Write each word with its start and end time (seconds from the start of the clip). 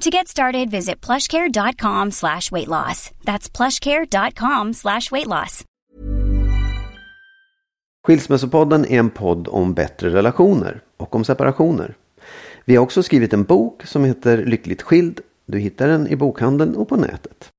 To 0.00 0.10
get 0.10 0.28
started, 0.28 0.70
visit 0.70 1.06
plushcare.com 1.06 2.10
slash 2.12 2.52
weight 2.52 2.68
loss. 2.68 3.10
That's 3.24 3.56
plushcare.com 3.56 4.74
slash 4.74 5.10
weight 5.12 5.26
loss. 5.26 5.64
Skilsmässopodden 8.06 8.84
är 8.84 8.98
en 8.98 9.10
podd 9.10 9.48
om 9.48 9.74
bättre 9.74 10.10
relationer 10.10 10.80
och 10.96 11.14
om 11.14 11.24
separationer. 11.24 11.94
Vi 12.64 12.76
har 12.76 12.82
också 12.82 13.02
skrivit 13.02 13.32
en 13.32 13.44
bok 13.44 13.82
som 13.86 14.04
heter 14.04 14.44
Lyckligt 14.44 14.82
skild. 14.82 15.20
Du 15.46 15.58
hittar 15.58 15.88
den 15.88 16.08
i 16.08 16.16
bokhandeln 16.16 16.76
och 16.76 16.88
på 16.88 16.96
nätet. 16.96 17.50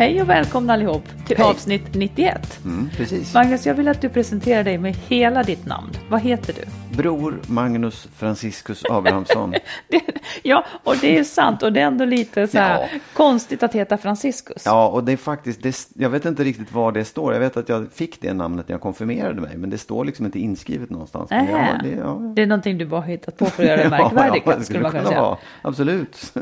Hej 0.00 0.22
och 0.22 0.28
välkomna 0.30 0.72
allihop 0.72 1.02
till 1.26 1.36
Hej. 1.36 1.46
avsnitt 1.46 1.94
91. 1.94 2.60
Mm, 2.64 2.90
precis. 2.96 3.34
Magnus, 3.34 3.66
jag 3.66 3.74
vill 3.74 3.88
att 3.88 4.00
du 4.00 4.08
presenterar 4.08 4.64
dig 4.64 4.78
med 4.78 4.96
hela 5.08 5.42
ditt 5.42 5.66
namn. 5.66 5.90
Vad 6.08 6.20
heter 6.20 6.52
du? 6.54 6.96
Bror 6.96 7.40
Magnus 7.46 8.08
Franciscus 8.16 8.82
Abrahamsson. 8.90 9.50
Det, 9.88 10.00
ja, 10.42 10.64
och 10.84 10.96
det 11.00 11.18
är 11.18 11.24
sant 11.24 11.62
och 11.62 11.72
det 11.72 11.80
är 11.80 11.84
ändå 11.86 12.04
lite 12.04 12.46
så 12.48 12.58
här 12.58 12.80
Ja. 12.80 12.86
konstigt 13.12 13.62
att 13.62 13.74
heta 13.74 13.96
Franciscus. 13.98 14.62
Ja, 14.66 14.88
och 14.88 15.04
det 15.04 15.12
är 15.12 15.16
faktiskt, 15.16 15.62
det, 15.62 15.86
jag 15.94 16.10
vet 16.10 16.24
inte 16.24 16.44
riktigt 16.44 16.72
var 16.72 16.92
det 16.92 17.04
står. 17.04 17.32
Jag 17.32 17.40
vet 17.40 17.56
att 17.56 17.68
jag 17.68 17.86
fick 17.92 18.20
det 18.20 18.32
namnet 18.34 18.68
när 18.68 18.74
jag 18.74 18.80
konfirmerade 18.80 19.40
mig, 19.40 19.56
men 19.56 19.70
det 19.70 19.78
står 19.78 20.04
liksom 20.04 20.26
inte 20.26 20.38
inskrivet 20.38 20.90
någonstans. 20.90 21.30
Men 21.30 21.44
Nähä. 21.44 21.80
ja, 21.82 21.88
det, 21.88 21.96
ja. 21.96 22.32
Det 22.36 22.42
är 22.42 22.46
någonting 22.46 22.78
du 22.78 22.86
bara 22.86 23.00
hittat 23.02 23.36
på 23.38 23.46
för 23.46 23.62
att 23.62 23.68
göra 23.68 23.82
det 23.82 23.88
märkvärdigt, 23.90 24.42
ja, 24.46 24.56
det 24.56 24.64
skulle 24.64 24.80
man 24.80 24.90
kunna 24.90 25.04
säga. 25.08 25.22
vara. 25.22 25.36
Absolut. 25.62 26.32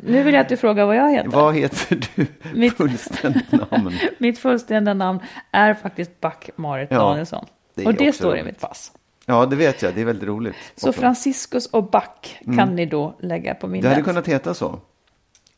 Nu 0.00 0.22
vill 0.22 0.34
jag 0.34 0.40
att 0.40 0.48
du 0.48 0.56
frågar 0.56 0.86
vad 0.86 0.96
jag 0.96 1.12
heter. 1.12 1.28
Vad 1.30 1.54
heter 1.54 2.00
du? 2.14 2.26
Mitt- 2.54 2.76
Fullständigt 2.96 3.52
namn. 3.52 3.92
Mitt 4.18 4.38
fullständiga 4.38 4.94
namn 4.94 5.20
är 5.52 5.74
faktiskt 5.74 6.20
Back-Marit 6.20 6.88
Ja, 6.90 6.98
Danielsson. 6.98 7.46
det 7.74 7.86
och 7.86 7.94
det 7.94 8.12
står 8.12 8.30
i 8.30 8.34
roligt. 8.34 8.46
mitt 8.46 8.60
pass. 8.60 8.92
Ja, 9.26 9.46
det 9.46 9.56
vet 9.56 9.82
jag. 9.82 9.94
Det 9.94 10.00
är 10.00 10.04
väldigt 10.04 10.28
roligt. 10.28 10.54
Så 10.76 10.88
också. 10.88 11.00
Franciscus 11.00 11.66
och 11.66 11.90
Back 11.90 12.38
kan 12.56 12.76
ni 12.76 12.86
då 12.86 13.14
lägga 13.20 13.54
på 13.54 13.66
minnet. 13.66 13.82
Det 13.82 13.88
hade 13.88 14.02
kunnat 14.02 14.28
heta 14.28 14.54
så. 14.54 14.78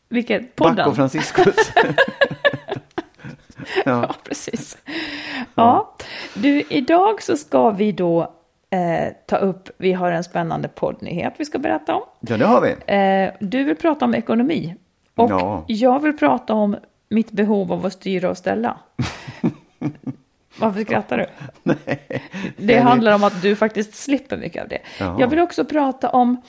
Vilket? 0.09 0.57
Podden? 0.57 0.77
Back 0.77 0.87
och 0.87 0.97
Franciscus. 0.97 1.57
Ja, 3.85 4.15
precis. 4.25 4.79
Ja, 5.55 5.95
du, 6.35 6.63
idag 6.71 7.23
så 7.23 7.37
ska 7.37 7.71
vi 7.71 7.93
då 7.93 8.21
eh, 8.71 9.13
ta 9.27 9.37
upp, 9.37 9.69
vi 9.79 9.93
har 9.93 10.13
en 10.13 10.25
spännande 10.25 10.69
poddnyhet 10.69 11.35
vi 11.37 11.45
ska 11.45 11.59
berätta 11.59 11.95
om. 11.95 12.03
ja, 12.21 12.37
det 12.37 12.45
har 12.45 12.61
vi. 12.61 12.71
Eh, 12.95 13.49
du 13.49 13.65
vill 13.65 13.77
prata 13.77 14.05
om 14.05 14.15
ekonomi 14.15 14.75
och 15.15 15.31
Ja. 15.31 15.65
jag 15.67 16.01
vill 16.03 16.17
prata 16.19 16.55
om 16.55 16.77
mitt 17.09 17.31
behov 17.31 17.73
av 17.73 17.87
att 17.87 17.93
styra 17.93 18.31
och 18.31 18.39
ställa. 18.39 18.79
Varför 20.59 20.85
skrattar 20.85 21.19
du? 21.19 21.75
Det 22.57 22.79
handlar 22.79 23.15
om 23.15 23.25
att 23.25 23.43
du 23.43 23.57
faktiskt 23.57 23.95
slipper 23.95 24.37
mycket 24.37 24.63
av 24.63 24.69
det. 24.69 24.79
Jaha. 25.01 25.17
Jag 25.21 25.29
vill 25.29 25.39
också 25.39 25.65
prata 25.65 26.11
om 26.11 26.43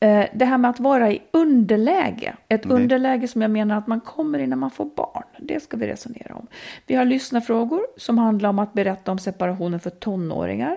eh, 0.00 0.24
det 0.34 0.44
här 0.44 0.58
med 0.58 0.70
att 0.70 0.80
vara 0.80 1.12
i 1.12 1.22
underläge. 1.30 2.36
Ett 2.48 2.66
underläge 2.66 3.28
som 3.28 3.42
jag 3.42 3.50
menar 3.50 3.78
att 3.78 3.86
man 3.86 4.00
kommer 4.00 4.38
i 4.38 4.46
när 4.46 4.56
man 4.56 4.70
får 4.70 4.84
barn. 4.84 5.24
Det 5.38 5.60
ska 5.60 5.76
vi 5.76 5.86
resonera 5.86 6.34
om. 6.34 6.46
Vi 6.86 6.94
har 6.94 7.04
lyssnarfrågor 7.04 7.86
som 7.96 8.18
handlar 8.18 8.48
om 8.48 8.58
att 8.58 8.72
berätta 8.72 9.12
om 9.12 9.18
separationen 9.18 9.80
för 9.80 9.90
tonåringar. 9.90 10.76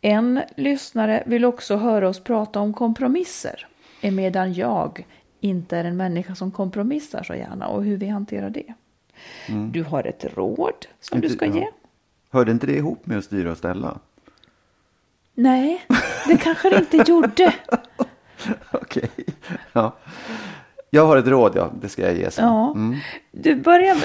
En 0.00 0.40
lyssnare 0.56 1.22
vill 1.26 1.44
också 1.44 1.76
höra 1.76 2.08
oss 2.08 2.24
prata 2.24 2.60
om 2.60 2.74
kompromisser. 2.74 3.66
Medan 4.02 4.52
jag 4.52 5.06
inte 5.40 5.76
är 5.76 5.84
en 5.84 5.96
människa 5.96 6.34
som 6.34 6.50
kompromissar 6.50 7.22
så 7.22 7.34
gärna 7.34 7.66
och 7.68 7.84
hur 7.84 7.96
vi 7.96 8.06
hanterar 8.08 8.50
det. 8.50 8.74
Du 9.72 9.82
har 9.82 10.04
ett 10.06 10.24
råd 10.36 10.86
som 11.00 11.20
du 11.20 11.26
Inte- 11.26 11.36
ska 11.36 11.46
ja. 11.46 11.54
ge. 11.54 11.68
Hörde 12.30 12.52
inte 12.52 12.66
det 12.66 12.76
ihop 12.76 13.06
med 13.06 13.18
att 13.18 13.24
styra 13.24 13.50
och 13.50 13.58
ställa? 13.58 13.98
Nej, 15.34 15.84
det 16.28 16.36
kanske 16.36 16.70
det 16.70 16.78
inte 16.78 17.10
gjorde. 17.10 17.54
Okej. 18.72 19.10
Ja. 19.72 19.96
Jag 20.92 21.06
har 21.06 21.16
ett 21.16 21.26
råd, 21.26 21.52
ja. 21.56 21.70
Det 21.80 21.88
ska 21.88 22.02
jag 22.02 22.14
ge 22.16 22.30
sen. 22.30 22.44
Ja. 22.44 22.74
Du 23.32 23.54
börjar, 23.54 23.96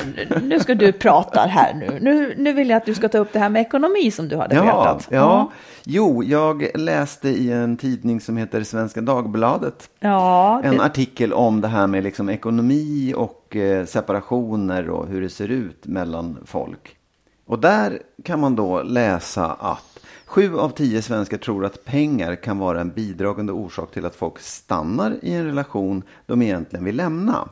nu 0.41 0.59
ska 0.59 0.75
du 0.75 0.91
prata 0.91 1.39
här 1.39 1.73
nu. 1.73 1.99
nu. 2.01 2.33
Nu 2.37 2.53
vill 2.53 2.69
jag 2.69 2.77
att 2.77 2.85
du 2.85 2.93
ska 2.95 3.09
ta 3.09 3.17
upp 3.17 3.33
det 3.33 3.39
här 3.39 3.49
med 3.49 3.61
ekonomi 3.61 4.11
som 4.11 4.27
du 4.27 4.37
hade 4.37 4.55
Ja, 4.55 4.61
berättat. 4.63 5.07
ja. 5.11 5.51
Jo, 5.83 6.23
jag 6.23 6.67
läste 6.75 7.29
i 7.29 7.51
en 7.51 7.77
tidning 7.77 8.21
som 8.21 8.37
heter 8.37 8.63
Svenska 8.63 9.01
Dagbladet 9.01 9.89
Ja, 9.99 10.61
en 10.63 10.77
det, 10.77 10.83
artikel 10.83 11.33
om 11.33 11.61
det 11.61 11.67
här 11.67 11.87
med 11.87 12.03
liksom 12.03 12.29
ekonomi 12.29 13.13
och 13.17 13.55
eh, 13.55 13.85
separationer 13.85 14.89
och 14.89 15.07
hur 15.07 15.21
det 15.21 15.29
ser 15.29 15.47
ut 15.51 15.85
mellan 15.85 16.37
folk. 16.45 16.95
Och 17.47 17.59
där 17.59 17.99
kan 18.23 18.39
man 18.39 18.55
då 18.55 18.81
läsa 18.83 19.45
att 19.45 19.94
sju 20.35 20.57
av 20.57 20.69
tio 20.69 21.01
svenskar 21.01 21.37
tror 21.37 21.65
att 21.65 21.85
pengar 21.85 22.35
kan 22.35 22.57
vara 22.57 22.81
en 22.81 22.89
bidragande 22.89 23.53
orsak 23.53 23.91
till 23.91 24.05
att 24.05 24.15
folk 24.15 24.39
stannar 24.39 25.17
i 25.21 25.33
en 25.33 25.45
relation 25.45 26.03
de 26.25 26.41
egentligen 26.41 26.85
vill 26.85 26.95
lämna. 26.95 27.49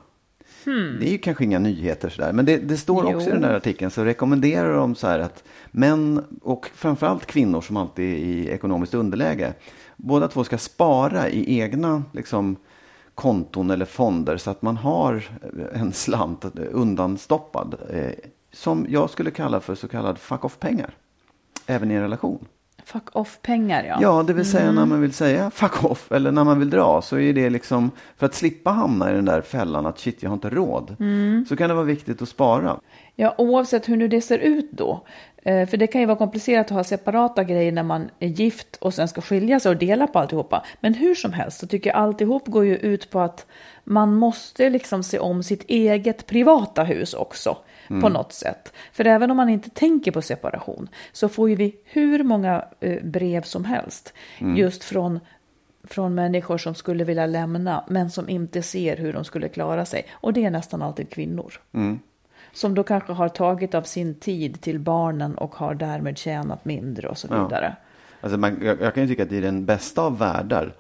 Det 1.00 1.08
är 1.08 1.12
ju 1.12 1.18
kanske 1.18 1.44
inga 1.44 1.60
nyheter 1.60 2.10
sådär, 2.10 2.34
men 2.34 2.46
det, 2.46 2.58
det 2.58 2.78
står 2.78 3.04
också 3.04 3.12
Hmm. 3.12 3.22
Jo. 3.22 3.30
i 3.30 3.32
den 3.32 3.42
där 3.42 3.54
artikeln 3.54 3.92
så 3.92 4.04
rekommenderar 4.04 4.74
de 4.74 4.96
så 4.96 5.08
här 5.08 5.20
att 5.20 5.44
män 5.72 6.26
och 6.42 6.70
framförallt 6.76 7.26
kvinnor 7.26 7.62
som 7.62 7.78
alltid 7.78 8.14
är 8.14 8.18
i 8.18 8.48
ekonomiskt 8.48 8.94
underläge, 8.94 9.54
båda 9.98 10.28
två 10.28 10.44
ska 10.44 10.58
spara 10.58 11.30
i 11.30 11.60
egna 11.60 12.04
liksom, 12.12 12.56
konton 13.16 13.72
eller 13.72 13.86
fonder 13.86 14.38
så 14.38 14.52
att 14.52 14.62
man 14.62 14.78
har 14.78 15.24
en 15.74 15.94
slant 15.94 16.46
undanstoppad 16.56 17.76
eh, 17.90 18.12
som 18.52 18.86
jag 18.90 19.10
skulle 19.10 19.32
kalla 19.32 19.60
för 19.60 19.76
så 19.76 19.88
kallad 19.88 20.18
fuck 20.18 20.46
off-pengar. 20.46 20.94
Även 21.66 21.92
i 21.92 21.94
en 21.94 22.02
relation. 22.02 22.46
Fuck 22.86 23.16
off-pengar 23.16 23.84
ja. 23.84 23.98
Ja, 24.02 24.24
det 24.24 24.34
vill 24.34 24.46
säga 24.46 24.72
när 24.72 24.86
man 24.86 25.02
vill 25.02 25.14
säga 25.14 25.52
fuck 25.52 25.84
off 25.84 26.12
eller 26.12 26.32
när 26.32 26.44
man 26.44 26.60
vill 26.60 26.70
dra 26.70 27.02
så 27.02 27.20
är 27.20 27.34
det 27.34 27.50
liksom 27.50 27.92
för 28.18 28.26
att 28.26 28.34
slippa 28.34 28.70
hamna 28.72 29.12
i 29.12 29.14
den 29.14 29.26
där 29.26 29.42
fällan 29.42 29.86
att 29.86 30.00
shit, 30.00 30.24
jag 30.24 30.30
har 30.30 30.34
inte 30.34 30.50
råd. 30.50 30.96
Så 31.50 31.56
kan 31.56 31.70
det 31.70 31.76
vara 31.76 31.86
viktigt 31.86 32.22
att 32.22 32.30
spara. 32.30 32.80
Ja, 33.16 33.36
oavsett 33.38 33.90
hur 33.90 33.98
nu 33.98 34.08
det 34.08 34.22
ser 34.22 34.38
ut 34.38 34.72
då. 34.72 35.06
Eh, 35.44 35.68
För 35.68 35.78
det 35.78 35.88
kan 35.88 36.02
ju 36.02 36.08
vara 36.08 36.18
komplicerat 36.18 36.66
att 36.66 36.72
ha 36.72 36.84
separata 36.84 37.44
grejer 37.44 37.72
när 37.72 37.84
man 37.84 38.10
är 38.20 38.28
gift 38.28 38.76
och 38.76 38.94
sen 38.94 39.08
ska 39.08 39.22
skilja 39.22 39.60
sig 39.60 39.70
och 39.70 39.78
dela 39.78 40.08
på 40.08 40.20
alltihopa. 40.20 40.66
Men 40.80 40.94
hur 40.94 41.16
som 41.16 41.34
helst 41.34 41.60
så 41.60 41.68
tycker 41.68 41.90
jag 41.90 41.98
alltihop 41.98 42.48
går 42.48 42.66
ju 42.66 42.78
ut 42.78 43.10
på 43.10 43.20
att 43.20 43.46
man 43.84 44.16
måste 44.16 44.70
liksom 44.70 45.04
se 45.04 45.20
om 45.20 45.44
sitt 45.44 45.64
eget 45.70 46.26
privata 46.26 46.84
hus 46.84 47.14
också 47.14 47.58
på 47.88 48.10
något 48.10 48.34
sätt. 48.34 48.74
För 48.92 49.06
även 49.08 49.32
om 49.32 49.38
man 49.38 49.50
inte 49.50 49.70
tänker 49.70 50.12
på 50.12 50.22
separation 50.22 50.90
så 51.12 51.30
får 51.30 51.50
ju 51.50 51.56
vi 51.56 51.76
hur 51.86 52.24
många 52.24 52.66
eh, 52.80 53.04
brev 53.04 53.42
som 53.42 53.66
helst 53.66 54.14
just 54.56 54.84
från 54.84 55.20
från 55.88 56.16
människor 56.16 56.58
som 56.58 56.76
skulle 56.76 57.04
vilja 57.04 57.26
lämna 57.26 57.84
men 57.88 58.10
som 58.10 58.30
inte 58.30 58.62
ser 58.62 58.98
hur 58.98 59.14
de 59.14 59.24
skulle 59.26 59.50
klara 59.50 59.86
sig. 59.86 60.06
Och 60.12 60.34
det 60.34 60.46
är 60.46 60.52
nästan 60.52 60.82
alltid 60.82 61.10
kvinnor. 61.10 61.54
Som 62.54 62.76
då 62.76 62.84
kanske 62.84 63.14
har 63.14 63.30
tagit 63.30 63.76
av 63.76 63.82
sin 63.82 64.16
tid 64.16 64.62
till 64.62 64.80
barnen 64.80 65.36
och 65.36 65.56
har 65.56 65.74
därmed 65.74 66.18
tjänat 66.18 66.66
mindre 66.66 67.08
och 67.08 67.18
så 67.18 67.28
Ja. 67.32 67.44
vidare. 67.44 67.76
Alltså 68.22 68.38
man, 68.38 68.60
jag, 68.64 68.82
jag 68.82 68.94
kan 68.94 69.04
ju 69.04 69.10
tycka 69.10 69.24
att 69.24 69.32
i 69.32 69.40
den 69.42 69.66
bästa 69.66 70.02
av 70.02 70.18
världar 70.18 70.74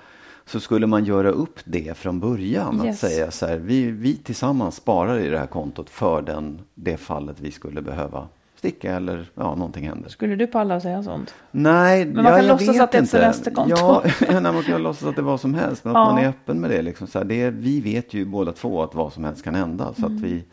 så 0.45 0.59
skulle 0.59 0.87
man 0.87 1.05
göra 1.05 1.29
upp 1.29 1.59
det 1.65 1.97
från 1.97 2.19
början. 2.19 2.81
Yes. 2.85 3.03
Att 3.03 3.09
säga 3.09 3.31
så 3.31 3.45
här, 3.45 3.57
vi, 3.57 3.91
vi 3.91 4.15
tillsammans 4.15 4.75
sparar 4.75 5.19
i 5.19 5.29
det 5.29 5.39
här 5.39 5.47
kontot 5.47 5.89
för 5.89 6.21
den, 6.21 6.61
det 6.75 6.97
fallet 6.97 7.39
vi 7.39 7.51
skulle 7.51 7.81
behöva 7.81 8.27
sticka 8.55 8.95
eller 8.95 9.29
ja, 9.35 9.55
någonting 9.55 9.87
händer. 9.87 10.09
Skulle 10.09 10.35
du 10.35 10.47
palla 10.47 10.75
att 10.75 10.81
säga 10.83 11.03
sånt? 11.03 11.33
Nej, 11.51 12.05
man 12.05 12.25
ja, 12.25 12.31
kan 12.31 12.39
jag 12.39 12.47
låtsas 12.47 12.79
att 12.79 12.91
det 12.91 12.97
är 12.97 13.01
ett 13.01 13.09
semesterkonto. 13.09 13.75
Ja, 13.77 14.03
nej, 14.29 14.41
man 14.41 14.63
kan 14.63 14.83
låtsas 14.83 15.09
att 15.09 15.15
det 15.15 15.21
är 15.21 15.23
vad 15.23 15.39
som 15.41 15.53
helst. 15.53 15.83
Men 15.83 15.95
att 15.95 16.07
Ja. 16.07 16.13
man 16.13 16.23
är 16.23 16.29
öppen 16.29 16.59
med 16.61 16.69
det. 16.69 16.81
Liksom, 16.81 17.07
så 17.07 17.17
här, 17.17 17.25
det 17.25 17.41
är, 17.41 17.51
vi 17.51 17.81
vet 17.81 18.13
ju 18.13 18.25
båda 18.25 18.51
två 18.51 18.83
att 18.83 18.95
vad 18.95 19.13
som 19.13 19.23
helst 19.23 19.43
kan 19.43 19.55
hända. 19.55 19.93
Så 19.99 20.05
att 20.05 20.11
vi 20.11 20.43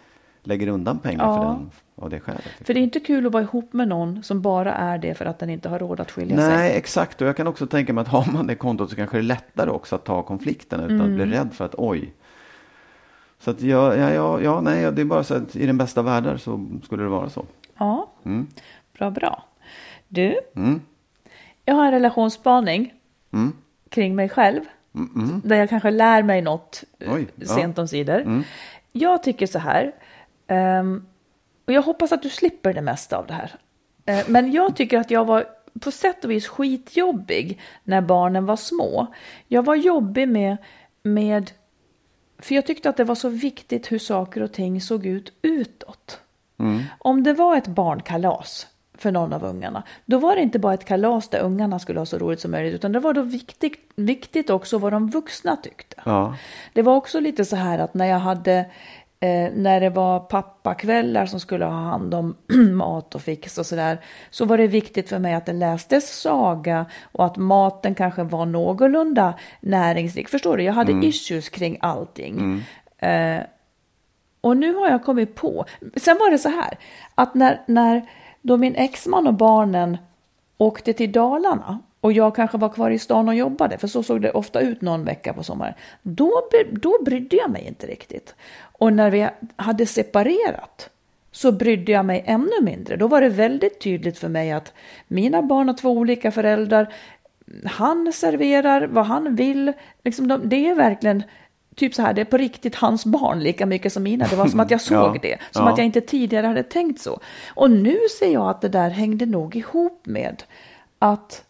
lägger 0.43 0.69
undan 0.69 0.99
pengar 0.99 1.25
för 1.25 1.35
Mm. 1.35 1.45
Ja. 1.47 1.53
den 1.53 1.71
av 2.01 2.11
det 2.11 2.21
skälet. 2.21 2.43
För 2.65 2.75
det 2.75 2.81
är 2.81 2.83
inte 2.83 3.01
kul 3.01 3.27
att 3.27 3.33
vara 3.33 3.43
ihop 3.43 3.73
med 3.73 3.89
någon 3.89 4.23
som 4.23 4.41
bara 4.43 4.75
är 4.75 4.99
det 4.99 5.15
för 5.15 5.25
att 5.25 5.39
den 5.39 5.51
inte 5.51 5.69
har 5.69 5.79
råd 5.79 6.01
att 6.01 6.11
skilja 6.11 6.37
sig. 6.37 6.49
Nej, 6.57 6.77
exakt. 6.77 7.23
Och 7.23 7.29
jag 7.29 7.37
kan 7.37 7.47
också 7.47 7.67
tänka 7.67 7.93
mig 7.93 8.03
att 8.03 8.09
har 8.09 8.33
man 8.33 8.47
det 8.47 8.55
kontot 8.55 8.91
så 8.91 8.97
kanske 8.97 9.17
det 9.17 9.21
är 9.21 9.23
lättare 9.23 9.71
också 9.71 9.95
att 9.97 10.05
ta 10.05 10.23
konflikten 10.23 10.81
utan 10.81 11.01
att 11.01 11.07
Mm. 11.07 11.15
bli 11.15 11.27
rädd 11.27 11.49
för 11.53 11.65
att 11.65 11.75
oj. 11.79 12.13
Så 13.39 13.51
att 13.51 13.61
ja, 13.63 13.95
ja, 13.97 14.11
ja, 14.13 14.41
ja, 14.41 14.61
nej, 14.61 14.93
det 14.93 15.01
är 15.03 15.05
bara 15.05 15.25
så 15.25 15.35
att 15.35 15.57
i 15.57 15.67
den 15.67 15.79
bästa 15.79 16.03
världar 16.03 16.37
så 16.37 16.67
skulle 16.85 17.03
det 17.03 17.09
vara 17.09 17.31
så. 17.31 17.45
Ja, 17.79 18.11
Mm. 18.25 18.47
bra, 18.99 19.11
bra. 19.11 19.45
Du, 20.09 20.41
Mm. 20.57 20.81
jag 21.65 21.75
har 21.75 21.85
en 21.87 21.93
relationsspaning 21.93 22.95
Mm. 23.33 23.53
kring 23.89 24.15
mig 24.15 24.29
själv. 24.29 24.61
Där 25.45 25.57
jag 25.57 25.69
kanske 25.69 25.91
lär 25.91 26.23
mig 26.23 26.43
något 26.43 26.85
eh, 26.99 27.13
Oj, 27.15 27.27
ja. 27.35 27.47
sent 27.47 27.79
omsider. 27.79 28.21
Mm. 28.21 28.43
Jag 28.93 29.23
tycker 29.23 29.47
så 29.47 29.59
här. 29.59 29.93
ehm, 30.47 31.07
och 31.71 31.75
jag 31.75 31.83
hoppas 31.83 32.13
att 32.13 32.23
du 32.23 32.29
slipper 32.29 32.73
det 32.73 32.83
mesta 32.83 33.17
av 33.17 33.27
det 33.27 33.35
här. 33.35 33.55
Eh, 34.07 34.25
men 34.29 34.53
jag 34.53 34.77
tycker 34.77 34.99
att 34.99 35.11
jag 35.11 35.25
var 35.25 35.47
på 35.81 35.91
sätt 35.91 36.25
och 36.25 36.31
vis 36.31 36.49
skitjobbig 36.49 37.61
när 37.85 38.01
barnen 38.01 38.47
var 38.47 38.57
små. 38.57 39.07
Jag 39.49 39.65
var 39.65 39.75
jobbig 39.75 40.29
med, 40.29 40.57
med 41.03 41.51
för 42.39 42.55
jag 42.55 42.67
tyckte 42.67 42.89
att 42.89 42.97
det 42.97 43.05
var 43.05 43.15
så 43.15 43.29
viktigt 43.29 43.93
hur 43.93 43.99
saker 43.99 44.43
och 44.43 44.53
ting 44.53 44.81
såg 44.81 45.07
ut 45.07 45.33
utåt. 45.43 46.21
Om 46.99 47.23
det 47.23 47.33
var 47.33 47.57
ett 47.57 47.67
barnkalas 47.67 48.67
för 48.95 49.13
någon 49.13 49.33
av 49.33 49.45
ungarna, 49.45 49.83
då 50.05 50.19
var 50.19 50.37
det 50.37 50.43
inte 50.43 50.59
bara 50.59 50.75
ett 50.75 50.85
kalas 50.85 51.29
där 51.29 51.41
ungarna 51.41 51.79
skulle 51.79 51.99
ha 51.99 52.07
så 52.07 52.19
roligt 52.19 52.41
som 52.41 52.51
möjligt, 52.51 52.75
utan 52.75 52.93
det 52.93 53.01
var 53.01 53.15
då 53.15 53.23
viktigt, 53.23 53.93
viktigt 53.97 54.51
också 54.51 54.79
vad 54.79 54.93
de 54.93 55.11
vuxna 55.11 55.57
tyckte. 55.57 56.03
Ja. 56.05 56.37
Det 56.73 56.83
var 56.83 56.97
också 56.97 57.21
lite 57.21 57.45
så 57.45 57.57
här 57.57 57.79
att 57.79 57.95
när 57.95 58.07
jag 58.07 58.19
hade, 58.19 58.71
eh, 59.21 59.53
när 59.55 59.81
det 59.81 59.91
var 59.91 60.21
pappakvällar 60.21 61.27
som 61.27 61.41
skulle 61.41 61.65
ha 61.65 61.73
hand 61.73 62.15
om 62.15 62.37
mat 62.73 63.15
och 63.15 63.23
fix 63.23 63.59
och 63.59 63.67
sådär, 63.67 64.01
så 64.31 64.45
var 64.45 64.59
det 64.59 64.67
viktigt 64.67 65.09
för 65.09 65.19
mig 65.19 65.35
att 65.35 65.47
det 65.47 65.53
lästes 65.53 66.21
saga 66.21 66.87
och 67.13 67.27
att 67.27 67.37
maten 67.37 67.95
kanske 67.95 68.23
var 68.23 68.47
någorlunda 68.47 69.35
näringsrik. 69.61 70.29
Förstår 70.29 70.57
du? 70.57 70.63
Jag 70.63 70.73
hade 70.73 71.07
issues 71.07 71.49
kring 71.49 71.79
allting. 71.81 72.65
Eh, 72.99 73.41
och 74.41 74.57
nu 74.57 74.75
har 74.75 74.91
jag 74.91 75.05
kommit 75.05 75.35
på, 75.35 75.65
sen 75.97 76.19
var 76.19 76.31
det 76.31 76.39
så 76.39 76.49
här, 76.49 76.79
att 77.15 77.35
när, 77.35 77.63
när 77.67 78.09
då 78.43 78.57
min 78.57 78.75
exman 78.75 79.27
och 79.27 79.35
barnen 79.35 79.99
åkte 80.59 80.93
till 80.93 81.13
Dalarna 81.13 81.79
och 82.01 82.13
jag 82.13 82.37
kanske 82.37 82.59
var 82.59 82.69
kvar 82.69 82.91
i 82.91 82.99
stan 82.99 83.29
och 83.29 83.35
jobbade, 83.35 83.79
för 83.79 83.89
så 83.89 84.03
såg 84.03 84.23
det 84.23 84.31
ofta 84.31 84.61
ut 84.61 84.81
någon 84.81 85.05
vecka 85.05 85.33
på 85.33 85.43
sommaren, 85.43 85.75
då, 86.03 86.43
då 86.73 86.99
brydde 87.05 87.37
jag 87.37 87.51
mig 87.51 87.67
inte 87.67 87.87
riktigt. 87.87 88.35
Och 88.81 88.93
när 88.93 89.11
vi 89.11 89.29
hade 89.57 89.87
separerat 89.87 90.91
så 91.33 91.53
brydde 91.53 91.93
jag 91.93 92.05
mig 92.05 92.25
ännu 92.27 92.63
mindre. 92.63 92.97
Då 92.97 93.09
var 93.09 93.21
det 93.21 93.29
väldigt 93.29 93.81
tydligt 93.81 94.19
för 94.19 94.29
mig 94.29 94.53
att 94.53 94.73
mina 95.09 95.43
barn 95.43 95.69
har 95.69 95.77
två 95.77 95.91
olika 95.91 96.33
föräldrar, 96.33 96.93
han 97.65 98.13
serverar 98.13 98.87
vad 98.87 99.07
han 99.07 99.37
vill. 99.37 99.73
Liksom 100.05 100.29
de, 100.29 100.49
det 100.49 100.69
är 100.69 100.75
verkligen 100.75 101.23
typ 101.75 101.95
så 101.95 102.03
här, 102.03 102.13
det 102.13 102.21
är 102.21 102.25
på 102.25 102.37
riktigt 102.37 102.75
hans 102.75 103.05
barn 103.05 103.41
lika 103.41 103.67
mycket 103.67 103.93
som 103.93 104.03
mina. 104.03 104.27
Det 104.27 104.37
var 104.37 104.47
som 104.47 104.61
att 104.61 104.71
jag 104.71 104.81
såg 104.91 105.17
Ja, 105.17 105.21
det, 105.23 105.39
som 105.51 105.65
ja. 105.65 105.73
att 105.73 105.79
jag 105.79 105.85
inte 105.85 106.01
tidigare 106.01 106.47
hade 106.47 106.63
tänkt 106.63 107.01
så. 107.01 107.21
Och 107.49 107.71
nu 107.71 107.99
ser 108.19 108.33
jag 108.33 108.51
att 108.51 108.61
det 108.61 108.69
där 108.69 108.91
hängde 108.91 109.27
nog 109.27 109.57
ihop 109.57 110.07
med 110.07 110.43
att 110.99 111.45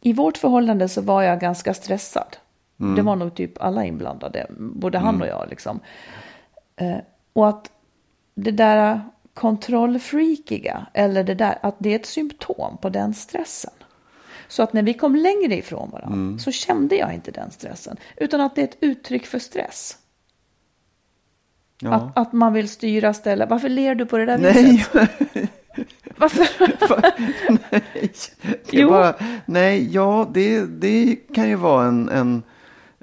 i 0.00 0.12
vårt 0.12 0.38
förhållande 0.38 0.88
så 0.88 1.00
var 1.00 1.22
jag 1.22 1.40
ganska 1.40 1.74
stressad. 1.74 2.36
Det 2.76 3.02
var 3.02 3.16
nog 3.16 3.34
typ 3.34 3.62
alla 3.62 3.84
inblandade, 3.84 4.46
både 4.58 4.98
han 4.98 5.22
och 5.22 5.26
jag 5.28 5.46
liksom. 5.50 5.80
Eh, 6.76 6.98
och 7.32 7.48
att 7.48 7.70
det 8.34 8.50
där 8.50 9.00
kontrollfreakiga, 9.34 10.86
eller 10.94 11.24
det 11.24 11.34
där, 11.34 11.58
att 11.62 11.76
det 11.78 11.92
är 11.92 11.96
ett 11.96 12.06
symptom 12.06 12.76
på 12.76 12.88
den 12.88 13.14
stressen. 13.14 13.72
Så 14.48 14.62
att 14.62 14.72
när 14.72 14.82
vi 14.82 14.94
kom 14.94 15.16
längre 15.16 15.56
ifrån 15.56 15.90
varandra 15.90 16.38
så 16.38 16.52
kände 16.52 16.96
jag 16.96 17.14
inte 17.14 17.30
den 17.30 17.50
stressen, 17.50 17.96
utan 18.16 18.40
att 18.40 18.54
det 18.54 18.60
är 18.60 18.64
ett 18.64 18.78
uttryck 18.80 19.26
för 19.26 19.38
stress. 19.38 19.98
Ja. 21.80 21.92
Att, 21.92 22.18
att 22.18 22.32
man 22.32 22.52
vill 22.52 22.68
styra, 22.68 23.14
ställa. 23.14 23.46
Varför 23.46 23.68
ler 23.68 23.94
du 23.94 24.06
på 24.06 24.18
det 24.18 24.26
där 24.26 24.38
Nej, 24.38 24.64
viset? 24.64 25.10
Varför? 26.16 26.46
nej. 27.70 28.12
Jo. 28.70 28.88
bara, 28.88 29.14
nej, 29.46 29.94
ja, 29.94 30.30
det, 30.34 30.66
det 30.66 31.16
kan 31.34 31.48
ju 31.48 31.54
vara 31.54 31.86
en, 31.86 32.08
en, 32.08 32.42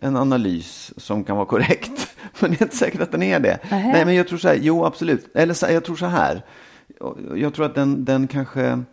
en 0.02 0.16
analys 0.18 0.94
som 0.98 1.24
kan 1.24 1.36
vara 1.36 1.46
korrekt. 1.46 2.16
Men 2.40 2.52
det 2.52 2.62
är 2.62 2.64
inte 2.66 2.78
säkert 2.78 3.02
att 3.02 3.12
den 3.12 3.24
är 3.24 3.40
det. 3.40 3.60
Nähä. 3.72 3.92
Nej, 3.92 4.06
men 4.06 4.16
jag 4.16 4.28
tror 4.28 4.38
så 4.38 4.48
här, 4.48 4.58
jo 4.62 4.86
absolut. 4.86 5.36
Eller 5.36 5.54
så, 5.54 5.66
jag 5.70 5.84
tror 5.84 5.96
så 5.96 6.06
här. 6.06 6.46
Jag 7.36 7.54
tror 7.54 7.66
att 7.66 7.76
den, 7.76 8.06
den 8.06 8.28
kanske, 8.28 8.84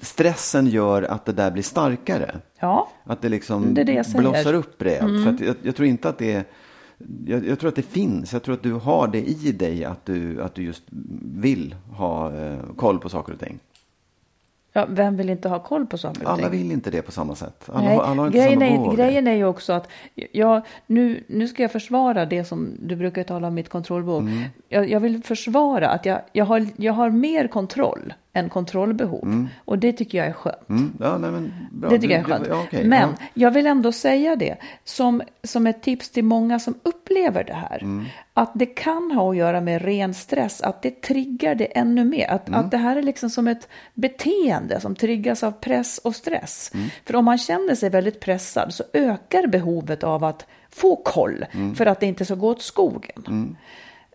stressen 0.00 0.66
gör 0.66 1.02
att 1.02 1.24
det 1.24 1.32
där 1.32 1.50
blir 1.50 1.62
starkare. 1.62 2.40
Ja, 2.60 2.88
Att 3.04 3.22
det 3.22 3.28
liksom 3.28 3.74
Det 3.74 3.80
är 3.80 3.84
det. 3.84 4.08
Mm. 4.08 4.20
blossar 4.20 4.54
upp 4.54 4.82
rejält. 4.82 5.24
För 5.24 5.30
att 5.30 5.40
jag, 5.40 5.56
jag 5.62 5.76
tror 5.76 5.88
inte 5.88 6.08
att 6.08 6.18
det 6.18 6.32
är, 6.32 6.44
jag, 7.26 7.46
jag 7.46 7.58
tror 7.58 7.68
att 7.68 7.76
det 7.76 7.82
finns. 7.82 8.32
Jag 8.32 8.42
tror 8.42 8.54
att 8.54 8.62
du 8.62 8.72
har 8.72 9.08
det 9.08 9.22
i 9.22 9.52
dig 9.52 9.84
att 9.84 10.06
du, 10.06 10.42
att 10.42 10.54
du 10.54 10.62
just 10.62 10.82
vill 11.34 11.74
ha 11.90 12.32
eh, 12.34 12.58
koll 12.76 12.98
på 12.98 13.08
saker 13.08 13.32
och 13.32 13.40
ting. 13.40 13.58
Ja, 14.76 14.86
vem 14.88 15.16
vill 15.16 15.30
inte 15.30 15.48
ha 15.48 15.58
koll 15.58 15.86
på 15.86 15.98
saker 15.98 16.26
Alla 16.26 16.48
vill 16.48 16.72
inte 16.72 16.90
det 16.90 17.02
på 17.02 17.12
samma 17.12 17.34
sätt. 17.34 17.68
Alla, 17.72 17.88
Nej, 17.88 17.98
alla 17.98 18.22
har 18.22 18.26
inte 18.26 18.38
grejen, 18.38 18.60
samma 18.60 18.92
är, 18.92 18.96
grejen 18.96 19.26
är 19.26 19.34
ju 19.34 19.44
också 19.44 19.72
att 19.72 19.88
jag, 20.32 20.62
nu, 20.86 21.24
nu 21.28 21.48
ska 21.48 21.62
jag 21.62 21.72
försvara 21.72 22.26
det 22.26 22.44
som 22.44 22.76
du 22.78 22.96
brukar 22.96 23.24
tala 23.24 23.48
om 23.48 23.54
mitt 23.54 23.68
kontrollbehov. 23.68 24.20
Mm. 24.20 24.42
Jag, 24.74 24.90
jag 24.90 25.00
vill 25.00 25.22
försvara 25.22 25.88
att 25.90 26.06
jag, 26.06 26.20
jag, 26.32 26.44
har, 26.44 26.66
jag 26.76 26.92
har 26.92 27.10
mer 27.10 27.46
kontroll 27.48 28.14
än 28.32 28.48
kontrollbehov. 28.48 29.46
Och 29.64 29.78
det 29.78 29.92
tycker 29.92 30.18
jag 30.18 30.26
är 30.26 30.32
skönt. 30.32 30.68
Mm, 30.68 30.92
ja, 31.00 31.18
nej, 31.18 31.30
men, 31.30 31.52
bra. 31.72 31.90
Det 31.90 31.98
tycker 31.98 32.14
jag 32.14 32.20
är 32.20 32.24
Du- 32.24 32.32
skönt. 32.32 32.46
Ja, 32.48 32.62
okej, 32.66 32.84
Men 32.84 33.08
ja. 33.18 33.26
jag 33.34 33.50
vill 33.50 33.66
ändå 33.66 33.92
säga 33.92 34.36
det 34.36 34.56
som, 34.84 35.22
som 35.42 35.66
ett 35.66 35.82
tips 35.82 36.10
till 36.10 36.24
många 36.24 36.58
som 36.58 36.74
upplever 36.82 37.44
det 37.44 37.54
här. 37.54 37.78
Mm. 37.82 38.04
Att 38.34 38.50
det 38.54 38.66
kan 38.66 39.10
ha 39.14 39.30
att 39.30 39.36
göra 39.36 39.60
med 39.60 39.82
ren 39.84 40.14
stress, 40.14 40.60
att 40.62 40.82
det 40.82 41.02
triggar 41.02 41.54
det 41.54 41.64
ännu 41.64 42.04
mer. 42.04 42.30
Att, 42.30 42.48
Mm. 42.48 42.60
att 42.60 42.70
det 42.70 42.76
här 42.76 42.96
är 42.96 43.02
liksom 43.02 43.30
som 43.30 43.48
ett 43.48 43.68
beteende 43.94 44.80
som 44.80 44.94
triggas 44.94 45.42
av 45.42 45.50
press 45.52 45.98
och 45.98 46.16
stress. 46.16 46.70
Mm. 46.74 46.86
För 47.06 47.16
om 47.16 47.24
man 47.24 47.38
känner 47.38 47.74
sig 47.74 47.90
väldigt 47.90 48.20
pressad 48.20 48.74
så 48.74 48.84
ökar 48.92 49.46
behovet 49.46 50.04
av 50.04 50.24
att 50.24 50.46
få 50.70 50.96
koll 50.96 51.44
Mm. 51.52 51.74
för 51.74 51.86
att 51.86 52.00
det 52.00 52.06
inte 52.06 52.24
ska 52.24 52.34
gå 52.34 52.48
åt 52.48 52.62
skogen. 52.62 53.56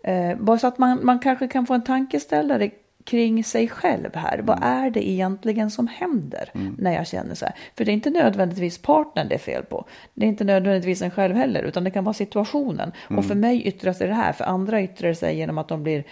Eh, 0.03 0.37
bara 0.37 0.57
så 0.57 0.67
att 0.67 0.77
man, 0.77 1.05
man 1.05 1.19
kanske 1.19 1.47
kan 1.47 1.65
få 1.65 1.73
en 1.73 1.83
tankeställare 1.83 2.71
kring 3.03 3.43
sig 3.43 3.67
själv 3.67 4.15
här. 4.15 4.39
Vad 4.39 4.57
Mm. 4.57 4.69
är 4.69 4.89
det 4.89 5.09
egentligen 5.09 5.71
som 5.71 5.87
händer 5.87 6.51
när 6.77 6.93
jag 6.93 7.07
känner 7.07 7.35
så 7.35 7.45
här? 7.45 7.55
För 7.77 7.85
det 7.85 7.91
är 7.91 7.93
inte 7.93 8.09
nödvändigtvis 8.09 8.77
partnern 8.77 9.27
det 9.27 9.35
är 9.35 9.39
fel 9.39 9.63
på. 9.63 9.85
Det 10.13 10.25
är 10.25 10.29
inte 10.29 10.43
nödvändigtvis 10.43 11.01
en 11.01 11.11
själv 11.11 11.35
heller, 11.35 11.63
utan 11.63 11.83
det 11.83 11.91
kan 11.91 12.03
vara 12.03 12.13
situationen. 12.13 12.91
Mm. 13.09 13.19
Och 13.19 13.25
för 13.25 13.35
mig 13.35 13.67
yttrar 13.67 13.93
sig 13.93 14.07
det 14.07 14.13
här, 14.13 14.33
för 14.33 14.43
andra 14.43 14.81
yttrar 14.81 15.13
sig 15.13 15.37
genom 15.37 15.57
att 15.57 15.67
de 15.67 15.83
blir 15.83 16.03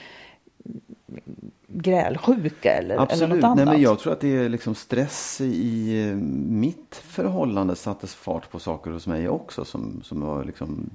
grälsjuka 1.67 2.71
eller, 2.73 2.93
eller 2.95 3.03
Absolut. 3.03 3.35
något 3.35 3.43
annat. 3.43 3.57
Nej, 3.57 3.65
men 3.65 3.81
jag 3.81 3.99
tror 3.99 4.13
att 4.13 4.19
det 4.21 4.37
är 4.37 4.49
liksom 4.49 4.75
stress 4.75 5.41
i 5.41 6.01
eh, 6.09 6.15
mitt 6.47 6.95
förhållande 6.95 7.75
sattes 7.75 8.15
fart 8.15 8.51
på 8.51 8.59
saker 8.59 8.91
hos 8.91 9.07
mig 9.07 9.29
också 9.29 9.65
som, 9.65 10.01
som 10.03 10.21
var 10.21 10.43
liksom 10.43 10.89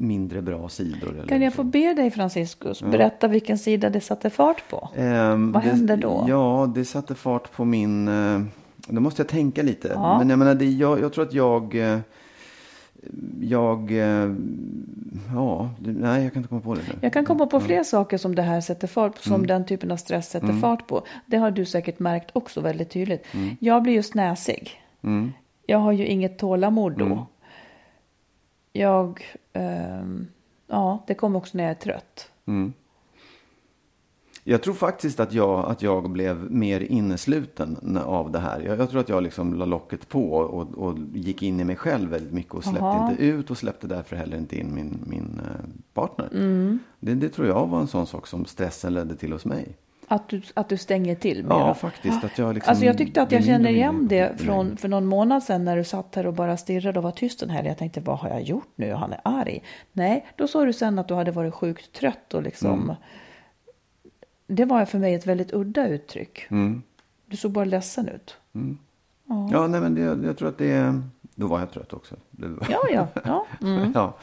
mindre 0.00 0.42
bra 0.42 0.68
sidor. 0.68 1.08
Eller 1.10 1.26
Kan 1.26 1.42
jag 1.42 1.54
få 1.54 1.62
be 1.62 1.94
dig 1.94 2.10
Franciscus, 2.10 2.82
berätta 2.82 3.28
vilken 3.28 3.58
sida 3.58 3.90
det 3.90 4.00
satte 4.00 4.30
fart 4.30 4.68
på? 4.70 4.88
Ehm, 4.96 5.52
Vad 5.52 5.62
det, 5.62 5.68
händer 5.68 5.96
då? 5.96 6.24
Ja, 6.28 6.72
det 6.74 6.84
satte 6.84 7.14
fart 7.14 7.52
på 7.52 7.64
min... 7.64 8.08
Eh, 8.08 8.40
då 8.88 9.00
måste 9.00 9.22
jag 9.22 9.28
tänka 9.28 9.62
lite. 9.62 9.88
Ja. 9.94 10.18
Men 10.18 10.30
jag 10.30 10.38
menar, 10.38 10.54
det, 10.54 10.64
jag, 10.64 11.00
jag 11.00 11.12
tror 11.12 11.24
att 11.24 11.32
jag... 11.34 11.74
Eh, 11.74 11.98
jag... 13.40 13.90
Eh, 13.92 14.34
ja, 15.34 15.70
nej, 15.78 16.22
jag 16.22 16.32
kan 16.32 16.40
inte 16.42 16.48
komma 16.48 16.60
på 16.60 16.74
det 16.74 16.80
nu. 16.88 16.94
Jag 17.00 17.12
kan 17.12 17.24
komma 17.24 17.46
på 17.46 17.60
fler 17.60 17.82
saker 17.82 18.18
som 18.18 18.34
det 18.34 18.42
här 18.42 18.60
sätter 18.60 18.86
fart 18.88 19.14
på, 19.16 19.22
som 19.22 19.34
Mm. 19.34 19.46
den 19.46 19.64
typen 19.66 19.90
av 19.90 19.96
stress 19.96 20.30
sätter 20.30 20.52
fart 20.52 20.86
på. 20.86 21.02
Det 21.26 21.36
har 21.36 21.50
du 21.50 21.64
säkert 21.64 21.98
märkt 21.98 22.30
också 22.32 22.60
väldigt 22.60 22.90
tydligt. 22.90 23.24
Mm. 23.34 23.56
Jag 23.60 23.82
blir 23.82 23.92
ju 23.92 24.02
snäsig. 24.02 24.70
Jag 25.66 25.78
har 25.78 25.92
ju 25.92 26.06
inget 26.06 26.38
tålamod 26.38 26.98
då. 26.98 27.26
Mm. 28.72 28.88
Jag, 28.88 29.24
ehm, 29.52 30.26
ja, 30.66 31.04
det 31.06 31.14
kommer 31.14 31.38
också 31.38 31.56
när 31.56 31.64
jag 31.64 31.70
är 31.70 31.74
trött. 31.74 32.30
Jag 34.44 34.62
tror 34.62 34.74
faktiskt 34.74 35.20
att 35.20 35.32
jag, 35.32 35.70
att 35.70 35.82
jag 35.82 36.10
blev 36.10 36.50
mer 36.50 36.80
innesluten 36.80 37.98
av 38.04 38.30
det 38.30 38.38
här. 38.38 38.60
Jag, 38.60 38.78
jag 38.78 38.90
tror 38.90 39.00
att 39.00 39.08
jag 39.08 39.22
liksom 39.22 39.54
la 39.54 39.64
locket 39.64 40.08
på 40.08 40.32
och, 40.32 40.78
och 40.78 40.98
gick 41.14 41.42
in 41.42 41.60
i 41.60 41.64
mig 41.64 41.76
själv 41.76 42.10
väldigt 42.10 42.32
mycket 42.32 42.54
och 42.54 42.64
släppte 42.64 42.84
Aha. 42.84 43.10
inte 43.10 43.22
ut 43.22 43.50
och 43.50 43.58
släppte 43.58 43.86
därför 43.86 44.16
heller 44.16 44.36
inte 44.36 44.58
in 44.58 44.74
min, 44.74 44.98
min 45.06 45.40
eh, 45.44 45.66
partner. 45.94 46.28
Mm. 46.32 46.78
Det, 47.00 47.14
det 47.14 47.28
tror 47.28 47.48
jag 47.48 47.66
var 47.66 47.80
en 47.80 47.86
sån 47.86 48.06
sak 48.06 48.26
som 48.26 48.44
stressen 48.44 48.94
ledde 48.94 49.16
till 49.16 49.32
hos 49.32 49.44
mig. 49.44 49.76
Att 50.12 50.28
du, 50.28 50.42
att 50.54 50.68
du 50.68 50.76
stänger 50.76 51.14
till 51.14 51.46
Ja, 51.48 51.58
mera. 51.58 51.74
faktiskt. 51.74 52.24
Att 52.24 52.38
jag 52.38 52.54
liksom 52.54 52.70
Alltså 52.70 52.84
jag 52.84 52.98
tyckte 52.98 53.22
att 53.22 53.32
jag 53.32 53.44
kände 53.44 53.70
igen 53.70 54.08
det 54.08 54.40
från 54.40 54.76
för 54.76 54.88
någon 54.88 55.06
månad 55.06 55.42
sedan 55.42 55.64
när 55.64 55.76
du 55.76 55.84
satt 55.84 56.14
här 56.14 56.26
och 56.26 56.34
bara 56.34 56.56
stirrade 56.56 56.98
och 56.98 57.02
var 57.02 57.10
tyst 57.10 57.40
den 57.40 57.50
här. 57.50 57.64
Jag 57.64 57.78
tänkte, 57.78 58.00
vad 58.00 58.18
har 58.18 58.28
jag 58.28 58.42
gjort 58.42 58.68
nu? 58.76 58.92
Han 58.92 59.12
är 59.12 59.20
arg. 59.24 59.62
Nej, 59.92 60.26
då 60.36 60.48
sa 60.48 60.64
du 60.64 60.72
sen 60.72 60.98
att 60.98 61.08
du 61.08 61.14
hade 61.14 61.30
varit 61.30 61.54
sjukt 61.54 61.92
trött 61.92 62.34
och 62.34 62.42
liksom. 62.42 62.82
Mm. 62.82 62.96
Det 64.46 64.64
var 64.64 64.84
för 64.84 64.98
mig 64.98 65.14
ett 65.14 65.26
väldigt 65.26 65.52
udda 65.52 65.88
uttryck. 65.88 66.46
Mm. 66.50 66.82
Du 67.26 67.36
såg 67.36 67.50
bara 67.50 67.64
ledsen 67.64 68.08
ut. 68.08 68.36
Ja, 69.50 69.66
nej, 69.66 69.80
men 69.80 69.94
det, 69.94 70.26
jag 70.26 70.38
tror 70.38 70.48
att 70.48 70.58
det 70.58 70.72
är... 70.72 71.02
Då 71.34 71.46
var 71.46 71.58
jag 71.60 71.70
trött 71.72 71.92
också. 71.92 72.14
Ja, 72.70 72.80
ja, 72.92 73.08
ja. 73.24 73.46
Mm. 73.62 73.92
ja. 73.94 74.14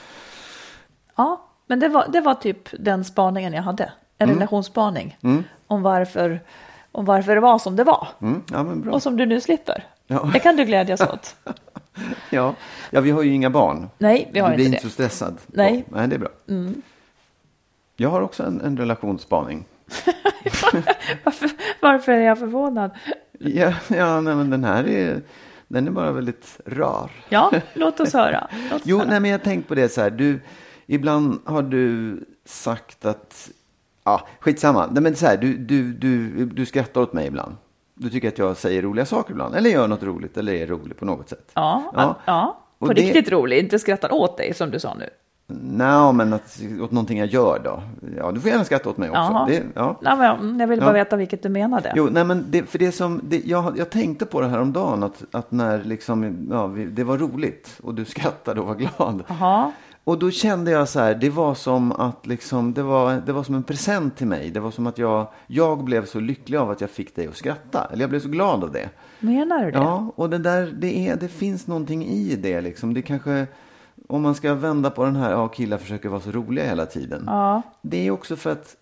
ja. 1.15 1.43
Men 1.67 1.79
det 1.79 1.89
var, 1.89 2.07
det 2.11 2.21
var 2.21 2.35
typ 2.35 2.69
den 2.79 3.03
spaningen 3.03 3.53
jag 3.53 3.63
hade. 3.63 3.91
En 4.17 4.29
relationsspaning. 4.29 5.17
Om, 5.67 5.81
varför, 5.81 6.41
om 6.91 7.05
varför 7.05 7.35
det 7.35 7.41
var 7.41 7.59
som 7.59 7.75
det 7.75 7.83
var. 7.83 8.07
Mm, 8.21 8.43
ja. 8.51 8.91
Och 8.91 9.03
som 9.03 9.17
du 9.17 9.25
nu 9.25 9.41
slipper. 9.41 9.83
Ja. 10.07 10.29
Det 10.33 10.39
kan 10.39 10.55
du 10.55 10.65
glädjas 10.65 11.01
åt. 11.01 11.35
Ja. 12.29 12.55
ja, 12.89 13.01
vi 13.01 13.11
har 13.11 13.23
ju 13.23 13.33
inga 13.33 13.49
barn. 13.49 13.89
Nej, 13.97 14.29
vi 14.33 14.39
har 14.39 14.49
du 14.49 14.55
blir 14.55 14.65
inte 14.65 14.75
inte 14.75 14.85
det. 14.87 14.89
så 14.89 14.93
stressad. 14.93 15.37
Nej. 15.47 15.69
Mm. 15.71 15.83
Ja, 15.91 15.97
nej, 15.97 16.07
det 16.07 16.15
är 16.15 16.19
bra. 16.19 16.29
Jag 17.95 18.09
har 18.09 18.21
också 18.21 18.43
en, 18.43 18.61
en 18.61 18.77
relationsspaning. 18.77 19.65
Varför, 21.23 21.49
varför 21.81 22.11
är 22.11 22.21
jag 22.21 22.39
förvånad? 22.39 22.91
Ja, 23.39 23.73
ja 23.87 24.21
nej, 24.21 24.35
men 24.35 24.49
den 24.49 24.63
här 24.63 24.87
är, 24.87 25.21
den 25.67 25.87
är 25.87 25.91
bara 25.91 26.11
väldigt 26.11 26.59
rar. 26.65 27.11
Ja, 27.29 27.51
låt 27.73 27.99
oss 27.99 28.13
höra. 28.13 28.47
Låt 28.71 28.81
oss 28.81 28.87
Jo, 28.87 28.97
höra. 28.97 29.07
nej, 29.09 29.19
men 29.19 29.31
jag 29.31 29.43
tänkt 29.43 29.67
på 29.67 29.75
det 29.75 29.89
så 29.89 30.01
här. 30.01 30.09
Du, 30.09 30.39
ibland 30.85 31.39
har 31.45 31.61
du 31.61 32.17
sagt 32.45 33.05
att, 33.05 33.49
ja, 34.07 34.21
skitsamma. 34.39 34.87
Nej, 34.91 35.03
men 35.03 35.15
så 35.15 35.25
här, 35.25 35.37
du, 35.37 35.57
du, 35.57 35.93
du, 35.93 36.45
du 36.45 36.65
skrattar 36.65 37.01
åt 37.01 37.13
mig 37.13 37.27
ibland. 37.27 37.55
Du 37.95 38.09
tycker 38.09 38.27
att 38.27 38.37
jag 38.37 38.57
säger 38.57 38.81
roliga 38.81 39.05
saker 39.05 39.31
ibland. 39.31 39.55
Eller 39.55 39.69
gör 39.69 39.87
något 39.87 40.03
roligt, 40.03 40.37
eller 40.37 40.53
är 40.53 40.67
rolig 40.67 40.97
på 40.97 41.05
något 41.05 41.29
sätt. 41.29 41.51
Ja, 41.53 41.91
ja. 41.95 42.15
ja. 42.25 42.57
På 42.79 42.93
det- 42.93 43.01
riktigt 43.01 43.31
rolig, 43.31 43.59
inte 43.59 43.79
skrattar 43.79 44.13
åt 44.13 44.37
dig 44.37 44.53
som 44.53 44.71
du 44.71 44.79
sa 44.79 44.93
nu. 44.93 45.09
Nej, 45.49 46.13
men 46.13 46.33
att, 46.33 46.59
åt 46.81 46.91
någonting 46.91 47.17
jag 47.19 47.27
gör 47.27 47.61
då. 47.63 47.83
Ja, 48.17 48.31
du 48.31 48.39
får 48.39 48.49
gärna 48.49 48.63
skratta 48.63 48.89
åt 48.89 48.97
mig 48.97 49.09
också. 49.09 49.45
Det, 49.47 49.63
ja. 49.75 49.99
Nej, 50.01 50.17
men 50.17 50.59
jag 50.59 50.67
vill 50.67 50.79
bara 50.79 50.89
Ja. 50.89 50.93
veta 50.93 51.15
vilket 51.15 51.43
du 51.43 51.49
menade. 51.49 51.93
Jo, 51.95 52.07
nej 52.11 52.23
men 52.23 52.45
det, 52.49 52.63
för 52.63 52.79
det 52.79 52.91
som, 52.91 53.21
det, 53.23 53.41
jag, 53.45 53.77
jag 53.77 53.89
tänkte 53.89 54.25
på 54.25 54.41
det 54.41 54.47
här 54.47 54.59
om 54.59 54.73
dagen 54.73 55.03
att, 55.03 55.23
att 55.31 55.51
när 55.51 55.83
liksom, 55.83 56.47
ja, 56.51 56.67
vi, 56.67 56.85
det 56.85 57.03
var 57.03 57.17
roligt 57.17 57.79
och 57.83 57.93
du 57.93 58.05
skrattade 58.05 58.61
och 58.61 58.67
var 58.67 58.75
glad. 58.75 59.23
Jaha. 59.27 59.71
Och 60.07 60.19
då 60.19 60.31
kände 60.31 60.71
jag 60.71 60.89
så 60.89 60.99
här, 60.99 61.15
det 61.15 61.29
var 61.29 61.55
som 61.55 61.91
att 61.91 62.27
liksom, 62.27 62.73
det 62.73 62.83
var, 62.83 63.21
det 63.25 63.33
var 63.33 63.43
som 63.43 63.55
en 63.55 63.63
present 63.63 64.17
till 64.17 64.27
mig. 64.27 64.49
Det 64.49 64.59
var 64.59 64.71
som 64.71 64.87
att 64.87 64.97
jag, 64.97 65.27
jag 65.47 65.83
blev 65.83 66.05
så 66.05 66.19
lycklig 66.19 66.57
av 66.57 66.71
att 66.71 66.81
jag 66.81 66.89
fick 66.89 67.15
dig 67.15 67.27
att 67.27 67.35
skratta. 67.35 67.87
Eller 67.91 68.03
jag 68.03 68.09
blev 68.09 68.19
så 68.19 68.29
glad 68.29 68.63
av 68.63 68.71
det. 68.71 68.89
Menar 69.19 69.65
du 69.65 69.71
det? 69.71 69.77
Ja, 69.77 70.11
och 70.15 70.29
det 70.29 70.37
där, 70.37 70.73
det, 70.77 71.07
är, 71.07 71.15
det 71.15 71.27
finns 71.27 71.67
någonting 71.67 72.05
i 72.05 72.35
det 72.35 72.61
liksom. 72.61 72.93
Det 72.93 73.01
kanske, 73.01 73.47
om 74.07 74.21
man 74.21 74.35
ska 74.35 74.53
vända 74.53 74.89
på 74.89 75.05
den 75.05 75.15
här, 75.15 75.31
ja 75.31 75.47
killar 75.47 75.77
försöker 75.77 76.09
vara 76.09 76.21
så 76.21 76.31
roliga 76.31 76.65
hela 76.65 76.85
tiden. 76.85 77.23
Ja. 77.27 77.61
Det 77.81 78.07
är 78.07 78.11
också 78.11 78.35
för 78.35 78.51
att 78.51 78.75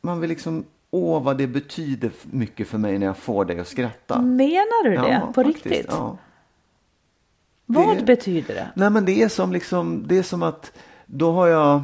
man 0.00 0.20
vill 0.20 0.30
liksom, 0.30 0.64
åh 0.90 1.22
vad 1.22 1.38
det 1.38 1.46
betyder 1.46 2.10
mycket 2.22 2.68
för 2.68 2.78
mig 2.78 2.98
när 2.98 3.06
jag 3.06 3.16
får 3.16 3.44
dig 3.44 3.60
att 3.60 3.68
skratta. 3.68 4.22
Menar 4.22 4.84
du 4.84 4.90
det? 4.90 5.12
Ja, 5.12 5.20
på 5.26 5.32
faktiskt, 5.32 5.66
riktigt? 5.66 5.86
Ja. 5.90 6.16
Vad 7.74 7.96
Det- 7.96 8.02
betyder 8.04 8.54
det? 8.54 8.70
Nej 8.74 8.90
men 8.90 9.04
det 9.04 9.22
är 9.22 9.28
som 9.28 9.52
liksom, 9.52 10.04
det 10.06 10.18
är 10.18 10.22
som 10.22 10.42
att 10.42 10.72
då 11.06 11.32
har 11.32 11.46
jag 11.48 11.82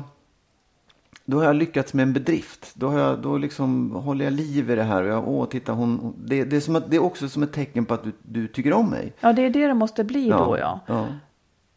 då 1.25 1.37
har 1.39 1.45
jag 1.45 1.57
lyckats 1.57 1.95
med 1.95 2.03
en 2.03 2.13
bedrift. 2.13 2.73
Då, 2.75 2.89
har 2.89 2.99
jag, 2.99 3.19
då 3.19 3.39
liksom 3.39 3.91
håller 3.91 4.25
jag 4.25 4.33
liv 4.33 4.71
i 4.71 4.75
det 4.75 4.83
här. 4.83 5.03
Och 5.03 5.09
jag, 5.09 5.29
åh, 5.29 5.47
titta, 5.49 5.73
hon, 5.73 6.15
det, 6.19 6.45
det, 6.45 6.57
är 6.57 6.61
som 6.61 6.77
att, 6.77 6.91
det 6.91 6.97
är 6.97 7.03
också 7.03 7.29
som 7.29 7.43
ett 7.43 7.53
tecken 7.53 7.85
på 7.85 7.95
att 7.95 8.05
du, 8.05 8.13
du 8.23 8.49
tycker 8.49 8.73
om 8.73 8.91
mig. 8.91 9.13
Ja, 9.21 9.33
det 9.33 9.43
är 9.43 9.51
det 9.51 9.67
det 9.67 9.75
måste 9.75 10.05
bli 10.05 10.29
då, 10.29 10.57
ja. 10.61 10.81
ja. 10.87 11.07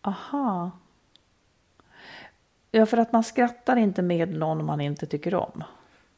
Aha. 0.02 0.72
Ja, 2.72 2.86
för 2.86 2.98
att 2.98 3.14
man 3.14 3.24
skrattar 3.24 3.76
inte 3.76 4.02
med 4.02 4.34
någon 4.34 4.66
man 4.66 4.82
inte 4.82 5.06
tycker 5.06 5.36
om. 5.36 5.64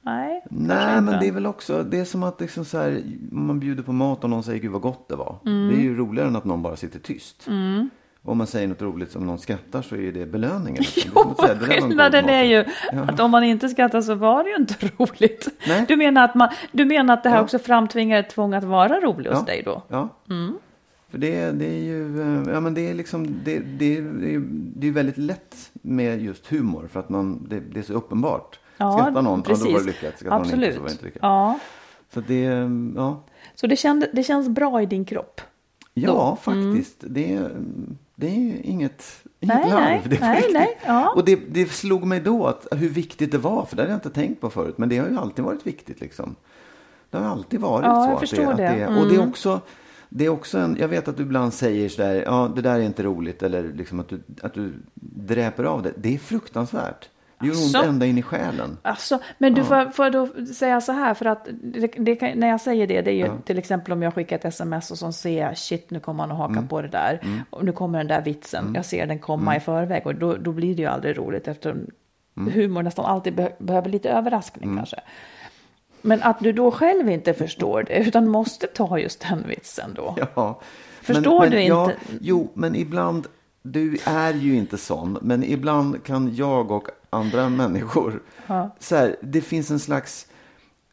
Nej, 0.05 0.43
Nej, 0.49 1.01
men 1.01 1.19
det 1.19 1.27
är 1.27 1.31
väl 1.31 1.45
också, 1.45 1.83
det 1.83 1.99
är 1.99 2.05
som 2.05 2.23
att 2.23 2.41
liksom 2.41 2.65
så 2.65 2.77
här, 2.77 3.01
man 3.31 3.59
bjuder 3.59 3.83
på 3.83 3.91
mat 3.93 4.23
och 4.23 4.29
någon 4.29 4.43
säger 4.43 4.59
gud 4.59 4.71
vad 4.71 4.81
gott 4.81 5.09
det 5.09 5.15
var. 5.15 5.35
Mm. 5.45 5.67
Det 5.67 5.75
är 5.75 5.81
ju 5.81 5.97
roligare 5.97 6.27
än 6.27 6.35
att 6.35 6.45
någon 6.45 6.61
bara 6.61 6.75
sitter 6.75 6.99
tyst. 6.99 7.47
Om 8.25 8.37
man 8.37 8.47
säger 8.47 8.67
något 8.67 8.81
roligt 8.81 9.11
som 9.11 9.25
någon 9.27 9.37
skrattar 9.39 9.81
så 9.81 9.95
är 9.95 10.11
det 10.11 10.25
belöningen. 10.25 10.83
liksom. 10.95 11.11
Det 11.13 11.19
är 11.19 11.23
som 11.23 11.31
att 11.31 11.39
säga, 11.41 11.53
"Det 11.53 11.59
där 11.59 11.67
var 11.67 11.73
en 11.73 11.79
god 11.81 11.89
Skillnaden 11.89 12.25
mat." 12.25 12.31
är 12.31 12.43
ju 12.43 12.65
att 13.11 13.19
om 13.19 13.31
man 13.31 13.43
inte 13.43 13.69
skrattar 13.69 14.01
så 14.01 14.15
var 14.15 14.43
det 14.43 14.49
ju 14.49 14.55
inte 14.55 14.73
roligt. 14.97 15.47
Nej. 15.67 15.85
Du 15.87 15.95
menar 15.95 16.23
att, 16.25 16.35
man, 16.35 16.49
du 16.71 16.85
menar 16.85 17.13
att 17.13 17.23
det 17.23 17.29
här 17.29 17.37
Ja. 17.37 17.43
också 17.43 17.59
framtvingar 17.59 18.19
ett 18.19 18.29
tvång 18.29 18.53
att 18.53 18.63
vara 18.63 18.99
rolig 18.99 19.29
hos 19.29 19.39
Ja. 19.39 19.45
dig 19.45 19.61
då? 19.65 19.83
Ja. 19.87 20.09
Mm. 20.29 20.53
För 21.11 21.17
det, 21.17 21.51
det 21.51 21.65
är 21.65 21.83
ju, 21.83 22.21
eh, 22.21 22.53
ja 22.53 22.59
men 22.59 22.73
det 22.73 22.89
är 22.89 22.93
liksom, 22.93 23.27
det, 23.43 23.59
det, 23.59 24.01
det, 24.01 24.35
är, 24.35 24.43
det 24.75 24.87
är 24.87 24.91
väldigt 24.91 25.17
lätt 25.17 25.71
med 25.71 26.21
just 26.21 26.47
humor 26.47 26.87
för 26.91 26.99
att 26.99 27.09
man, 27.09 27.45
det, 27.49 27.59
det 27.59 27.79
är 27.79 27.83
så 27.83 27.93
uppenbart. 27.93 28.59
Skrattar 28.75 29.21
någon, 29.21 29.43
ja 29.47 29.55
då 29.55 29.71
var 29.71 29.79
det 29.79 29.85
lyckat. 29.85 30.19
Skrattar 30.19 30.29
någon 30.37 30.41
Absolut. 30.41 30.65
inte 30.65 30.75
så 30.75 30.81
var 30.81 30.87
det 30.87 30.93
inte 30.93 31.05
lyckat. 31.05 31.19
Ja. 31.21 31.59
Så 32.13 32.21
det, 32.21 32.41
ja. 32.95 33.23
Så 33.55 33.67
det, 33.67 33.75
kände, 33.75 34.09
det 34.13 34.23
känns 34.23 34.49
bra 34.49 34.81
i 34.81 34.85
din 34.85 35.05
kropp? 35.05 35.41
Ja, 35.93 36.37
faktiskt. 36.41 36.95
Det, 36.99 37.33
är- 37.33 37.51
det 38.15 38.27
är 38.27 38.31
inget, 38.31 38.63
inget 38.63 39.03
Nej, 39.39 39.69
larv. 39.69 39.79
nej, 39.79 40.01
det 40.05 40.19
nej, 40.19 40.43
nej, 40.53 40.77
ja. 40.85 41.13
Och 41.15 41.25
det, 41.25 41.35
det 41.35 41.71
slog 41.71 42.03
mig 42.05 42.19
då 42.19 42.45
att 42.47 42.67
hur 42.71 42.89
viktigt 42.89 43.31
det 43.31 43.37
var, 43.37 43.65
för 43.65 43.75
det 43.75 43.81
hade 43.81 43.91
jag 43.93 43.97
inte 43.97 44.09
tänkt 44.09 44.41
på 44.41 44.49
förut. 44.49 44.77
Men 44.77 44.89
det 44.89 44.97
har 44.97 45.07
ju 45.09 45.17
alltid 45.17 45.45
varit 45.45 45.67
viktigt 45.67 46.01
liksom. 46.01 46.35
Det 47.09 47.17
har 47.17 47.25
alltid 47.25 47.59
varit 47.59 47.85
Ja, 47.85 48.03
så. 48.03 48.09
jag 48.09 48.13
att 48.13 48.19
förstår 48.19 48.51
att 48.51 48.57
det. 48.57 48.67
Mm. 48.67 48.97
Och 48.97 49.07
det 49.09 49.15
är 49.15 49.27
också, 49.27 49.61
det 50.09 50.25
är 50.25 50.29
också 50.29 50.57
en, 50.59 50.77
jag 50.79 50.87
vet 50.87 51.07
att 51.07 51.17
du 51.17 51.23
ibland 51.23 51.53
säger 51.53 51.89
sådär, 51.89 52.23
ja 52.25 52.51
det 52.55 52.61
där 52.61 52.75
är 52.75 52.79
inte 52.83 53.03
roligt. 53.03 53.43
Eller 53.43 53.63
liksom 53.73 53.99
att 53.99 54.09
du, 54.09 54.21
att 54.41 54.53
du 54.53 54.73
dräper 55.15 55.63
av 55.63 55.81
det. 55.83 55.93
Det 55.97 56.13
är 56.13 56.17
fruktansvärt. 56.17 57.09
Det 57.39 57.47
gör 57.47 57.53
ont 57.53 57.75
Asså? 57.75 57.83
ända 57.87 58.05
in 58.05 58.17
i 58.17 58.21
själen. 58.21 58.77
Alltså, 58.81 59.19
men 59.37 59.53
du 59.53 59.63
får, 59.63 59.91
får 59.91 60.05
jag 60.05 60.13
då 60.13 60.45
säga 60.45 60.81
så 60.81 60.91
här, 60.91 61.13
för 61.13 61.25
att 61.25 61.47
det, 61.63 61.87
det 61.97 62.15
kan, 62.15 62.39
när 62.39 62.47
jag 62.47 62.61
säger 62.61 62.87
det, 62.87 63.01
det 63.01 63.11
är 63.11 63.15
ju 63.15 63.29
till 63.45 63.57
exempel 63.57 63.91
om 63.93 64.01
jag 64.03 64.13
skickar 64.13 64.35
ett 64.35 64.45
sms 64.45 64.91
och 64.91 64.97
så 64.97 65.11
ser 65.11 65.41
jag, 65.41 65.57
shit 65.57 65.91
nu 65.91 65.99
kommer 65.99 66.23
han 66.23 66.31
att 66.31 66.37
haka 66.37 66.51
Mm. 66.53 66.67
på 66.67 66.81
det 66.81 66.87
där, 66.87 67.43
och 67.49 67.65
nu 67.65 67.71
kommer 67.71 67.97
den 67.97 68.07
där 68.07 68.21
vitsen, 68.21 68.71
jag 68.75 68.85
ser 68.85 69.07
den 69.07 69.19
komma 69.19 69.51
Mm. 69.51 69.57
i 69.57 69.59
förväg 69.59 70.07
och 70.07 70.15
då, 70.15 70.35
då 70.37 70.51
blir 70.51 70.75
det 70.75 70.81
ju 70.81 70.87
aldrig 70.87 71.17
roligt 71.17 71.47
eftersom 71.47 71.85
Mm. 72.37 72.53
humor 72.53 72.83
nästan 72.83 73.05
alltid 73.05 73.35
be, 73.35 73.53
behöver 73.59 73.89
lite 73.89 74.09
överraskning 74.09 74.77
kanske. 74.77 74.99
Men 76.01 76.23
att 76.23 76.39
du 76.39 76.51
då 76.51 76.71
själv 76.71 77.09
inte 77.09 77.33
förstår 77.33 77.83
det, 77.83 77.95
utan 78.07 78.27
måste 78.27 78.67
ta 78.67 78.99
just 78.99 79.25
den 79.29 79.43
vitsen 79.47 79.93
då. 79.95 80.15
Ja. 80.35 80.61
Förstår 81.01 81.47
du 81.47 81.61
Ja, 81.63 81.83
inte? 81.83 81.95
jo, 82.21 82.51
men 82.53 82.75
ibland, 82.75 83.27
du 83.61 83.97
är 84.05 84.33
ju 84.33 84.55
inte 84.55 84.77
sån, 84.77 85.17
men 85.21 85.43
ibland 85.43 86.03
kan 86.03 86.35
jag 86.35 86.71
och 86.71 86.87
andra 87.13 87.49
människor, 87.49 88.21
så 88.79 88.95
här, 88.95 89.15
det 89.21 89.41
finns 89.41 89.71
en 89.71 89.79
slags, 89.79 90.27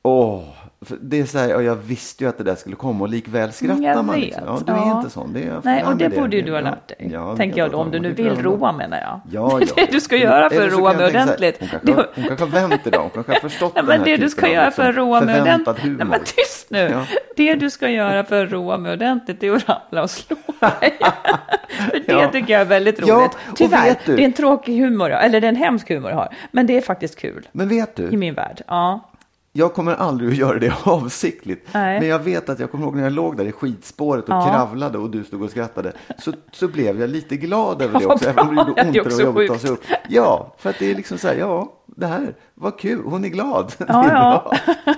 åh, 0.03 0.45
för 0.87 0.99
det 1.01 1.21
är 1.21 1.25
så 1.25 1.39
här, 1.39 1.49
ja, 1.49 1.63
jag 1.63 1.75
visste 1.77 2.25
ju 2.25 2.31
att 2.31 2.39
det 2.39 2.45
där 2.45 2.55
skulle 2.55 2.77
komma 2.77 3.05
och 3.05 3.09
likväl 3.09 3.53
skrattar 3.53 3.83
Jag 3.83 4.05
man. 4.05 4.15
vet, 4.15 4.25
Liksom. 4.25 4.43
Ja, 4.47 4.59
du 4.67 4.73
är 4.73 4.77
ja. 4.77 4.99
inte 4.99 5.11
sån. 5.11 5.33
Det 5.33 5.43
är, 5.43 5.61
Nej, 5.65 5.85
och 5.85 5.97
det 5.97 6.09
med 6.09 6.19
borde 6.21 6.37
ju 6.37 6.43
du 6.43 6.53
ha 6.53 6.61
lärt 6.61 6.89
dig. 6.89 7.09
ja, 7.13 7.37
tänker 7.37 7.59
jag 7.59 7.71
då, 7.71 7.79
om 7.79 7.91
du 7.91 8.01
nu 8.01 8.13
vill 8.13 8.43
roa 8.43 8.73
menar 8.73 8.99
jag. 8.99 9.21
Ja, 9.31 9.59
det 9.61 9.67
ja. 9.77 9.85
det 9.87 9.93
du 9.93 10.01
ska 10.01 10.17
göra 10.17 10.51
för 10.51 10.67
att 10.67 10.73
roa 10.73 10.93
mig 10.93 11.13
så 11.13 11.19
här, 11.19 11.25
ordentligt. 11.25 11.57
Hon 11.61 11.69
kanske, 11.69 11.93
hon 12.15 12.25
kanske 12.25 12.45
har 12.45 12.69
vänt 12.69 12.87
idag. 12.87 13.01
Hon 13.01 13.11
kanske 13.11 13.33
har 13.33 13.41
förstått 13.41 13.73
Nej, 13.75 13.85
men 13.87 14.03
det 14.05 14.17
du 14.17 14.29
ska 14.29 14.49
göra 14.49 14.65
liksom 14.65 14.85
för 14.85 14.91
att 14.91 14.97
roa 14.97 15.21
mig 15.21 15.41
ordentligt. 15.41 15.85
Nej, 15.99 16.07
men 16.07 16.21
tyst 16.25 16.67
nu. 16.71 16.79
Ja. 16.93 17.05
Det 17.37 17.55
du 17.55 17.71
ska 17.71 17.89
göra 17.91 18.25
för 18.25 18.45
att 18.45 18.53
roa 18.53 18.77
mig 18.79 18.93
ordentligt 18.93 19.43
är 19.43 19.53
att 19.53 19.69
ramla 19.69 20.03
och 20.03 20.11
slå 20.11 20.37
dig. 20.81 20.99
för 22.07 22.15
det 22.15 22.29
tycker 22.33 22.53
jag 22.53 22.61
är 22.61 22.65
väldigt 22.67 23.01
roligt. 23.09 23.37
Tyvärr, 23.57 23.85
vet 23.85 23.99
du- 24.07 24.17
det 24.17 24.23
är 24.23 24.27
en 24.27 24.33
tråkig 24.33 24.81
humor, 24.81 25.11
eller 25.11 25.41
det 25.41 25.47
är 25.47 25.49
en 25.49 25.57
hemsk 25.57 25.89
humor 25.89 26.11
jag 26.11 26.17
har. 26.17 26.29
Men 26.51 26.67
det 26.67 26.77
är 26.77 26.81
faktiskt 26.81 27.19
kul 27.19 27.49
Men 27.53 27.69
vet 27.69 27.99
i 27.99 28.07
du, 28.11 28.17
min 28.17 28.35
värld. 28.35 28.63
Ja. 28.67 29.10
Jag 29.53 29.75
kommer 29.75 29.95
aldrig 29.95 30.31
att 30.31 30.37
göra 30.37 30.59
det 30.59 30.73
avsiktligt. 30.85 31.69
Nej. 31.75 32.01
Men 32.01 32.09
jag 32.09 32.19
vet 32.19 32.49
att 32.49 32.59
jag 32.59 32.71
kommer 32.71 32.85
ihåg 32.85 32.97
när 32.97 33.03
jag 33.03 33.13
låg 33.13 33.37
där 33.37 33.45
i 33.45 33.53
skidspåret 33.53 34.25
och 34.25 34.35
Ja. 34.35 34.49
kravlade 34.51 34.99
och 34.99 35.11
du 35.11 35.25
stod 35.25 35.43
och 35.43 35.51
skrattade. 35.51 35.93
Så, 36.19 36.33
så 36.53 36.69
blev 36.69 37.01
jag 37.01 37.11
lite 37.11 37.37
glad 37.37 37.83
över 37.83 37.95
Ja, 37.95 37.99
det 38.01 38.07
vad 38.07 38.15
också. 38.15 38.29
Även 38.31 38.49
om 38.49 38.57
det 38.57 38.65
bra. 38.75 38.85
gjorde 38.85 39.01
ont 39.01 39.13
och 39.15 39.21
jobbigt 39.21 39.51
att 39.51 39.57
ta 39.57 39.61
sig 39.67 39.71
upp. 39.71 39.85
Ja, 40.09 40.55
för 40.59 40.71
att 40.71 40.79
det 40.79 40.91
är 40.91 40.95
liksom 40.95 41.19
så 41.19 41.29
här, 41.29 41.35
ja, 41.35 41.73
det 41.87 42.07
här 42.07 42.35
var 42.55 42.79
kul. 42.79 43.03
Hon 43.05 43.25
är 43.25 43.29
glad. 43.29 43.73
Det 43.79 43.85
är 43.85 43.89
Ja, 43.89 44.09
ja. 44.09 44.51
bra. 44.51 44.75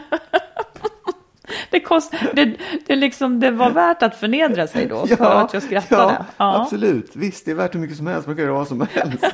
Det 1.71 1.79
Ja. 1.79 1.89
kost, 1.89 2.15
det, 2.35 2.57
det, 2.87 2.97
liksom, 2.97 3.41
det 3.41 3.51
var 3.51 3.71
värt 3.71 4.03
att 4.03 4.17
förnedra 4.17 4.67
sig 4.67 4.87
då 4.87 5.07
för 5.07 5.25
att 5.25 5.55
jag 5.55 5.63
skrattade. 5.63 6.13
Ja, 6.19 6.25
ja, 6.37 6.63
absolut. 6.63 7.17
Visst, 7.17 7.45
det 7.45 7.51
är 7.51 7.55
värt 7.55 7.75
hur 7.75 7.81
mycket 7.81 7.97
som 7.97 8.07
helst. 8.07 8.27
Man 8.27 8.37
kan 8.37 8.45
göra 8.45 8.55
vad 8.55 8.69
som 8.69 8.87
helst. 8.93 9.25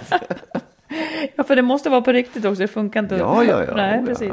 ja, 1.37 1.45
för 1.45 1.57
det 1.57 1.63
måste 1.63 1.91
vara 1.91 2.01
på 2.01 2.13
riktigt 2.13 2.45
också. 2.45 2.63
Det 2.63 2.69
funkar 2.69 3.01
inte. 3.01 3.15
Ja, 3.17 3.45
ja, 3.45 3.65
ja. 3.65 3.75
Nej, 3.77 3.99
ja, 4.01 4.07
precis. 4.07 4.33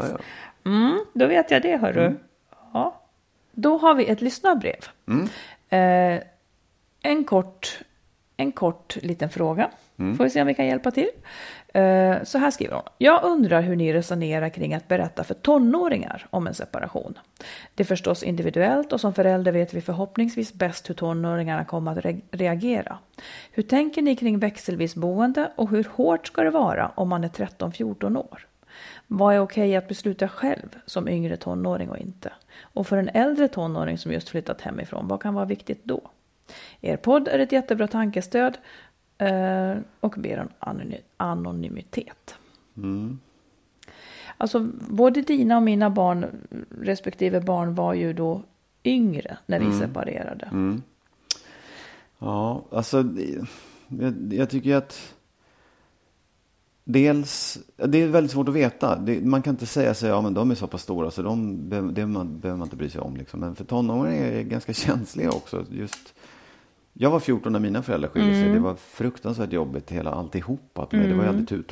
Mm, 0.65 1.05
då 1.13 1.27
vet 1.27 1.51
jag 1.51 1.61
det, 1.61 1.77
hörru. 1.77 2.05
Mm. 2.05 2.19
Ja. 2.73 3.01
Då 3.51 3.77
har 3.77 3.95
vi 3.95 4.05
ett 4.05 4.21
lyssnarbrev. 4.21 4.85
Mm. 5.07 5.29
Eh, 5.69 6.23
en, 7.01 7.23
kort, 7.23 7.79
en 8.37 8.51
kort 8.51 8.97
liten 9.01 9.29
fråga. 9.29 9.69
Mm. 9.97 10.17
Får 10.17 10.23
vi 10.23 10.29
se 10.29 10.41
om 10.41 10.47
vi 10.47 10.53
kan 10.53 10.65
hjälpa 10.65 10.91
till. 10.91 11.09
Eh, 11.75 12.23
så 12.23 12.37
här 12.37 12.51
skriver 12.51 12.75
hon. 12.75 12.83
Jag 12.97 13.23
undrar 13.23 13.61
hur 13.61 13.75
ni 13.75 13.93
resonerar 13.93 14.49
kring 14.49 14.73
att 14.73 14.87
berätta 14.87 15.23
för 15.23 15.33
tonåringar 15.33 16.27
om 16.29 16.47
en 16.47 16.53
separation. 16.53 17.19
Det 17.75 17.83
är 17.83 17.85
förstås 17.85 18.23
individuellt 18.23 18.93
och 18.93 19.01
som 19.01 19.13
förälder 19.13 19.51
vet 19.51 19.73
vi 19.73 19.81
förhoppningsvis 19.81 20.53
bäst 20.53 20.89
hur 20.89 20.95
tonåringarna 20.95 21.65
kommer 21.65 21.91
att 21.91 22.05
re 22.05 22.21
reagera. 22.31 22.97
Hur 23.51 23.63
tänker 23.63 24.01
ni 24.01 24.15
kring 24.15 24.39
växelvis 24.39 24.95
boende 24.95 25.51
och 25.55 25.69
hur 25.69 25.87
hårt 25.93 26.27
ska 26.27 26.43
det 26.43 26.49
vara 26.49 26.91
om 26.95 27.09
man 27.09 27.23
är 27.23 27.29
13-14 27.29 28.17
år? 28.17 28.47
Vad 29.07 29.35
är 29.35 29.39
okej 29.39 29.75
att 29.75 29.87
besluta 29.87 30.27
själv 30.27 30.75
som 30.85 31.07
yngre 31.07 31.37
tonåring 31.37 31.89
och 31.89 31.97
inte? 31.97 32.33
Och 32.61 32.87
för 32.87 32.97
en 32.97 33.09
äldre 33.09 33.47
tonåring 33.47 33.97
som 33.97 34.11
just 34.11 34.29
flyttat 34.29 34.61
hemifrån, 34.61 35.07
vad 35.07 35.21
kan 35.21 35.33
vara 35.33 35.45
viktigt 35.45 35.81
då? 35.83 36.01
Er 36.81 36.97
podd 36.97 37.27
är 37.27 37.39
ett 37.39 37.51
jättebra 37.51 37.87
tankestöd 37.87 38.57
eh, 39.17 39.75
och 39.99 40.15
ber 40.17 40.39
om 40.39 40.49
anonymitet. 41.17 42.35
Mm. 42.77 43.19
Alltså 44.37 44.59
både 44.89 45.21
dina 45.21 45.57
och 45.57 45.63
mina 45.63 45.89
barn 45.89 46.25
respektive 46.81 47.41
barn 47.41 47.75
var 47.75 47.93
ju 47.93 48.13
då 48.13 48.43
yngre 48.83 49.37
när 49.45 49.59
vi 49.59 49.65
mm. 49.65 49.79
separerade. 49.79 50.45
Mm. 50.45 50.81
Ja, 52.19 52.65
alltså 52.71 53.03
jag, 53.87 54.33
jag 54.33 54.49
tycker 54.49 54.75
att 54.75 55.14
Dels, 56.87 57.57
det 57.75 58.01
är 58.01 58.07
väldigt 58.07 58.31
svårt 58.31 58.49
att 58.49 58.55
veta. 58.55 58.95
Det, 58.95 59.21
man 59.21 59.41
kan 59.41 59.53
inte 59.53 59.65
säga 59.65 59.93
sig, 59.93 60.09
ja 60.09 60.21
men 60.21 60.33
de 60.33 60.51
är 60.51 60.55
så 60.55 60.67
pass 60.67 60.81
stora 60.81 61.11
så 61.11 61.21
de 61.21 61.69
det 61.93 62.05
man, 62.05 62.39
behöver 62.39 62.57
man 62.57 62.65
inte 62.65 62.75
bry 62.75 62.89
sig 62.89 63.01
om. 63.01 63.17
Liksom. 63.17 63.39
Men 63.39 63.55
för 63.55 63.65
tonåringar 63.65 64.25
är 64.25 64.43
ganska 64.43 64.73
känsliga 64.87 65.29
också. 65.29 65.65
Just, 65.69 66.13
jag 66.93 67.11
var 67.11 67.19
14 67.19 67.51
när 67.51 67.59
mina 67.59 67.83
föräldrar 67.83 68.09
skilde 68.09 68.31
sig. 68.31 68.41
Mm. 68.41 68.53
Det 68.53 68.59
var 68.59 68.75
fruktansvärt 68.75 69.53
jobbigt 69.53 69.91
hela 69.91 70.11
alltihopa. 70.11 70.87
Mm. 70.91 71.09
Det 71.09 71.15
var 71.15 71.23
ju 71.23 71.29
aldrig. 71.29 71.63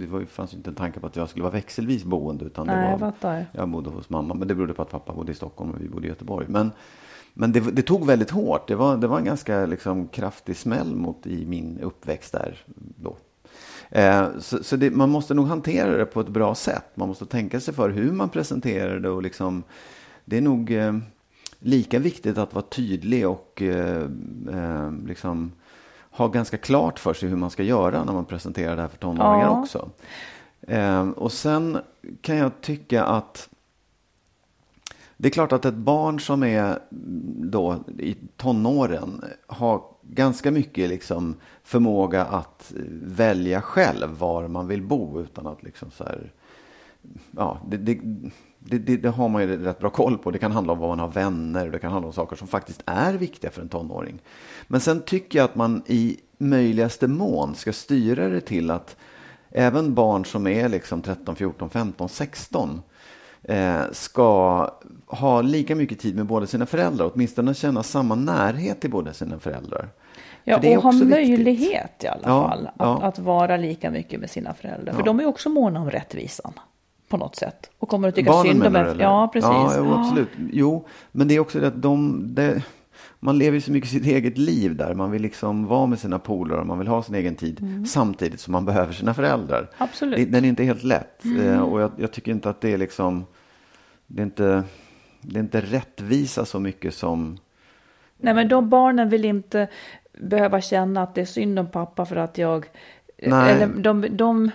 Det 0.00 0.06
var, 0.06 0.24
fanns 0.24 0.54
inte 0.54 0.70
en 0.70 0.74
tanke 0.74 1.00
på 1.00 1.06
att 1.06 1.16
jag 1.16 1.28
skulle 1.28 1.42
vara 1.42 1.52
växelvis 1.52 2.04
boende. 2.04 2.44
Utan 2.44 2.66
det 2.66 2.76
Nej, 2.76 2.98
var, 2.98 3.12
jag, 3.20 3.44
jag 3.52 3.68
bodde 3.68 3.90
hos 3.90 4.10
mamma. 4.10 4.34
Men 4.34 4.48
det 4.48 4.54
berodde 4.54 4.74
på 4.74 4.82
att 4.82 4.90
pappa 4.90 5.14
bodde 5.14 5.32
i 5.32 5.34
Stockholm 5.34 5.70
och 5.70 5.80
vi 5.80 5.88
bodde 5.88 6.06
i 6.06 6.08
Göteborg. 6.08 6.46
Men, 6.48 6.70
men 7.34 7.52
det, 7.52 7.60
det 7.60 7.82
tog 7.82 8.06
väldigt 8.06 8.30
hårt. 8.30 8.68
Det 8.68 8.74
var, 8.74 8.96
det 8.96 9.06
var 9.06 9.18
en 9.18 9.24
ganska 9.24 9.66
liksom, 9.66 10.08
kraftig 10.08 10.56
smäll 10.56 10.96
mot 10.96 11.26
i 11.26 11.46
min 11.46 11.78
uppväxt 11.80 12.32
där. 12.32 12.58
Då, 12.76 13.16
Eh, 13.92 14.28
så, 14.38 14.64
så 14.64 14.76
det, 14.76 14.90
man 14.90 15.10
måste 15.10 15.34
nog 15.34 15.46
hantera 15.46 15.96
det 15.96 16.06
på 16.06 16.20
ett 16.20 16.28
bra 16.28 16.54
sätt. 16.54 16.84
Man 16.94 17.08
måste 17.08 17.26
tänka 17.26 17.60
sig 17.60 17.74
för 17.74 17.90
hur 17.90 18.12
man 18.12 18.28
presenterar 18.28 18.98
det 19.00 19.08
och 19.08 19.22
liksom, 19.22 19.62
det 20.24 20.36
är 20.36 20.40
nog 20.40 20.70
eh, 20.70 20.98
lika 21.58 21.98
viktigt 21.98 22.38
att 22.38 22.54
vara 22.54 22.64
tydlig 22.64 23.28
och 23.28 23.62
eh, 23.62 24.02
eh, 24.52 24.92
liksom 25.06 25.52
ha 26.10 26.28
ganska 26.28 26.56
klart 26.56 26.98
för 26.98 27.14
sig 27.14 27.28
hur 27.28 27.36
man 27.36 27.50
ska 27.50 27.62
göra 27.62 28.04
när 28.04 28.12
man 28.12 28.24
presenterar 28.24 28.76
det 28.76 28.82
här 28.82 28.88
för 28.88 28.98
tonåringar 28.98 29.46
ja. 29.46 29.60
också. 29.60 29.90
Eh, 30.60 31.08
och 31.08 31.32
sen 31.32 31.78
kan 32.20 32.36
jag 32.36 32.60
tycka 32.60 33.04
att 33.04 33.48
det 35.16 35.28
är 35.28 35.32
klart 35.32 35.52
att 35.52 35.64
ett 35.64 35.74
barn 35.74 36.20
som 36.20 36.42
är 36.42 36.78
då 37.50 37.84
i 37.98 38.16
tonåren 38.36 39.24
har 39.46 39.82
ganska 40.02 40.50
mycket 40.50 40.88
liksom 40.88 41.36
förmåga 41.62 42.24
att 42.24 42.72
välja 43.02 43.60
själv 43.60 44.10
var 44.10 44.48
man 44.48 44.68
vill 44.68 44.82
bo 44.82 45.20
utan 45.20 45.46
att 45.46 45.62
liksom 45.62 45.90
så 45.90 46.04
här, 46.04 46.32
ja, 47.30 47.60
det, 47.68 47.76
det, 47.76 48.00
det, 48.58 48.96
det, 48.96 49.08
har 49.08 49.28
man 49.28 49.42
ju 49.42 49.64
rätt 49.64 49.78
bra 49.78 49.90
koll 49.90 50.18
på. 50.18 50.30
Det 50.30 50.38
kan 50.38 50.52
handla 50.52 50.72
om 50.72 50.78
vad 50.78 50.88
man 50.88 50.98
har 50.98 51.08
vänner, 51.08 51.70
det 51.70 51.78
kan 51.78 51.92
handla 51.92 52.06
om 52.06 52.12
saker 52.12 52.36
som 52.36 52.48
faktiskt 52.48 52.82
är 52.86 53.14
viktiga 53.14 53.50
för 53.50 53.62
en 53.62 53.68
tonåring. 53.68 54.18
Men 54.66 54.80
sen 54.80 55.02
tycker 55.02 55.38
jag 55.38 55.44
att 55.44 55.56
man 55.56 55.82
i 55.86 56.16
möjligaste 56.38 57.08
mån 57.08 57.54
ska 57.54 57.72
styra 57.72 58.28
det 58.28 58.40
till 58.40 58.70
att 58.70 58.96
även 59.50 59.94
barn 59.94 60.24
som 60.24 60.46
är 60.46 60.68
liksom 60.68 61.02
13, 61.02 61.36
14, 61.36 61.70
15, 61.70 62.08
16 62.08 62.70
eh, 62.70 62.91
ska 63.92 64.68
ha 65.06 65.42
lika 65.42 65.74
mycket 65.74 65.98
tid 65.98 66.16
med 66.16 66.26
båda 66.26 66.46
sina 66.46 66.66
föräldrar, 66.66 67.10
åtminstone 67.14 67.54
känna 67.54 67.82
samma 67.82 68.14
närhet 68.14 68.80
till 68.80 68.90
båda 68.90 69.12
sina 69.12 69.38
föräldrar. 69.38 69.88
Ja, 70.44 70.56
och 70.56 70.82
ha 70.82 70.92
möjlighet 70.92 71.84
viktigt. 71.84 72.04
i 72.04 72.06
alla 72.06 72.20
ja, 72.22 72.48
fall 72.48 72.66
att, 72.66 72.74
ja. 72.78 73.02
att, 73.02 73.18
vara 73.18 73.56
lika 73.56 73.90
mycket 73.90 74.20
med 74.20 74.30
sina 74.30 74.54
föräldrar. 74.54 74.92
För 74.92 75.00
ja. 75.00 75.04
de 75.04 75.20
är 75.20 75.26
också 75.26 75.48
måna 75.48 75.80
om 75.80 75.90
rättvisan 75.90 76.52
på 77.08 77.16
något 77.16 77.36
sätt. 77.36 77.70
Och 77.78 77.88
kommer 77.88 78.08
att 78.08 78.14
tycka 78.14 78.30
Barnen 78.30 78.52
synd 78.52 78.66
om 78.66 78.76
en. 78.76 78.98
Ja, 78.98 79.30
precis. 79.32 79.50
Ja, 79.50 79.74
jo, 79.78 79.94
absolut. 79.94 80.28
Jo, 80.52 80.86
men 81.12 81.28
det 81.28 81.34
är 81.34 81.40
också 81.40 81.60
det 81.60 81.66
att 81.66 81.82
de, 81.82 82.24
det, 82.34 82.62
man 83.24 83.38
lever 83.38 83.54
ju 83.54 83.60
så 83.60 83.72
mycket 83.72 83.90
sitt 83.90 84.06
eget 84.06 84.38
liv 84.38 84.76
där. 84.76 84.94
Man 84.94 85.10
vill 85.10 85.22
liksom 85.22 85.66
vara 85.66 85.86
med 85.86 85.98
sina 85.98 86.18
polare, 86.18 86.64
man 86.64 86.78
vill 86.78 86.88
ha 86.88 87.02
sin 87.02 87.14
egen 87.14 87.34
tid 87.34 87.62
mm. 87.62 87.86
samtidigt 87.86 88.40
som 88.40 88.52
man 88.52 88.64
behöver 88.64 88.92
sina 88.92 89.14
föräldrar. 89.14 89.70
Absolut. 89.78 90.16
Det, 90.16 90.24
den 90.24 90.44
är 90.44 90.48
inte 90.48 90.64
helt 90.64 90.82
lätt. 90.82 91.24
Mm. 91.24 91.48
Eh, 91.48 91.60
och 91.60 91.80
jag, 91.80 91.92
jag, 91.96 92.12
tycker 92.12 92.32
inte 92.32 92.50
att 92.50 92.60
det 92.60 92.72
är 92.72 92.78
liksom, 92.78 93.24
det 94.06 94.22
är 94.22 94.24
inte, 94.24 94.62
det 95.20 95.38
är 95.38 95.42
inte 95.42 95.60
rättvisa 95.60 96.44
så 96.44 96.60
mycket 96.60 96.94
som 96.94 97.38
Nej, 98.16 98.34
men 98.34 98.48
de 98.48 98.68
barnen 98.68 99.08
vill 99.08 99.24
inte 99.24 99.68
behöva 100.18 100.60
känna 100.60 101.02
att 101.02 101.14
det 101.14 101.20
är 101.20 101.24
synd 101.24 101.58
om 101.58 101.66
pappa 101.66 102.06
för 102.06 102.16
att 102.16 102.38
jag... 102.38 102.66
Nej. 103.26 103.52
Eller 103.52 103.66
de, 103.66 104.06
de, 104.10 104.50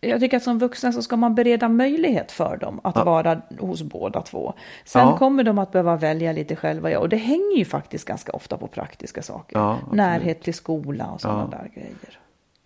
jag 0.00 0.20
tycker 0.20 0.36
att 0.36 0.42
som 0.42 0.58
vuxen 0.58 0.92
så 0.92 1.02
ska 1.02 1.16
man 1.16 1.34
bereda 1.34 1.68
möjlighet 1.68 2.32
för 2.32 2.56
dem 2.56 2.80
att 2.84 2.96
ja. 2.96 3.04
vara 3.04 3.40
hos 3.58 3.82
båda 3.82 4.22
två. 4.22 4.54
Sen 4.84 5.08
ja. 5.08 5.18
kommer 5.18 5.44
de 5.44 5.58
att 5.58 5.72
behöva 5.72 5.96
välja 5.96 6.32
lite 6.32 6.56
själva. 6.56 6.90
Ja, 6.90 6.98
och 6.98 7.08
det 7.08 7.16
hänger 7.16 7.56
ju 7.56 7.64
faktiskt 7.64 8.04
ganska 8.04 8.32
ofta 8.32 8.56
på 8.56 8.66
praktiska 8.66 9.22
saker. 9.22 9.58
Ja, 9.58 9.78
Närhet 9.92 10.42
till 10.42 10.54
skola 10.54 11.06
och 11.06 11.20
sådana 11.20 11.46
där 11.46 11.70
grejer. 11.74 12.18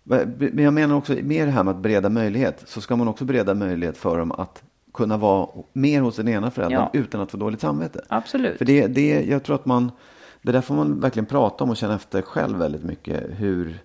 Men 0.03 0.63
jag 0.63 0.73
menar 0.73 0.95
också 0.95 1.13
med 1.13 1.47
det 1.47 1.51
här 1.51 1.63
med 1.63 1.71
att 1.71 1.81
bereda 1.81 2.09
möjlighet 2.09 2.63
så 2.65 2.81
ska 2.81 2.95
man 2.95 3.07
också 3.07 3.25
bereda 3.25 3.53
möjlighet 3.53 3.97
för 3.97 4.19
dem 4.19 4.31
att 4.31 4.63
kunna 4.93 5.17
vara 5.17 5.47
mer 5.73 6.01
hos 6.01 6.15
den 6.15 6.27
ena 6.27 6.51
föräldern 6.51 6.87
utan 6.93 7.21
att 7.21 7.31
få 7.31 7.37
dåligt 7.37 7.61
samvete. 7.61 8.01
Absolut. 8.07 8.57
För 8.57 8.65
det, 8.65 8.87
det, 8.87 9.23
jag 9.23 9.43
tror 9.43 9.55
att 9.55 9.65
man 9.65 9.91
det 10.41 10.51
där 10.51 10.61
får 10.61 10.75
man 10.75 10.99
verkligen 10.99 11.25
prata 11.25 11.63
om 11.63 11.69
och 11.69 11.77
känna 11.77 11.95
efter 11.95 12.21
själv 12.21 12.57
väldigt 12.57 12.83
mycket. 12.83 13.23
Hur, 13.29 13.79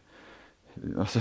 alltså, 0.98 1.20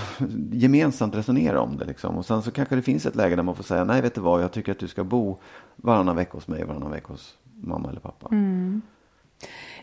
gemensamt 0.51 1.15
resonera 1.15 1.61
om 1.61 1.77
det. 1.77 1.85
Liksom. 1.85 2.17
Och 2.17 2.25
sen 2.25 2.41
så 2.41 2.51
kanske 2.51 2.75
det 2.75 2.81
finns 2.81 3.05
ett 3.05 3.15
läge 3.15 3.35
där 3.35 3.43
man 3.43 3.55
får 3.55 3.63
säga, 3.63 3.83
nej 3.83 4.01
vet 4.01 4.15
du 4.15 4.21
vad, 4.21 4.43
jag 4.43 4.51
tycker 4.51 4.71
att 4.71 4.79
du 4.79 4.87
ska 4.87 5.03
bo 5.03 5.39
varannan 5.75 6.15
vecka 6.15 6.31
hos 6.31 6.47
mig, 6.47 6.63
varannan 6.63 6.91
vecka 6.91 7.07
hos 7.07 7.37
mamma 7.61 7.89
eller 7.89 7.99
pappa. 7.99 8.27
Mm. 8.31 8.81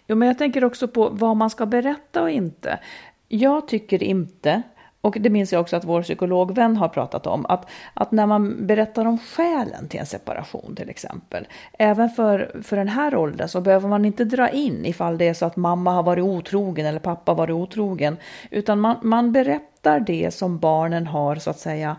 Jo, 0.06 0.16
men 0.16 0.28
jag 0.28 0.38
tänker 0.38 0.64
också 0.64 0.88
på 0.88 1.08
vad 1.08 1.36
man 1.36 1.50
ska 1.50 1.66
berätta 1.66 2.22
och 2.22 2.30
inte. 2.30 2.80
Jag 3.28 3.68
tycker 3.68 4.02
inte 4.02 4.62
och 5.02 5.16
det 5.20 5.30
minns 5.30 5.52
jag 5.52 5.60
också 5.60 5.76
att 5.76 5.84
vår 5.84 6.02
psykologvän 6.02 6.76
har 6.76 6.88
pratat 6.88 7.26
om, 7.26 7.46
att, 7.46 7.70
att 7.94 8.12
när 8.12 8.26
man 8.26 8.66
berättar 8.66 9.04
om 9.04 9.18
skälen 9.18 9.88
till 9.88 10.00
en 10.00 10.06
separation 10.06 10.76
till 10.76 10.90
exempel, 10.90 11.46
även 11.78 12.10
för, 12.10 12.60
för 12.62 12.76
den 12.76 12.88
här 12.88 13.16
åldern 13.16 13.48
så 13.48 13.60
behöver 13.60 13.88
man 13.88 14.04
inte 14.04 14.24
dra 14.24 14.48
in 14.48 14.86
ifall 14.86 15.18
det 15.18 15.28
är 15.28 15.34
så 15.34 15.46
att 15.46 15.56
mamma 15.56 15.92
har 15.92 16.02
varit 16.02 16.24
otrogen 16.24 16.86
eller 16.86 16.98
pappa 16.98 17.32
har 17.32 17.36
varit 17.36 17.54
otrogen, 17.54 18.16
utan 18.50 18.80
man, 18.80 18.96
man 19.02 19.32
berättar 19.32 20.00
det 20.00 20.34
som 20.34 20.58
barnen 20.58 21.06
har 21.06 21.36
så 21.36 21.50
att 21.50 21.58
säga 21.58 21.96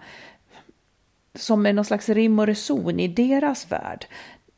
som 1.36 1.66
är 1.66 1.74
någon 1.74 1.86
slags 1.86 2.10
rim 2.10 2.40
och 2.40 2.48
reson 2.48 3.00
i 3.00 3.08
deras 3.08 3.72
värld. 3.72 4.06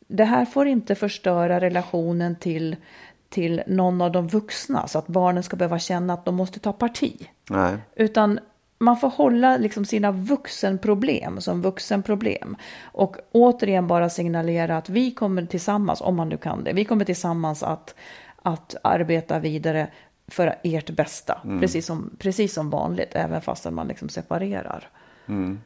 Det 0.07 0.23
här 0.23 0.45
får 0.45 0.67
inte 0.67 0.95
förstöra 0.95 1.59
relationen 1.59 2.35
till 2.35 2.75
till 3.29 3.63
någon 3.67 4.01
av 4.01 4.11
de 4.11 4.27
vuxna 4.27 4.87
så 4.87 4.99
att 4.99 5.07
barnen 5.07 5.43
ska 5.43 5.55
behöva 5.55 5.79
känna 5.79 6.13
att 6.13 6.25
de 6.25 6.35
måste 6.35 6.59
ta 6.59 6.73
parti. 6.73 7.29
Nej. 7.49 7.77
Utan 7.95 8.39
man 8.79 8.97
får 8.97 9.09
hålla 9.09 9.57
liksom 9.57 9.85
sina 9.85 10.11
vuxenproblem 10.11 11.41
som 11.41 11.61
vuxenproblem. 11.61 12.57
Och 12.83 13.17
återigen 13.31 13.87
bara 13.87 14.09
signalera 14.09 14.77
att 14.77 14.89
vi 14.89 15.11
kommer 15.11 15.45
tillsammans, 15.45 16.01
om 16.01 16.15
man 16.15 16.29
nu 16.29 16.37
kan 16.37 16.63
det, 16.63 16.73
vi 16.73 16.85
kommer 16.85 17.05
tillsammans 17.05 17.63
att, 17.63 17.95
att 18.41 18.75
arbeta 18.81 19.39
vidare 19.39 19.87
för 20.27 20.55
ert 20.63 20.89
bästa. 20.89 21.41
Mm. 21.43 21.59
Precis, 21.59 21.85
som, 21.85 22.15
precis 22.19 22.53
som 22.53 22.69
vanligt, 22.69 23.15
även 23.15 23.41
fast 23.41 23.71
man 23.71 23.87
liksom 23.87 24.09
separerar. 24.09 24.89
Mm. 25.27 25.59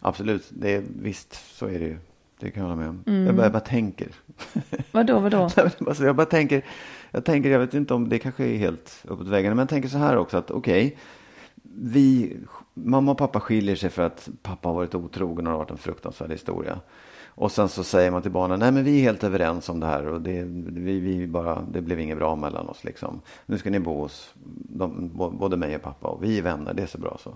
Absolut, 0.00 0.46
det 0.50 0.74
är, 0.74 0.82
visst 1.02 1.56
så 1.56 1.66
är 1.66 1.78
det 1.78 1.84
ju. 1.84 1.98
Det 2.40 2.50
kan 2.50 2.62
jag 2.62 2.70
hålla 2.70 2.80
med 2.80 2.88
om. 2.88 3.04
Mm. 3.06 3.26
Jag, 3.26 3.34
bara, 3.34 3.42
jag 3.42 3.52
bara 3.52 3.60
tänker. 3.60 4.08
Vadå, 4.92 5.18
vadå? 5.18 5.48
alltså, 5.86 6.04
jag 6.04 6.16
bara 6.16 6.26
tänker, 6.26 6.64
jag 7.10 7.24
tänker, 7.24 7.50
jag 7.50 7.58
vet 7.58 7.74
inte 7.74 7.94
om 7.94 8.08
det 8.08 8.18
kanske 8.18 8.44
är 8.44 8.56
helt 8.56 9.04
uppåt 9.08 9.28
väggarna, 9.28 9.54
men 9.54 9.62
jag 9.62 9.68
tänker 9.68 9.88
så 9.88 9.98
här 9.98 10.16
också 10.16 10.36
att 10.36 10.50
okej, 10.50 10.86
okay, 10.86 10.98
vi, 11.74 12.36
mamma 12.74 13.12
och 13.12 13.18
pappa 13.18 13.40
skiljer 13.40 13.76
sig 13.76 13.90
för 13.90 14.02
att 14.02 14.28
pappa 14.42 14.68
har 14.68 14.74
varit 14.74 14.94
otrogen 14.94 15.38
och 15.38 15.42
det 15.44 15.50
har 15.50 15.58
varit 15.58 15.70
en 15.70 15.76
fruktansvärd 15.76 16.30
historia. 16.30 16.80
Och 17.26 17.52
sen 17.52 17.68
så 17.68 17.84
säger 17.84 18.10
man 18.10 18.22
till 18.22 18.30
barnen, 18.30 18.58
nej 18.58 18.72
men 18.72 18.84
vi 18.84 18.98
är 18.98 19.02
helt 19.02 19.24
överens 19.24 19.68
om 19.68 19.80
det 19.80 19.86
här 19.86 20.06
och 20.06 20.20
det, 20.20 20.42
vi, 20.66 21.00
vi 21.00 21.26
bara, 21.26 21.66
det 21.72 21.80
blev 21.80 22.00
inget 22.00 22.18
bra 22.18 22.36
mellan 22.36 22.68
oss 22.68 22.84
liksom. 22.84 23.20
Nu 23.46 23.58
ska 23.58 23.70
ni 23.70 23.80
bo 23.80 24.00
hos 24.00 24.34
de, 24.54 25.10
både 25.14 25.56
mig 25.56 25.76
och 25.76 25.82
pappa 25.82 26.08
och 26.08 26.24
vi 26.24 26.38
är 26.38 26.42
vänner, 26.42 26.74
det 26.74 26.82
är 26.82 26.86
så 26.86 26.98
bra 26.98 27.18
så. 27.22 27.34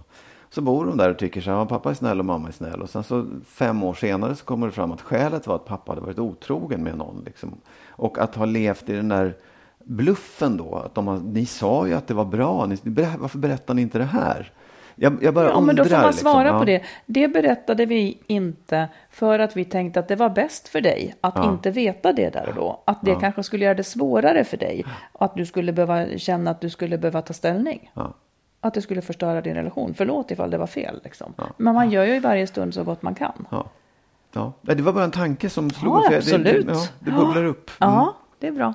Så 0.54 0.60
bor 0.60 0.86
de 0.86 0.96
där 0.96 1.10
och 1.10 1.18
tycker 1.18 1.40
så 1.40 1.50
här, 1.50 1.64
pappa 1.64 1.90
är 1.90 1.94
snäll 1.94 2.18
och 2.18 2.24
mamma 2.24 2.48
är 2.48 2.52
snäll. 2.52 2.82
Och 2.82 2.90
sen 2.90 3.04
så 3.04 3.26
fem 3.46 3.82
år 3.82 3.94
senare 3.94 4.34
så 4.34 4.44
kommer 4.44 4.66
det 4.66 4.72
fram 4.72 4.92
att 4.92 5.00
skälet 5.00 5.46
var 5.46 5.54
att 5.54 5.64
pappa 5.64 5.92
hade 5.92 6.00
varit 6.00 6.18
otrogen 6.18 6.82
med 6.82 6.98
någon. 6.98 7.22
Liksom. 7.26 7.54
Och 7.88 8.18
att 8.18 8.34
ha 8.34 8.44
levt 8.44 8.88
i 8.88 8.92
den 8.92 9.08
där 9.08 9.34
bluffen 9.84 10.56
då. 10.56 10.74
Att 10.76 10.94
de 10.94 11.06
har, 11.06 11.18
ni 11.18 11.46
sa 11.46 11.86
ju 11.86 11.94
att 11.94 12.06
det 12.06 12.14
var 12.14 12.24
bra, 12.24 12.66
ni, 12.66 12.78
varför 13.18 13.38
berättar 13.38 13.74
ni 13.74 13.82
inte 13.82 13.98
det 13.98 14.04
här? 14.04 14.52
Jag, 14.96 15.22
jag 15.22 15.34
bara 15.34 15.44
ja, 15.44 15.50
undrar. 15.50 15.66
men 15.66 15.76
då 15.76 15.84
får 15.84 15.96
man 15.96 16.06
liksom. 16.06 16.30
svara 16.30 16.48
Ja. 16.48 16.58
på 16.58 16.64
det. 16.64 16.82
Det 17.06 17.28
berättade 17.28 17.86
vi 17.86 18.18
inte 18.26 18.88
för 19.10 19.38
att 19.38 19.56
vi 19.56 19.64
tänkte 19.64 20.00
att 20.00 20.08
det 20.08 20.16
var 20.16 20.30
bäst 20.30 20.68
för 20.68 20.80
dig 20.80 21.14
att 21.20 21.34
Ja. 21.36 21.52
inte 21.52 21.70
veta 21.70 22.12
det 22.12 22.30
där 22.30 22.48
och 22.48 22.54
då. 22.54 22.82
Att 22.84 23.02
det 23.02 23.14
kanske 23.20 23.42
skulle 23.42 23.64
göra 23.64 23.74
det 23.74 23.84
svårare 23.84 24.44
för 24.44 24.56
dig. 24.56 24.84
Att 25.12 25.34
du 25.34 25.46
skulle 25.46 25.72
behöva 25.72 26.18
känna 26.18 26.50
att 26.50 26.60
du 26.60 26.70
skulle 26.70 26.98
behöva 26.98 27.22
ta 27.22 27.32
ställning. 27.32 27.90
Ja. 27.94 28.14
Att 28.64 28.74
det 28.74 28.82
skulle 28.82 29.02
förstöra 29.02 29.40
din 29.40 29.54
relation. 29.54 29.94
Förlåt 29.94 30.30
ifall 30.30 30.50
det 30.50 30.58
var 30.58 30.66
fel. 30.66 31.00
Liksom. 31.04 31.34
Men 31.56 31.74
man 31.74 31.90
gör 31.90 32.04
ju 32.04 32.16
i 32.16 32.18
varje 32.18 32.46
stund 32.46 32.74
så 32.74 32.84
gott 32.84 33.02
man 33.02 33.14
kan. 33.14 33.46
Ja. 33.50 33.70
Ja. 34.32 34.52
Det 34.62 34.82
var 34.82 34.92
bara 34.92 35.04
en 35.04 35.10
tanke 35.10 35.50
som 35.50 35.70
slog 35.70 35.94
Ja, 35.94 36.16
absolut. 36.16 36.66
Det, 36.66 36.72
ja, 36.72 36.86
det 37.00 37.10
bubblar 37.10 37.44
upp. 37.44 37.70
Ja, 37.78 38.16
det 38.38 38.46
är 38.46 38.52
bra. 38.52 38.74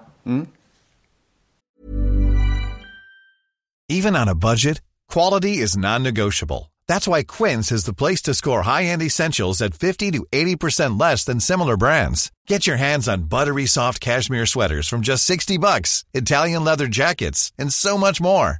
Even 3.92 4.16
on 4.16 4.30
a 4.30 4.36
budget, 4.36 4.82
quality 5.14 5.64
is 5.64 5.78
non-negotiable. 5.78 6.72
That's 6.88 7.08
why 7.08 7.24
Quince 7.24 7.76
is 7.76 7.84
the 7.84 7.94
place 7.94 8.22
to 8.24 8.34
score 8.34 8.62
high-end 8.62 9.02
essentials 9.02 9.62
at 9.62 9.74
50 9.74 10.12
to 10.12 10.26
80% 10.32 11.02
less 11.02 11.26
than 11.26 11.40
similar 11.40 11.78
brands. 11.78 12.32
Get 12.50 12.68
your 12.68 12.78
hands 12.78 13.08
on 13.08 13.24
buttery 13.24 13.66
soft 13.66 14.00
cashmere 14.00 14.46
sweaters 14.46 14.88
from 14.88 15.02
just 15.02 15.26
60 15.26 15.58
bucks, 15.58 16.04
Italian 16.14 16.64
leather 16.64 16.88
jackets, 16.88 17.52
and 17.58 17.74
so 17.74 17.98
much 17.98 18.22
more. 18.22 18.60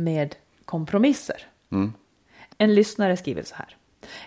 med 0.00 0.34
kompromisser. 0.64 1.36
Mm. 1.72 1.92
En 2.58 2.74
lyssnare 2.74 3.16
skriver 3.16 3.42
så 3.42 3.54
här. 3.54 3.76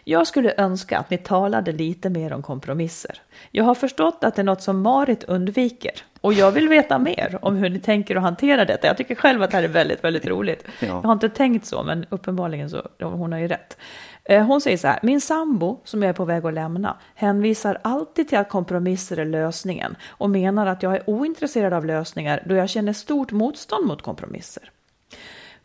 Jag 0.03 0.27
skulle 0.27 0.53
önska 0.57 0.97
att 0.97 1.09
ni 1.09 1.17
talade 1.17 1.71
lite 1.71 2.09
mer 2.09 2.33
om 2.33 2.41
kompromisser. 2.41 3.21
Jag 3.51 3.63
har 3.63 3.75
förstått 3.75 4.23
att 4.23 4.35
det 4.35 4.41
är 4.41 4.43
något 4.43 4.61
som 4.61 4.81
Marit 4.81 5.23
undviker 5.23 5.91
och 6.21 6.33
jag 6.33 6.51
vill 6.51 6.69
veta 6.69 6.99
mer 6.99 7.39
om 7.41 7.55
hur 7.55 7.69
ni 7.69 7.79
tänker 7.79 8.15
att 8.15 8.21
hantera 8.21 8.65
detta. 8.65 8.87
Jag 8.87 8.97
tycker 8.97 9.15
själv 9.15 9.41
att 9.41 9.51
det 9.51 9.57
här 9.57 9.63
är 9.63 9.67
väldigt, 9.67 10.03
väldigt 10.03 10.25
roligt. 10.25 10.65
Ja. 10.79 10.87
Jag 10.87 11.01
har 11.01 11.13
inte 11.13 11.29
tänkt 11.29 11.65
så, 11.65 11.83
men 11.83 12.05
uppenbarligen 12.09 12.69
så, 12.69 12.87
hon 13.01 13.31
har 13.31 13.39
ju 13.39 13.47
rätt. 13.47 13.77
Eh, 14.25 14.45
Hon 14.45 14.61
säger 14.61 14.77
så 14.77 14.87
här, 14.87 14.99
min 15.03 15.21
sambo 15.21 15.79
som 15.83 16.03
jag 16.03 16.09
är 16.09 16.13
på 16.13 16.25
väg 16.25 16.45
att 16.45 16.53
lämna 16.53 16.97
hänvisar 17.15 17.77
alltid 17.81 18.29
till 18.29 18.37
att 18.37 18.49
kompromisser 18.49 19.17
är 19.17 19.25
lösningen 19.25 19.95
och 20.07 20.29
menar 20.29 20.65
att 20.65 20.83
jag 20.83 20.95
är 20.95 21.09
ointresserad 21.09 21.73
av 21.73 21.85
lösningar 21.85 22.43
då 22.45 22.55
jag 22.55 22.69
känner 22.69 22.93
stort 22.93 23.31
motstånd 23.31 23.87
mot 23.87 24.01
kompromisser. 24.01 24.71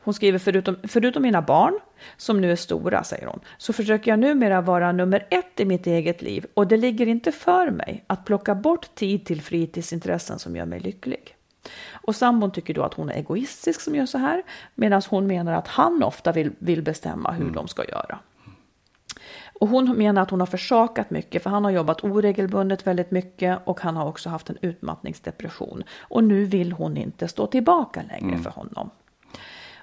Hon 0.08 0.14
skriver 0.14 0.38
förutom, 0.38 0.76
förutom 0.82 1.22
mina 1.22 1.42
barn, 1.42 1.78
som 2.16 2.40
nu 2.40 2.52
är 2.52 2.56
stora, 2.56 3.04
säger 3.04 3.26
hon, 3.26 3.40
så 3.58 3.72
försöker 3.72 4.10
jag 4.10 4.18
numera 4.18 4.60
vara 4.60 4.92
nummer 4.92 5.26
ett 5.30 5.60
i 5.60 5.64
mitt 5.64 5.86
eget 5.86 6.22
liv 6.22 6.46
och 6.54 6.66
det 6.66 6.76
ligger 6.76 7.06
inte 7.06 7.32
för 7.32 7.70
mig 7.70 8.04
att 8.06 8.24
plocka 8.24 8.54
bort 8.54 8.94
tid 8.94 9.26
till 9.26 9.42
fritidsintressen 9.42 10.38
som 10.38 10.56
gör 10.56 10.66
mig 10.66 10.80
lycklig. 10.80 11.36
Och 11.92 12.16
sambon 12.16 12.50
tycker 12.50 12.74
då 12.74 12.82
att 12.82 12.94
hon 12.94 13.10
är 13.10 13.14
egoistisk 13.14 13.80
som 13.80 13.94
gör 13.94 14.06
så 14.06 14.18
här, 14.18 14.42
medan 14.74 15.02
hon 15.08 15.26
menar 15.26 15.52
att 15.52 15.68
han 15.68 16.02
ofta 16.02 16.32
vill, 16.32 16.50
vill 16.58 16.82
bestämma 16.82 17.32
hur 17.32 17.50
de 17.50 17.68
ska 17.68 17.84
göra. 17.84 18.18
Och 19.60 19.68
hon 19.68 19.98
menar 19.98 20.22
att 20.22 20.30
hon 20.30 20.40
har 20.40 20.46
försakat 20.46 21.10
mycket 21.10 21.42
för 21.42 21.50
han 21.50 21.64
har 21.64 21.70
jobbat 21.70 22.04
oregelbundet 22.04 22.86
väldigt 22.86 23.10
mycket 23.10 23.58
och 23.64 23.80
han 23.80 23.96
har 23.96 24.06
också 24.06 24.28
haft 24.28 24.50
en 24.50 24.58
utmattningsdepression. 24.60 25.84
Och 26.00 26.24
nu 26.24 26.44
vill 26.44 26.72
hon 26.72 26.96
inte 26.96 27.28
stå 27.28 27.46
tillbaka 27.46 28.02
längre 28.08 28.38
för 28.38 28.50
honom. 28.50 28.90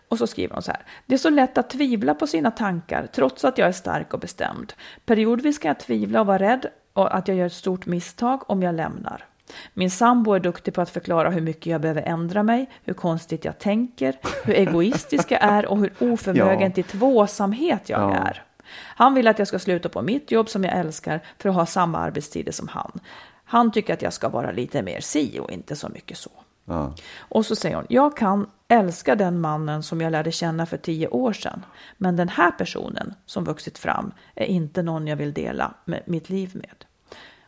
Och 0.08 0.18
så 0.18 0.28
skriver 0.28 0.54
hon 0.54 0.62
så 0.64 0.72
här. 0.72 0.82
Det 1.06 1.14
är 1.14 1.18
så 1.20 1.30
lätt 1.30 1.58
att 1.58 1.70
tvivla 1.70 2.16
på 2.16 2.28
sina 2.28 2.52
tankar 2.52 3.08
trots 3.16 3.46
att 3.46 3.58
jag 3.58 3.68
är 3.68 3.72
stark 3.72 4.14
och 4.14 4.20
bestämd. 4.20 4.74
Periodvis 5.06 5.58
kan 5.58 5.70
jag 5.70 5.80
tvivla 5.80 6.20
och 6.22 6.28
vara 6.28 6.40
rädd 6.40 6.66
och 6.94 7.16
att 7.16 7.28
jag 7.28 7.38
gör 7.38 7.46
ett 7.46 7.54
stort 7.54 7.86
misstag 7.86 8.50
om 8.50 8.64
jag 8.64 8.76
lämnar. 8.76 9.26
Min 9.74 9.92
sambo 9.92 10.34
är 10.34 10.40
duktig 10.40 10.74
på 10.74 10.82
att 10.82 10.90
förklara 10.90 11.30
hur 11.30 11.42
mycket 11.42 11.66
jag 11.66 11.82
behöver 11.82 12.02
ändra 12.02 12.44
mig, 12.44 12.70
hur 12.84 12.94
konstigt 12.94 13.46
jag 13.46 13.60
tänker, 13.60 14.16
hur 14.44 14.54
egoistisk 14.54 15.32
jag 15.32 15.44
är 15.44 15.66
och 15.66 15.78
hur 15.78 15.94
oförmögen 16.00 16.62
Ja. 16.70 16.70
till 16.70 16.84
tvåsamhet 16.84 17.90
jag 17.90 18.02
Ja. 18.02 18.14
är. 18.16 18.44
Han 18.78 19.14
vill 19.14 19.28
att 19.28 19.40
jag 19.40 19.48
ska 19.48 19.60
sluta 19.60 19.90
på 19.90 20.02
mitt 20.02 20.32
jobb 20.32 20.50
som 20.50 20.64
jag 20.64 20.74
älskar 20.78 21.20
för 21.40 21.50
att 21.50 21.56
ha 21.56 21.66
samma 21.66 21.98
arbetstider 22.00 22.52
som 22.52 22.68
han. 22.68 23.00
Han 23.46 23.72
tycker 23.72 23.94
att 23.94 24.02
jag 24.02 24.14
ska 24.14 24.30
vara 24.30 24.52
lite 24.52 24.82
mer 24.82 25.00
si 25.00 25.40
och 25.40 25.52
inte 25.52 25.76
så 25.76 25.90
mycket 25.90 26.18
så. 26.18 26.32
Ja. 26.66 26.94
Och 27.18 27.46
så 27.46 27.56
säger 27.56 27.76
hon, 27.76 27.86
jag 27.90 28.18
kan 28.18 28.48
älska 28.68 29.16
den 29.16 29.42
mannen 29.42 29.84
som 29.84 30.02
jag 30.02 30.12
lärde 30.12 30.32
känna 30.32 30.66
för 30.66 30.78
tio 30.78 31.08
år 31.08 31.34
sedan. 31.34 31.66
Men 31.98 32.16
den 32.16 32.30
här 32.30 32.52
personen 32.52 33.14
som 33.26 33.44
vuxit 33.44 33.78
fram 33.78 34.12
är 34.36 34.46
inte 34.46 34.82
någon 34.84 35.08
jag 35.08 35.16
vill 35.16 35.34
dela 35.34 35.74
med 35.86 36.02
mitt 36.06 36.30
liv 36.30 36.52
med. 36.54 36.86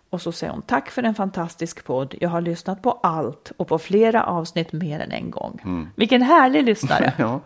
Och 0.10 0.22
så 0.22 0.32
säger 0.32 0.54
hon, 0.54 0.62
tack 0.62 0.90
för 0.90 1.04
en 1.04 1.16
fantastisk 1.16 1.86
podd. 1.86 2.16
Jag 2.20 2.30
har 2.30 2.42
lyssnat 2.42 2.82
på 2.82 2.92
allt 2.92 3.52
och 3.58 3.68
på 3.68 3.80
flera 3.80 4.24
avsnitt 4.24 4.74
mer 4.74 5.00
än 5.00 5.12
en 5.12 5.32
gång. 5.32 5.90
Vilken 5.96 6.22
härlig 6.22 6.64
lyssnare. 6.64 7.14
Ja. 7.18 7.40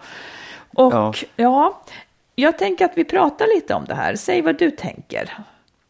Och 0.73 0.93
Ja. 0.93 1.13
ja. 1.35 1.81
jag 2.35 2.57
tänker 2.57 2.85
att 2.85 2.97
vi 2.97 3.03
pratar 3.05 3.55
lite 3.55 3.73
om 3.73 3.85
det 3.85 3.95
här. 3.95 4.15
Säg 4.15 4.41
vad 4.41 4.59
du 4.59 4.71
tänker. 4.71 5.37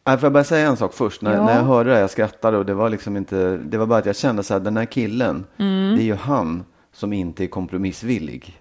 Nej, 0.06 0.18
får 0.18 0.26
jag 0.26 0.32
bara 0.32 0.44
säga 0.44 0.68
en 0.68 0.76
sak 0.76 0.94
först? 0.94 1.22
När, 1.22 1.34
Ja. 1.34 1.44
när 1.46 1.56
jag 1.56 1.62
hörde 1.62 1.88
det 1.90 1.94
här, 1.94 2.00
jag 2.00 2.10
skrattade 2.10 2.58
och 2.58 2.66
det 2.66 2.74
var 2.74 2.90
liksom 2.90 3.16
inte, 3.16 3.56
det 3.56 3.78
var 3.78 3.86
bara 3.86 3.98
att 3.98 4.06
jag 4.06 4.16
kände 4.16 4.42
så 4.42 4.54
här, 4.54 4.60
den 4.60 4.76
här 4.76 4.84
killen, 4.84 5.44
Mm. 5.58 5.96
det 5.96 6.02
är 6.02 6.04
ju 6.04 6.14
han 6.14 6.64
som 6.92 7.12
inte 7.12 7.44
är 7.44 7.46
kompromissvillig. 7.46 8.58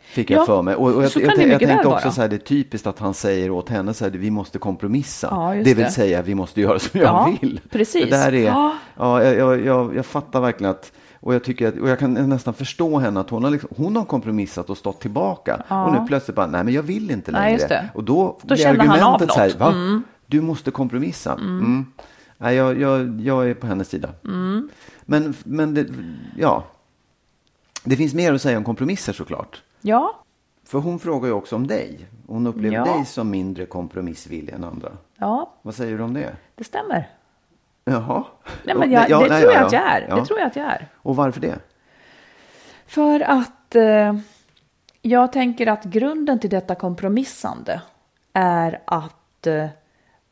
Fick 0.00 0.30
Ja, 0.30 0.36
jag 0.36 0.46
för 0.46 0.62
mig. 0.62 0.74
Och, 0.74 0.86
och 0.94 1.04
jag, 1.04 1.10
jag, 1.14 1.38
jag, 1.38 1.48
jag 1.50 1.60
tänkte 1.60 1.88
också 1.88 2.10
så 2.10 2.20
här, 2.20 2.28
det 2.28 2.36
är 2.36 2.38
typiskt 2.38 2.86
att 2.86 2.98
han 2.98 3.14
säger 3.14 3.50
åt 3.50 3.68
henne 3.68 3.94
så 3.94 4.04
här, 4.04 4.10
vi 4.12 4.30
måste 4.30 4.58
kompromissa. 4.58 5.28
Ja, 5.30 5.50
det 5.64 5.74
vill 5.74 5.84
det. 5.84 5.90
säga, 5.90 6.22
vi 6.22 6.34
måste 6.34 6.60
göra 6.60 6.78
som 6.78 7.00
jag 7.00 7.06
Ja, 7.08 7.32
vill. 7.40 7.60
precis. 7.70 8.04
Det 8.04 8.10
där 8.10 8.34
är, 8.34 8.44
Ja. 8.46 8.72
ja. 8.96 9.22
jag, 9.24 9.36
jag, 9.36 9.64
jag, 9.66 9.96
jag 9.96 10.06
fattar 10.06 10.40
verkligen 10.40 10.70
att 10.70 10.92
och 11.22 11.34
jag, 11.34 11.44
tycker 11.44 11.68
att, 11.68 11.78
och 11.78 11.88
jag 11.88 11.98
kan 11.98 12.14
nästan 12.14 12.54
förstå 12.54 12.98
henne 12.98 13.20
att 13.20 13.30
hon 13.30 13.44
har, 13.44 13.50
liksom, 13.50 13.70
hon 13.76 13.96
har 13.96 14.04
kompromissat 14.04 14.70
och 14.70 14.76
stått 14.78 15.00
tillbaka. 15.00 15.62
Ja. 15.68 15.84
Och 15.86 15.92
nu 15.92 16.06
plötsligt 16.08 16.36
bara, 16.36 16.46
nej 16.46 16.64
men 16.64 16.74
jag 16.74 16.82
vill 16.82 17.10
inte 17.10 17.32
Nej, 17.32 17.52
längre. 17.52 17.68
det. 17.68 17.88
Och 17.94 18.04
då, 18.04 18.38
Då 18.42 18.46
blir 18.46 18.56
känner 18.56 18.78
han 18.78 18.88
av 18.88 18.94
argumentet 18.94 19.32
så 19.32 19.40
här, 19.40 19.52
va? 19.58 19.66
Mm. 19.72 20.02
Du 20.30 20.40
måste 20.40 20.70
kompromissa. 20.70 21.32
Mm. 21.32 21.86
Nej, 22.38 22.54
jag, 22.56 22.80
jag, 22.80 23.20
jag 23.20 23.50
är 23.50 23.54
på 23.54 23.66
hennes 23.66 23.88
sida. 23.88 24.08
Mm. 24.24 24.68
Men, 25.02 25.34
men 25.44 25.74
det, 25.74 25.86
ja. 26.36 26.64
Det 27.84 27.96
finns 27.96 28.14
mer 28.14 28.32
att 28.34 28.42
säga 28.42 28.58
om 28.58 28.64
kompromisser 28.64 29.12
såklart. 29.12 29.62
Ja, 29.80 30.22
För 30.64 30.78
hon 30.78 30.98
frågar 30.98 31.28
ju 31.28 31.32
också 31.34 31.56
om 31.56 31.66
dig. 31.66 32.06
Hon 32.26 32.46
upplever 32.46 32.76
Ja. 32.76 32.84
dig 32.84 33.04
som 33.04 33.30
mindre 33.30 33.66
kompromissvillig 33.66 34.52
än 34.52 34.64
andra. 34.64 34.92
Ja, 35.18 35.54
Vad 35.62 35.74
säger 35.74 35.98
du 35.98 36.04
om 36.04 36.14
det? 36.14 36.36
det 36.54 36.64
stämmer. 36.64 37.08
Jaha. 37.84 38.24
Nej, 38.64 38.74
men 38.76 38.90
Ja, 38.90 39.00
jag, 39.08 39.10
ja, 39.10 39.24
det 39.24 39.28
nej, 39.28 39.42
tror 39.42 39.52
ja, 39.52 39.58
jag 39.58 39.66
att 39.66 39.72
jag 39.72 39.82
ja. 39.82 39.86
är. 39.88 40.16
Det 40.20 40.26
tror 40.26 40.38
jag 40.38 40.46
att 40.46 40.56
jag 40.56 40.66
är. 40.66 40.88
Och 40.96 41.16
varför 41.16 41.40
det? 41.40 41.58
För 42.86 43.20
att 43.20 43.74
eh, 43.76 44.14
jag 45.02 45.32
tänker 45.32 45.66
att 45.66 45.84
grunden 45.84 46.38
till 46.40 46.50
detta 46.50 46.74
kompromissande 46.74 47.82
är 48.32 48.82
att 48.86 49.46
eh, 49.46 49.66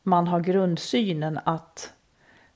man 0.09 0.27
har 0.27 0.41
grundsynen 0.41 1.39
att, 1.45 1.93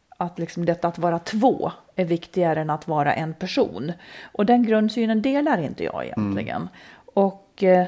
att 0.08 0.38
liksom 0.38 0.64
detta 0.64 0.88
att 0.88 0.98
vara 0.98 1.18
två 1.18 1.72
är 1.96 2.04
viktigare 2.04 2.60
än 2.60 2.70
att 2.70 2.88
vara 2.88 3.14
en 3.14 3.34
person. 3.34 3.92
Och 4.32 4.46
den 4.46 4.62
grundsynen 4.62 5.22
delar 5.22 5.58
inte 5.58 5.84
jag 5.84 6.04
egentligen. 6.04 6.68
Och 7.14 7.62
eh, 7.62 7.86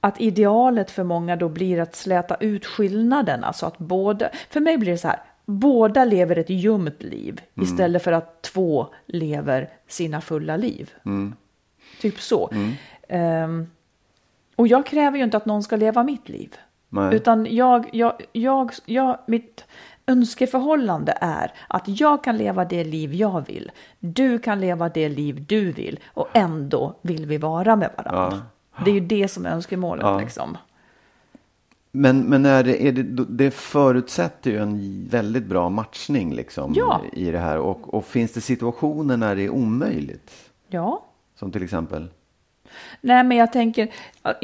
att 0.00 0.20
idealet 0.20 0.90
för 0.90 1.04
många 1.04 1.36
då 1.36 1.48
blir 1.48 1.80
att 1.80 1.96
släta 1.96 2.34
ut 2.34 2.66
skillnaderna 2.66 3.52
så 3.52 3.66
att 3.66 3.78
båda, 3.78 4.28
för 4.50 4.60
mig 4.60 4.78
blir 4.78 4.92
det 4.92 4.98
så 4.98 5.08
här, 5.08 5.20
båda 5.44 6.04
lever 6.04 6.38
ett 6.38 6.50
ljumt 6.50 7.02
liv 7.02 7.40
istället 7.62 8.02
för 8.02 8.12
att 8.12 8.42
två 8.42 8.86
lever 9.06 9.68
sina 9.86 10.20
fulla 10.20 10.56
liv. 10.56 10.90
Typ 12.00 12.20
så. 12.20 12.50
Ehm, 13.08 13.66
och 14.56 14.68
jag 14.68 14.86
kräver 14.86 15.18
ju 15.18 15.24
inte 15.24 15.36
att 15.36 15.46
någon 15.46 15.62
ska 15.62 15.76
leva 15.76 16.02
mitt 16.02 16.28
liv. 16.28 16.56
Nej. 16.88 17.14
Utan 17.16 17.46
jag, 17.50 17.88
jag, 17.92 18.12
jag, 18.32 18.70
jag, 18.86 19.18
mitt 19.26 19.64
önskeförhållande 20.06 21.18
är 21.20 21.52
att 21.68 21.82
jag 21.86 22.24
kan 22.24 22.36
leva 22.36 22.64
det 22.64 22.84
liv 22.84 23.14
jag 23.14 23.46
vill. 23.46 23.70
Du 24.00 24.38
kan 24.38 24.60
leva 24.60 24.88
det 24.88 25.08
liv 25.08 25.44
du 25.48 25.72
vill. 25.72 26.00
Och 26.06 26.28
ändå 26.32 26.94
vill 27.02 27.26
vi 27.26 27.38
vara 27.38 27.76
med 27.76 27.90
varandra. 27.96 28.42
Det 28.84 28.90
är 28.90 28.94
ju 28.94 29.00
det 29.00 29.28
som 29.28 29.46
är 29.46 29.50
önskemålet 29.50 30.02
Ja. 30.04 30.20
liksom. 30.20 30.56
Men, 31.92 32.20
men 32.20 32.46
är 32.46 32.64
det, 32.64 32.86
är 32.88 32.92
det, 32.92 33.02
det 33.28 33.50
förutsätter 33.50 34.50
ju 34.50 34.58
en 34.58 35.06
väldigt 35.10 35.44
bra 35.46 35.68
matchning 35.68 36.34
liksom 36.34 36.72
Ja. 36.76 37.00
i 37.12 37.30
det 37.30 37.38
här. 37.38 37.58
Och, 37.58 37.94
och 37.94 38.04
finns 38.04 38.32
det 38.32 38.40
situationer 38.40 39.16
när 39.16 39.36
det 39.36 39.42
är 39.42 39.50
omöjligt? 39.50 40.32
Ja. 40.68 41.04
Som 41.34 41.52
till 41.52 41.62
exempel? 41.62 42.08
Nej, 43.00 43.24
men 43.24 43.36
jag 43.36 43.52
tänker, 43.52 43.88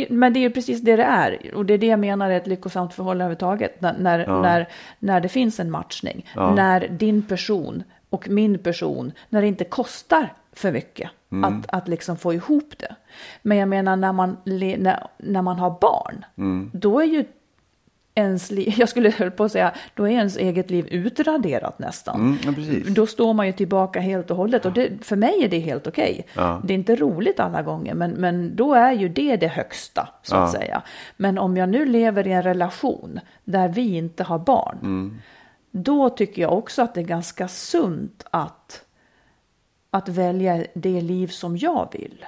men 0.09 0.33
det 0.33 0.39
är 0.39 0.43
ju 0.43 0.51
precis 0.51 0.81
det 0.81 0.97
det 0.97 1.05
är. 1.05 1.55
Och 1.55 1.67
det 1.67 1.75
är 1.75 1.79
det 1.79 1.87
jag 1.87 2.01
menar 2.01 2.31
är 2.31 2.37
ett 2.37 2.47
lyckosamt 2.47 2.95
förhållande 2.95 3.25
överhuvudtaget. 3.25 3.81
När, 3.81 3.99
när, 3.99 4.43
när, 4.43 4.69
när 4.99 5.21
det 5.21 5.29
finns 5.29 5.61
en 5.61 5.71
matchning. 5.71 6.27
När 6.55 6.89
din 6.89 7.23
person 7.23 7.83
och 8.11 8.29
min 8.29 8.59
person, 8.59 9.13
när 9.29 9.41
det 9.41 9.47
inte 9.47 9.65
kostar 9.65 10.33
för 10.53 10.73
mycket 10.73 11.11
att, 11.45 11.65
att 11.69 11.89
liksom 11.89 12.17
få 12.17 12.35
ihop 12.35 12.73
det. 12.79 12.95
Men 13.43 13.59
jag 13.59 13.69
menar 13.69 13.97
när 13.97 14.13
man, 14.13 14.37
när, 14.45 15.07
när 15.19 15.43
man 15.43 15.59
har 15.59 15.79
barn, 15.81 16.25
då 16.73 17.01
är 17.01 17.05
ju 17.05 17.25
ens 18.15 18.51
liv, 18.51 18.75
jag 18.79 18.89
skulle 18.89 19.11
höll 19.11 19.31
på 19.31 19.45
att 19.45 19.53
säga, 19.53 19.73
då 19.95 20.05
är 20.09 20.13
ens 20.13 20.37
eget 20.37 20.71
liv 20.71 20.87
utraderat 20.91 21.79
nästan. 21.79 22.39
Mm, 22.45 22.57
ja. 22.85 22.91
Då 22.91 23.07
står 23.07 23.35
man 23.35 23.47
ju 23.47 23.53
tillbaka 23.53 24.01
helt 24.01 24.31
och 24.31 24.37
hållet 24.37 24.65
och 24.67 24.73
det, 24.73 25.05
för 25.05 25.17
mig 25.17 25.45
är 25.45 25.49
det 25.49 25.59
helt 25.59 25.87
okej. 25.87 26.27
Ja. 26.35 26.61
Det 26.65 26.73
är 26.73 26.79
inte 26.79 26.97
roligt 26.97 27.41
alla 27.41 27.63
gånger, 27.63 27.95
men, 27.95 28.11
men 28.11 28.57
då 28.57 28.75
är 28.75 28.93
ju 28.93 29.09
det 29.09 29.37
det 29.37 29.49
högsta 29.49 30.09
så 30.23 30.37
att 30.37 30.55
Ja. 30.55 30.61
säga. 30.61 30.83
Men 31.17 31.39
om 31.39 31.57
jag 31.57 31.69
nu 31.69 31.87
lever 31.87 32.27
i 32.27 32.33
en 32.33 32.43
relation 32.43 33.21
där 33.45 33.69
vi 33.69 33.97
inte 33.97 34.25
har 34.25 34.39
barn, 34.39 34.79
Mm. 34.83 35.19
då 35.71 36.11
tycker 36.11 36.43
jag 36.43 36.53
också 36.53 36.83
att 36.83 36.95
det 36.95 37.01
är 37.01 37.05
ganska 37.05 37.49
sunt 37.49 38.25
att, 38.31 38.85
att 39.91 40.09
välja 40.09 40.65
det 40.75 41.01
liv 41.01 41.27
som 41.29 41.57
jag 41.57 41.89
vill. 41.93 42.25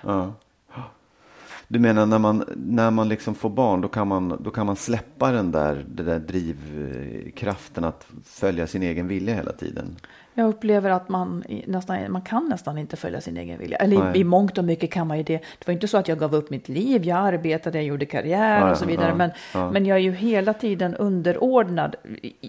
Du 1.68 1.78
menar 1.78 2.06
när 2.06 2.18
man, 2.18 2.44
när 2.56 2.90
man 2.90 3.08
liksom 3.08 3.34
får 3.34 3.50
barn 3.50 3.80
då 3.80 3.88
kan 3.88 4.08
man, 4.08 4.38
då 4.40 4.50
kan 4.50 4.66
man 4.66 4.76
släppa 4.76 5.32
den 5.32 5.52
där, 5.52 5.84
den 5.88 6.06
där 6.06 6.18
drivkraften 6.18 7.84
att 7.84 8.06
följa 8.24 8.66
sin 8.66 8.82
egen 8.82 9.08
vilja 9.08 9.34
hela 9.34 9.52
tiden? 9.52 9.96
Jag 10.38 10.48
upplever 10.48 10.90
att 10.90 11.08
man, 11.08 11.44
nästan, 11.66 12.12
man 12.12 12.22
kan 12.22 12.48
nästan 12.48 12.78
inte 12.78 12.96
följa 12.96 13.20
sin 13.20 13.36
egen 13.36 13.58
vilja. 13.58 13.78
Eller 13.78 13.98
Nej. 13.98 14.16
i, 14.16 14.20
i 14.20 14.24
mångt 14.24 14.58
och 14.58 14.64
mycket 14.64 14.92
kan 14.92 15.06
man 15.06 15.16
ju 15.16 15.22
det. 15.22 15.36
Det 15.36 15.66
var 15.66 15.74
inte 15.74 15.88
så 15.88 15.98
att 15.98 16.08
jag 16.08 16.18
gav 16.18 16.34
upp 16.34 16.50
mitt 16.50 16.68
liv. 16.68 17.04
Jag 17.04 17.18
arbetade, 17.18 17.78
jag 17.78 17.84
gjorde 17.84 18.06
karriär 18.06 18.60
Ja, 18.60 18.70
och 18.70 18.78
så 18.78 18.84
vidare. 18.86 19.08
ja, 19.08 19.14
men, 19.14 19.30
ja. 19.54 19.70
men 19.70 19.86
jag 19.86 19.96
är 19.96 20.02
ju 20.02 20.12
hela 20.12 20.54
tiden 20.54 20.94
underordnad. 20.94 21.96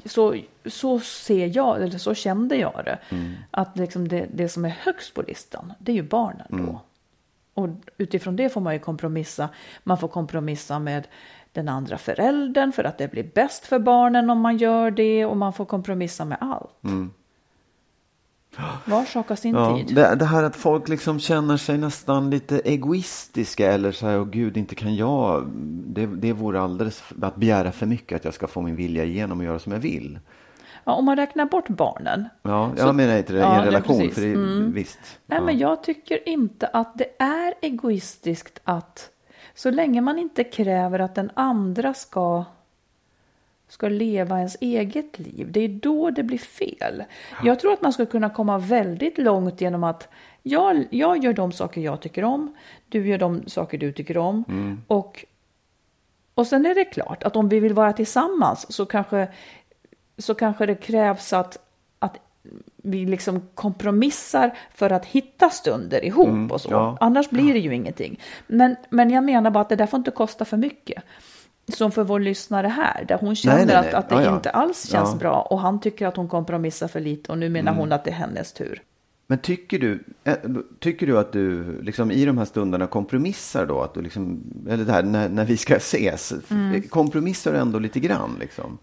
Så, 0.05 0.35
så 0.65 0.99
ser 0.99 1.55
jag, 1.57 1.83
eller 1.83 1.97
så 1.97 2.13
kände 2.13 2.55
jag 2.55 2.81
det. 2.85 2.99
Mm. 3.09 3.33
Att 3.51 3.77
liksom 3.77 4.07
det, 4.07 4.25
det 4.33 4.49
som 4.49 4.65
är 4.65 4.69
högst 4.69 5.13
på 5.13 5.21
listan, 5.21 5.73
det 5.79 5.91
är 5.91 5.95
ju 5.95 6.03
barnen 6.03 6.47
Mm. 6.51 6.75
Och 7.57 7.69
utifrån 7.97 8.35
det 8.35 8.49
får 8.49 8.61
man 8.61 8.73
ju 8.73 8.79
kompromissa. 8.79 9.49
Man 9.83 9.97
får 9.97 10.07
kompromissa 10.07 10.79
med 10.79 11.07
den 11.51 11.69
andra 11.69 11.97
föräldern 11.97 12.71
för 12.71 12.83
att 12.83 12.97
det 12.97 13.11
blir 13.11 13.29
bäst 13.35 13.65
för 13.65 13.79
barnen 13.79 14.29
om 14.29 14.39
man 14.39 14.57
gör 14.57 14.91
det. 14.91 15.25
Och 15.25 15.37
man 15.37 15.53
får 15.53 15.65
kompromissa 15.65 16.25
med 16.25 16.37
allt. 16.41 16.75
Var 18.85 19.05
sak 19.05 19.29
har 19.29 19.35
sin 19.35 19.55
Mm. 19.55 19.69
Ja, 19.69 19.77
tid. 19.77 19.95
det, 19.95 20.15
det 20.15 20.25
här 20.25 20.43
att 20.43 20.55
folk 20.55 20.87
liksom 20.87 21.19
känner 21.19 21.57
sig 21.57 21.77
nästan 21.77 22.29
lite 22.29 22.59
egoistiska 22.59 23.71
eller 23.71 23.91
så 23.91 24.07
här, 24.07 24.19
åh 24.19 24.25
gud, 24.25 24.57
inte 24.57 24.75
kan 24.75 24.95
jag. 24.95 25.47
Det, 25.87 26.05
det 26.05 26.33
vore 26.33 26.61
alldeles 26.61 27.03
att 27.21 27.35
begära 27.35 27.71
för 27.71 27.85
mycket 27.85 28.15
att 28.15 28.25
jag 28.25 28.33
ska 28.33 28.47
få 28.47 28.61
min 28.61 28.75
vilja 28.75 29.03
igenom 29.03 29.39
och 29.39 29.45
göra 29.45 29.59
som 29.59 29.71
jag 29.71 29.79
vill. 29.79 30.19
Ja, 30.87 30.93
om 30.93 31.05
man 31.05 31.15
räknar 31.15 31.45
bort 31.45 31.67
barnen. 31.67 32.29
Ja, 32.41 32.71
Så- 32.75 32.81
jag 32.87 32.95
menar 32.95 33.17
inte 33.17 33.33
det 33.33 33.39
i 33.39 33.41
Ja, 33.41 33.55
en 33.55 33.61
det 33.61 33.61
är 33.61 33.65
relation, 33.65 33.97
precis. 33.99 34.13
för 34.15 34.21
det 34.21 34.27
Mm. 34.33 34.71
visst. 34.71 34.99
Nej, 35.25 35.39
ja. 35.39 35.45
men 35.45 35.57
jag 35.57 35.83
tycker 35.83 36.29
inte 36.29 36.67
att 36.67 36.97
det 36.97 37.07
är 37.19 37.53
egoistiskt 37.61 38.59
att 38.63 39.09
så 39.55 39.71
länge 39.71 40.01
man 40.01 40.19
inte 40.19 40.43
kräver 40.43 40.99
att 40.99 41.15
den 41.15 41.31
andra 41.33 41.93
ska 41.93 42.45
ska 43.69 43.89
leva 43.89 44.37
ens 44.37 44.57
eget 44.61 45.19
liv. 45.19 45.47
Det 45.51 45.59
är 45.59 45.67
då 45.69 46.09
det 46.09 46.23
blir 46.23 46.37
fel. 46.37 47.03
Jag 47.43 47.59
tror 47.59 47.73
att 47.73 47.81
man 47.81 47.93
ska 47.93 48.05
kunna 48.05 48.29
komma 48.29 48.57
väldigt 48.57 49.17
långt 49.17 49.61
genom 49.61 49.83
att 49.83 50.07
jag, 50.43 50.85
jag 50.89 51.23
gör 51.23 51.33
de 51.33 51.51
saker 51.51 51.81
jag 51.81 52.01
tycker 52.01 52.23
om, 52.23 52.55
du 52.89 53.07
gör 53.07 53.17
de 53.17 53.47
saker 53.47 53.77
du 53.77 53.91
tycker 53.91 54.17
om. 54.17 54.43
Och, 54.87 55.25
och 56.33 56.47
sen 56.47 56.65
är 56.65 56.75
det 56.75 56.85
klart 56.85 57.23
att 57.23 57.35
om 57.35 57.49
vi 57.49 57.59
vill 57.59 57.73
vara 57.73 57.93
tillsammans 57.93 58.73
så 58.73 58.85
kanske, 58.85 59.27
så 60.17 60.33
kanske 60.35 60.65
det 60.65 60.75
krävs 60.75 61.33
att, 61.33 61.57
att 61.99 62.17
vi 62.83 63.05
liksom 63.05 63.41
kompromissar 63.55 64.57
för 64.75 64.89
att 64.89 65.05
hitta 65.05 65.49
stunder 65.49 66.05
ihop 66.05 66.51
och 66.51 66.61
så. 66.61 66.71
ja. 66.71 66.97
Annars 66.99 67.29
blir 67.29 67.53
det 67.53 67.59
ju 67.59 67.73
ingenting. 67.75 68.19
Men, 68.47 68.75
men 68.89 69.09
jag 69.09 69.23
menar 69.23 69.51
bara 69.51 69.61
att 69.61 69.69
det 69.69 69.75
där 69.75 69.85
får 69.87 69.97
inte 69.97 70.11
kosta 70.11 70.45
för 70.45 70.57
mycket. 70.57 71.03
Som 71.73 71.91
för 71.91 72.03
vår 72.03 72.19
lyssnare 72.19 72.67
här, 72.67 73.05
där 73.07 73.17
hon 73.17 73.35
känner 73.35 73.55
Nej, 73.55 73.65
nej, 73.65 73.75
nej. 73.81 73.87
Att, 73.89 73.93
att 73.93 74.09
det 74.09 74.15
Ja, 74.15 74.23
ja. 74.23 74.35
inte 74.35 74.49
alls 74.49 74.89
känns 74.89 75.09
Ja. 75.11 75.17
bra 75.17 75.41
och 75.41 75.59
han 75.59 75.79
tycker 75.81 76.07
att 76.07 76.15
hon 76.17 76.27
kompromissar 76.27 76.87
för 76.87 76.99
lite 76.99 77.31
och 77.31 77.37
nu 77.37 77.49
menar 77.49 77.71
Mm. 77.71 77.79
hon 77.79 77.91
att 77.91 78.03
det 78.03 78.09
är 78.11 78.15
hennes 78.15 78.53
tur. 78.53 78.81
Men 79.29 79.37
tycker 79.39 79.79
du, 79.79 80.03
eh, 80.23 80.35
tycker 80.79 81.07
du 81.07 81.17
att 81.19 81.31
du 81.31 81.63
liksom 81.81 82.11
i 82.11 82.25
de 82.25 82.37
här 82.37 82.45
stunderna 82.45 82.87
kompromissar 82.87 83.65
då? 83.65 83.81
Att 83.81 83.93
du 83.93 84.01
liksom, 84.01 84.43
eller 84.69 84.83
det 84.85 84.91
här 84.91 85.03
när, 85.03 85.29
när 85.29 85.45
vi 85.45 85.57
ska 85.57 85.75
ses, 85.75 86.33
Mm. 86.51 86.81
kompromissar 86.81 87.51
du 87.53 87.57
ändå 87.57 87.79
lite 87.79 87.99
grann 87.99 88.35
liksom? 88.39 88.77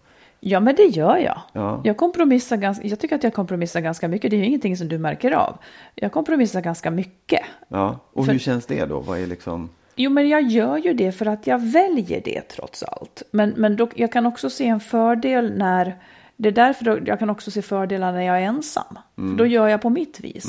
Ja, 0.47 0.59
men 0.59 0.75
det 0.75 0.83
gör 0.83 1.17
jag. 1.17 1.41
Ja. 1.53 1.81
Jag 1.83 1.97
kompromissar 1.97 2.57
ganska, 2.57 2.87
jag 2.87 2.99
tycker 2.99 3.15
att 3.15 3.23
jag 3.23 3.33
kompromissar 3.33 3.81
ganska 3.81 4.07
mycket. 4.07 4.31
Det 4.31 4.35
är 4.35 4.39
ju 4.39 4.45
ingenting 4.45 4.77
som 4.77 4.87
du 4.87 4.97
märker 4.97 5.31
av. 5.31 5.57
Jag 5.95 6.11
kompromissar 6.11 6.61
ganska 6.61 6.91
mycket. 6.91 7.41
Ja, 7.67 7.99
och 8.13 8.25
För- 8.25 8.31
hur 8.31 8.39
känns 8.39 8.65
det 8.65 8.85
då? 8.85 8.99
Vad 8.99 9.19
är 9.19 9.27
liksom... 9.27 9.69
Jo, 9.95 10.11
men 10.11 10.29
jag 10.29 10.41
gör 10.41 10.77
ju 10.77 10.93
det 10.93 11.11
för 11.11 11.25
att 11.25 11.47
jag 11.47 11.59
väljer 11.59 12.21
det 12.25 12.41
trots 12.41 12.83
allt. 12.83 13.23
Men, 13.31 13.53
men 13.57 13.75
då, 13.75 13.89
jag 13.95 14.11
kan 14.11 14.25
också 14.25 14.49
se 14.49 14.67
en 14.67 14.79
fördel 14.79 15.53
när... 15.57 15.95
Det 16.37 16.49
är 16.49 16.53
därför 16.53 16.85
då, 16.85 16.99
jag 17.05 17.19
kan 17.19 17.29
också 17.29 17.51
se 17.51 17.61
fördelar 17.61 18.11
när 18.11 18.21
jag 18.21 18.37
är 18.37 18.45
ensam. 18.45 18.99
För 19.15 19.37
då 19.37 19.45
gör 19.45 19.67
jag 19.67 19.81
på 19.81 19.89
mitt 19.89 20.19
vis. 20.19 20.45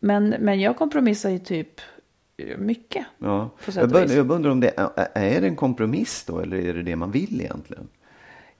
Men, 0.00 0.28
men 0.28 0.60
jag 0.60 0.76
kompromissar 0.76 1.30
ju 1.30 1.38
typ 1.38 1.80
eh, 2.36 2.58
mycket. 2.58 3.06
Ja. 3.18 3.50
Jag, 3.74 3.90
bör, 3.90 4.16
jag 4.16 4.30
undrar 4.30 4.50
om 4.50 4.60
det 4.60 4.72
är, 4.76 5.08
är 5.14 5.40
det 5.40 5.46
en 5.46 5.56
kompromiss 5.56 6.24
då 6.24 6.40
eller 6.40 6.56
är 6.56 6.74
det 6.74 6.82
det 6.82 6.96
man 6.96 7.10
vill 7.10 7.40
egentligen? 7.40 7.88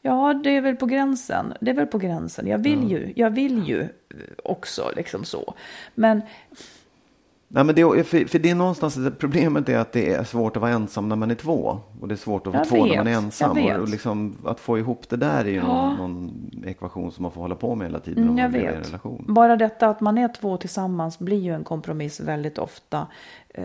Ja, 0.06 0.34
det 0.44 0.50
är 0.50 0.60
väl 0.60 0.76
på 0.76 0.86
gränsen. 0.86 1.54
Det 1.60 1.70
är 1.70 1.74
väl 1.74 1.86
på 1.86 1.98
gränsen. 1.98 2.46
Jag 2.46 2.58
vill 2.58 2.90
ju, 2.90 3.12
jag 3.16 3.30
vill 3.30 3.68
ju 3.68 3.88
också 4.42 4.92
liksom 4.96 5.24
så. 5.24 5.54
Men 5.94 6.22
Nej, 7.54 7.64
men 7.64 7.74
det, 7.74 7.80
är- 7.80 8.02
för, 8.02 8.24
för 8.28 8.38
det 8.38 8.50
är 8.50 8.54
någonstans, 8.54 8.98
problemet 9.18 9.68
är 9.68 9.78
att 9.78 9.92
det 9.92 10.12
är 10.12 10.24
svårt 10.24 10.56
att 10.56 10.60
vara 10.62 10.72
ensam 10.72 11.08
när 11.08 11.16
man 11.16 11.30
är 11.30 11.34
två. 11.34 11.78
Och 12.00 12.08
det 12.08 12.14
är 12.14 12.16
svårt 12.16 12.46
att 12.46 12.52
vara 12.52 12.60
Jag 12.60 12.68
två 12.68 12.86
när 12.86 12.96
man 12.96 13.06
är 13.06 13.12
ensam. 13.12 13.50
Och, 13.58 13.80
och 13.80 13.88
liksom, 13.88 14.36
att 14.44 14.60
få 14.60 14.78
ihop 14.78 15.08
det 15.08 15.16
där 15.16 15.40
är 15.44 15.48
ju 15.48 15.54
Ja. 15.56 15.62
någon, 15.90 15.96
någon 15.96 16.64
ekvation 16.66 17.12
som 17.12 17.22
man 17.22 17.32
får 17.32 17.40
hålla 17.40 17.54
på 17.54 17.74
med 17.74 17.86
hela 17.86 18.00
tiden. 18.00 18.22
Mm, 18.24 18.38
jag 18.38 18.48
vet. 18.48 18.86
relation. 18.88 19.24
Bara 19.28 19.56
detta 19.56 19.88
att 19.88 20.00
man 20.00 20.18
är 20.18 20.28
två 20.28 20.56
tillsammans 20.56 21.18
blir 21.18 21.38
ju 21.40 21.54
en 21.54 21.64
kompromiss 21.64 22.20
väldigt 22.20 22.58
ofta. 22.58 23.06
Eh, 23.54 23.64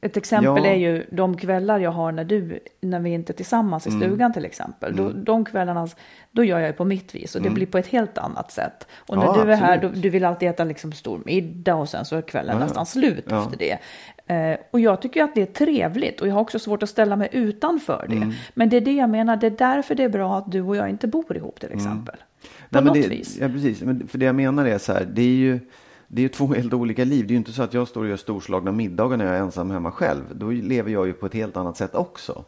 Ett 0.00 0.16
exempel 0.16 0.64
Ja. 0.64 0.70
är 0.70 0.74
ju 0.76 1.06
de 1.10 1.36
kvällar 1.36 1.78
jag 1.78 1.90
har 1.90 2.12
när 2.12 2.24
du, 2.24 2.58
när 2.80 3.00
vi 3.00 3.10
inte 3.10 3.32
är 3.32 3.34
tillsammans 3.34 3.86
i 3.86 3.90
Mm. 3.90 4.00
stugan 4.02 4.32
till 4.32 4.44
exempel. 4.44 4.96
Då, 4.96 5.10
de 5.12 5.44
kvällarna, 5.44 5.88
då 6.30 6.44
gör 6.44 6.58
jag 6.60 6.76
på 6.76 6.84
mitt 6.84 7.14
vis 7.14 7.34
och 7.36 7.42
det 7.42 7.50
blir 7.50 7.66
på 7.66 7.78
ett 7.78 7.86
helt 7.86 8.18
annat 8.18 8.52
sätt. 8.52 8.86
Och 9.08 9.16
när 9.16 9.24
Mm. 9.24 9.36
Ja, 9.38 9.44
du 9.44 9.52
är 9.52 9.56
här, 9.56 9.78
då, 9.80 9.86
absolut. 9.86 10.02
du 10.02 10.10
vill 10.10 10.24
alltid 10.24 10.48
äta 10.48 10.64
liksom 10.64 10.92
stor 10.92 11.20
middag 11.24 11.74
och 11.74 11.88
sen 11.88 12.04
så 12.04 12.16
är 12.16 12.22
kvällen 12.22 12.56
ja. 12.58 12.64
nästan 12.64 12.86
slut 12.86 13.23
ute 13.26 13.36
efter 13.36 13.58
det. 13.58 13.78
Eh, 14.26 14.58
och 14.70 14.80
jag 14.80 15.02
tycker 15.02 15.22
att 15.24 15.34
det 15.34 15.42
är 15.42 15.46
trevligt 15.46 16.20
och 16.20 16.28
jag 16.28 16.34
har 16.34 16.40
också 16.40 16.58
svårt 16.58 16.82
att 16.82 16.88
ställa 16.88 17.16
mig 17.16 17.28
utanför 17.32 18.06
det. 18.08 18.16
Mm. 18.16 18.32
Men 18.54 18.68
det 18.68 18.76
är 18.76 18.80
det 18.80 18.92
jag 18.92 19.10
menar, 19.10 19.36
det 19.36 19.46
är 19.46 19.50
därför 19.50 19.94
det 19.94 20.02
är 20.02 20.08
bra 20.08 20.38
att 20.38 20.52
du 20.52 20.62
och 20.62 20.76
jag 20.76 20.90
inte 20.90 21.06
bor 21.06 21.36
ihop 21.36 21.60
till 21.60 21.72
exempel. 21.72 22.16
På 22.16 22.20
Mm. 22.44 22.54
Nej, 22.68 22.82
men 22.82 22.84
något 22.84 23.10
det, 23.10 23.16
vis. 23.16 23.38
Ja, 23.40 23.48
precis. 23.48 23.82
Men 23.82 24.08
för 24.08 24.18
det 24.18 24.26
jag 24.26 24.34
menar 24.34 24.66
är 24.66 24.78
så 24.78 24.92
här, 24.92 25.08
det 25.14 25.22
är 25.22 25.26
ju 25.26 25.60
det 26.08 26.20
är 26.20 26.22
ju 26.22 26.28
två 26.28 26.46
helt 26.46 26.74
olika 26.74 27.04
liv. 27.04 27.26
Det 27.26 27.30
är 27.30 27.34
ju 27.34 27.38
inte 27.38 27.52
så 27.52 27.62
att 27.62 27.74
jag 27.74 27.88
står 27.88 28.00
och 28.00 28.08
gör 28.08 28.16
storslagna 28.16 28.72
middagar 28.72 29.16
när 29.16 29.24
jag 29.24 29.36
är 29.36 29.40
ensam 29.40 29.70
hemma 29.70 29.90
själv. 29.90 30.22
Då 30.34 30.50
lever 30.50 30.90
jag 30.90 31.06
ju 31.06 31.12
på 31.12 31.26
ett 31.26 31.34
helt 31.34 31.56
annat 31.56 31.76
sätt 31.76 31.94
också. 31.94 32.44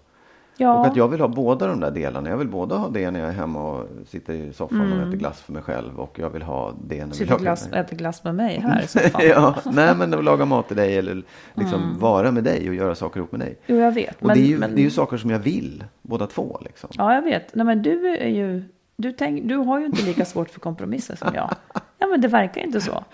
Ja. 0.56 0.78
Och 0.80 0.86
att 0.86 0.96
jag 0.96 1.08
vill 1.08 1.20
ha 1.20 1.28
båda 1.28 1.66
de 1.66 1.80
där 1.80 1.90
delarna. 1.90 2.30
Jag 2.30 2.36
vill 2.36 2.48
både 2.48 2.74
ha 2.74 2.88
det 2.88 3.10
när 3.10 3.20
jag 3.20 3.28
är 3.28 3.32
hemma 3.32 3.70
och 3.70 3.88
sitter 4.06 4.34
i 4.34 4.52
soffan 4.52 4.92
och 4.92 5.08
äter 5.08 5.18
glass 5.18 5.40
för 5.40 5.52
mig 5.52 5.62
själv. 5.62 6.00
Och 6.00 6.18
jag 6.18 6.30
vill 6.30 6.42
ha 6.42 6.74
det 6.86 6.98
när 6.98 7.06
vi 7.06 7.12
Sitter 7.12 7.30
lagar 7.30 7.42
glass, 7.42 7.68
äter 7.72 7.96
glass 7.96 8.24
med 8.24 8.34
mig 8.34 8.60
här 8.60 8.82
i 8.82 8.86
soffan. 8.88 9.20
ja, 9.24 9.54
nej 9.64 9.94
men 9.94 10.14
att 10.14 10.24
laga 10.24 10.44
mat 10.44 10.68
till 10.68 10.76
dig 10.76 10.96
eller 10.96 11.22
liksom 11.54 11.98
vara 11.98 12.30
med 12.30 12.44
dig 12.44 12.68
och 12.68 12.74
göra 12.74 12.94
saker 12.94 13.20
ihop 13.20 13.32
med 13.32 13.40
dig. 13.40 13.58
Jo, 13.66 13.76
jag 13.76 13.92
vet. 13.92 14.22
Och 14.22 14.28
det, 14.28 14.40
är 14.40 14.46
ju, 14.46 14.58
det 14.58 14.80
är 14.80 14.84
ju 14.84 14.90
saker 14.90 15.16
som 15.16 15.30
jag 15.30 15.38
vill, 15.38 15.84
båda 16.02 16.26
två 16.26 16.58
liksom. 16.60 16.90
Ja, 16.92 17.14
jag 17.14 17.22
vet. 17.22 17.54
Nej, 17.54 17.66
men 17.66 17.82
du 17.82 18.16
är 18.16 18.28
ju... 18.28 18.64
Du, 18.96 19.12
tänk, 19.12 19.44
du 19.44 19.56
har 19.56 19.80
ju 19.80 19.86
inte 19.86 20.02
lika 20.02 20.24
svårt 20.24 20.50
för 20.50 20.60
kompromisser 20.60 21.16
som 21.16 21.34
jag. 21.34 21.50
Ja, 21.98 22.06
men 22.06 22.20
det 22.20 22.28
verkar 22.28 22.60
inte 22.60 22.80
så. 22.80 23.04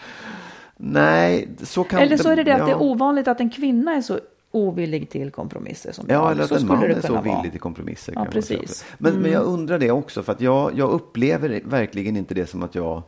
Nej, 0.76 1.48
så 1.62 1.84
kan 1.84 2.00
Eller 2.00 2.16
så 2.16 2.30
är 2.30 2.36
det 2.36 2.42
det 2.42 2.52
att 2.52 2.58
ja. 2.58 2.66
det 2.66 2.70
är 2.72 2.82
ovanligt 2.82 3.28
att 3.28 3.40
en 3.40 3.50
kvinna 3.50 3.94
är 3.94 4.00
så 4.00 4.18
ovillig 4.52 5.10
till 5.10 5.30
kompromisser 5.30 5.92
som 5.92 6.06
Ja, 6.08 6.30
eller 6.30 6.44
att 6.44 6.50
en 6.50 6.58
skulle 6.58 6.72
man 6.78 6.82
är 6.90 7.00
så 7.00 7.06
kunna 7.06 7.22
vara. 7.22 7.36
villig 7.36 7.52
till 7.52 7.60
kompromisser. 7.60 8.12
Ja, 8.16 8.26
precis. 8.30 8.84
Men, 8.98 9.14
men 9.14 9.32
jag 9.32 9.42
Mm. 9.42 9.54
undrar 9.54 9.78
det 9.78 9.90
också, 9.90 10.22
för 10.22 10.32
att 10.32 10.40
jag, 10.40 10.78
jag 10.78 10.90
upplever 10.90 11.60
verkligen 11.64 12.16
inte 12.16 12.34
det 12.34 12.46
som 12.46 12.62
att 12.62 12.74
jag 12.74 13.02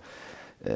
eh, 0.65 0.75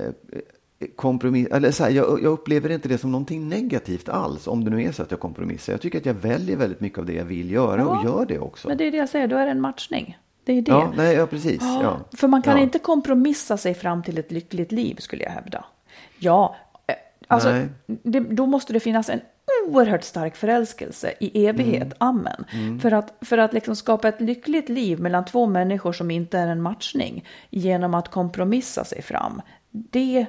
kompromiss, 0.97 1.49
eller 1.49 1.71
så 1.71 1.85
här, 1.85 1.91
jag, 1.91 2.07
jag 2.23 2.33
upplever 2.33 2.71
inte 2.71 2.89
det 2.89 2.99
som 2.99 3.13
någonting 3.13 3.49
negativt 3.49 4.09
alls, 4.09 4.47
om 4.49 4.65
det 4.65 4.71
nu 4.71 4.83
är 4.83 4.93
så 4.93 5.03
att 5.03 5.11
jag 5.11 5.21
kompromissar. 5.21 5.73
Jag 5.73 5.81
tycker 5.81 5.99
att 5.99 6.07
jag 6.07 6.15
väljer 6.15 6.57
väldigt 6.57 6.81
mycket 6.81 6.99
av 6.99 7.07
det 7.07 7.13
jag 7.15 7.25
vill 7.25 7.51
göra 7.51 7.81
Ja, 7.81 7.87
och 7.99 8.05
gör 8.05 8.27
det 8.27 8.39
också. 8.39 8.69
Men 8.69 8.77
det 8.79 8.85
är 8.85 8.91
det 8.91 8.97
jag 8.97 9.09
säger, 9.09 9.29
då 9.29 9.37
är 9.37 9.45
det 9.45 9.51
en 9.51 9.61
matchning. 9.61 10.19
Det 10.45 10.53
är 10.53 10.63
det. 10.63 10.71
Ja, 10.71 10.93
nej, 10.97 11.15
ja 11.17 11.27
precis. 11.27 11.63
Ja. 11.63 11.97
För 12.17 12.29
man 12.29 12.43
kan 12.43 12.57
ja. 12.57 12.63
inte 12.63 12.79
kompromissa 12.79 13.57
sig 13.57 13.75
fram 13.75 14.03
till 14.03 14.19
ett 14.19 14.33
lyckligt 14.33 14.73
liv 14.73 14.97
skulle 14.99 15.25
jag 15.25 15.31
hävda. 15.31 15.65
Ja, 16.19 16.57
eh, 16.87 16.95
alltså 17.27 17.63
det, 17.87 18.21
då 18.21 18.47
måste 18.47 18.73
det 18.73 18.81
finnas 18.81 19.09
en 19.11 19.21
oerhört 19.69 20.05
stark 20.05 20.37
förälskelse 20.37 21.13
i 21.21 21.47
evighet, 21.47 21.83
Mm. 21.83 21.95
amen. 21.99 22.45
För 22.81 22.93
att, 22.93 23.13
för 23.21 23.39
att 23.39 23.53
liksom 23.53 23.77
skapa 23.77 24.09
ett 24.09 24.21
lyckligt 24.21 24.69
liv 24.69 25.01
mellan 25.01 25.25
två 25.25 25.47
människor 25.47 25.93
som 25.93 26.11
inte 26.11 26.39
är 26.39 26.47
en 26.47 26.63
matchning 26.63 27.25
genom 27.51 27.95
att 27.95 28.09
kompromissa 28.09 28.85
sig 28.85 29.03
fram. 29.03 29.43
Det, 29.71 30.27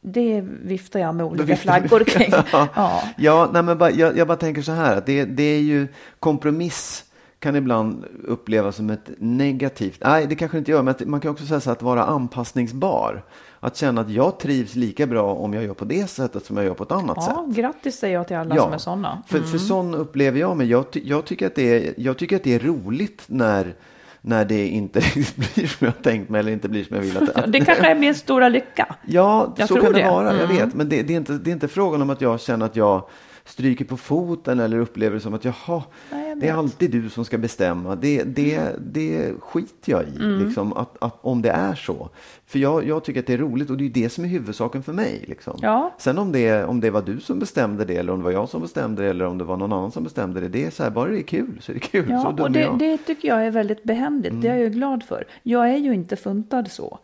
det 0.00 0.40
viftar 0.62 1.00
jag 1.00 1.14
med 1.14 1.26
olika 1.26 1.56
flaggor 1.56 2.04
kring. 2.04 2.30
ja, 2.52 3.02
ja. 3.16 3.50
nej, 3.52 3.62
men 3.62 3.78
bara, 3.78 3.90
jag, 3.90 4.16
jag 4.16 4.26
bara 4.28 4.36
tänker 4.36 4.62
så 4.62 4.72
här, 4.72 4.96
att 4.96 5.06
det, 5.06 5.24
det 5.24 5.42
är 5.42 5.60
ju 5.60 5.88
kompromiss 6.18 7.04
kan 7.38 7.56
ibland 7.56 8.04
upplevas 8.24 8.76
som 8.76 8.90
ett 8.90 9.10
negativt, 9.18 9.98
nej 10.04 10.26
det 10.26 10.34
kanske 10.34 10.58
inte 10.58 10.70
gör, 10.70 10.82
men 10.82 10.94
man 11.06 11.20
kan 11.20 11.30
också 11.30 11.46
säga 11.46 11.60
så 11.60 11.70
här, 11.70 11.76
att 11.76 11.82
vara 11.82 12.04
anpassningsbar. 12.04 13.24
Att 13.62 13.76
känna 13.76 14.00
att 14.00 14.10
jag 14.10 14.38
trivs 14.38 14.74
lika 14.74 15.06
bra 15.06 15.34
om 15.34 15.54
jag 15.54 15.64
gör 15.64 15.74
på 15.74 15.84
det 15.84 16.10
sättet 16.10 16.44
som 16.46 16.56
jag 16.56 16.66
gör 16.66 16.74
på 16.74 16.82
ett 16.84 16.92
annat 16.92 17.22
sätt. 17.24 17.32
ja, 17.36 17.46
grattis 17.48 17.96
säger 17.98 18.14
jag 18.14 18.26
till 18.28 18.36
alla 18.36 18.56
som 18.56 18.72
är 18.72 18.78
sådana. 18.78 19.22
För, 19.26 19.40
för 19.40 19.58
sån 19.58 19.94
upplever 19.94 20.40
jag 20.40 20.56
mig. 20.56 20.66
Jag, 20.70 20.84
jag, 20.92 21.24
tycker 21.24 21.46
att 21.46 21.54
det 21.54 21.86
är, 21.88 21.94
jag 21.96 22.18
tycker 22.18 22.36
att 22.36 22.44
det 22.44 22.54
är 22.54 22.58
roligt 22.58 23.22
när, 23.26 23.74
när 24.20 24.44
det 24.44 24.66
inte 24.68 25.00
blir 25.54 25.66
som 25.66 25.84
jag 25.86 26.02
tänkt 26.02 26.30
mig 26.30 26.38
eller 26.38 26.52
inte 26.52 26.68
blir 26.68 26.84
som 26.84 26.96
jag 26.96 27.02
vill 27.02 27.16
att 27.16 27.28
att- 27.36 27.52
Det 27.52 27.60
kanske 27.60 27.86
är 27.90 27.94
min 27.94 28.14
stora 28.14 28.48
lycka. 28.48 28.94
Ja, 29.06 29.54
Jag 29.56 29.68
så 29.68 29.74
kan 29.76 29.92
det, 29.92 29.98
det. 30.02 30.10
vara. 30.10 30.34
Jag 30.36 30.44
Mm. 30.50 30.56
vet. 30.56 30.74
Men 30.74 30.88
det, 30.88 31.02
det, 31.02 31.12
är 31.12 31.16
inte, 31.16 31.32
det 31.32 31.50
är 31.50 31.52
inte 31.52 31.68
frågan 31.68 32.02
om 32.02 32.10
att 32.10 32.20
jag 32.20 32.40
känner 32.40 32.66
att 32.66 32.76
jag 32.76 33.02
stryker 33.50 33.84
på 33.84 33.96
foten 33.96 34.60
eller 34.60 34.78
upplever 34.78 35.14
det 35.14 35.20
som 35.20 35.34
att 35.34 35.44
jaha, 35.44 35.82
Nej, 36.12 36.34
det 36.36 36.48
är 36.48 36.54
alltid 36.54 36.90
du 36.90 37.10
som 37.10 37.24
ska 37.24 37.38
bestämma. 37.38 37.96
Det, 37.96 38.22
det, 38.22 38.60
det 38.78 39.32
skiter 39.40 39.92
jag 39.92 40.02
i, 40.02 40.16
Mm. 40.20 40.44
liksom, 40.46 40.72
att, 40.72 40.96
att, 41.00 41.18
om 41.20 41.42
det 41.42 41.50
är 41.50 41.74
så. 41.74 42.08
För 42.46 42.58
jag, 42.58 42.86
jag 42.86 43.04
tycker 43.04 43.20
att 43.20 43.26
det 43.26 43.32
är 43.32 43.38
roligt 43.38 43.70
och 43.70 43.76
det 43.76 43.84
är 43.84 43.90
det 43.90 44.08
som 44.08 44.24
är 44.24 44.28
huvudsaken 44.28 44.82
för 44.82 44.92
mig. 44.92 45.24
Liksom. 45.28 45.58
Ja. 45.62 45.94
Sen 45.98 46.18
om 46.18 46.32
det, 46.32 46.64
om 46.64 46.80
det 46.80 46.90
var 46.90 47.02
du 47.02 47.20
som 47.20 47.38
bestämde 47.38 47.84
det 47.84 47.96
eller 47.96 48.12
om 48.12 48.18
det 48.18 48.24
var 48.24 48.32
jag 48.32 48.48
som 48.48 48.60
bestämde 48.62 49.02
det 49.02 49.08
eller 49.08 49.24
om 49.26 49.38
det 49.38 49.44
var 49.44 49.56
någon 49.56 49.72
annan 49.72 49.92
som 49.92 50.04
bestämde 50.04 50.40
det. 50.40 50.48
Det 50.48 50.64
är 50.66 50.70
så 50.70 50.82
här, 50.82 50.90
bara 50.90 51.10
det 51.10 51.18
är 51.18 51.22
kul 51.22 51.58
så 51.60 51.72
är 51.72 51.74
det 51.74 51.80
kul. 51.80 52.06
Ja, 52.10 52.28
och 52.28 52.50
det, 52.50 52.70
det 52.78 52.98
tycker 52.98 53.28
jag 53.28 53.46
är 53.46 53.50
väldigt 53.50 53.82
behändigt. 53.82 54.42
Det 54.42 54.48
är 54.48 54.52
jag 54.54 54.60
ju 54.62 54.68
glad 54.70 55.02
för. 55.04 55.24
Jag 55.42 55.70
är 55.70 55.76
ju 55.76 55.94
inte 55.94 56.16
funtad 56.16 56.70
så. 56.70 56.98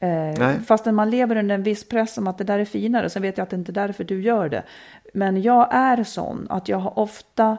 Eh, 0.00 0.52
fastän 0.66 0.94
man 0.94 1.10
lever 1.10 1.36
under 1.36 1.54
en 1.54 1.62
viss 1.62 1.88
press 1.88 2.18
om 2.18 2.26
att 2.26 2.38
det 2.38 2.44
där 2.44 2.58
är 2.58 2.64
finare, 2.64 3.10
så 3.10 3.20
vet 3.20 3.38
jag 3.38 3.42
att 3.42 3.50
det 3.50 3.56
inte 3.56 3.72
är 3.72 3.74
därför 3.74 4.04
du 4.04 4.22
gör 4.22 4.48
det. 4.48 4.62
Men 5.16 5.42
jag 5.42 5.68
är 5.70 6.04
sån 6.04 6.46
att 6.50 6.68
jag 6.68 6.78
har 6.78 6.98
ofta 6.98 7.56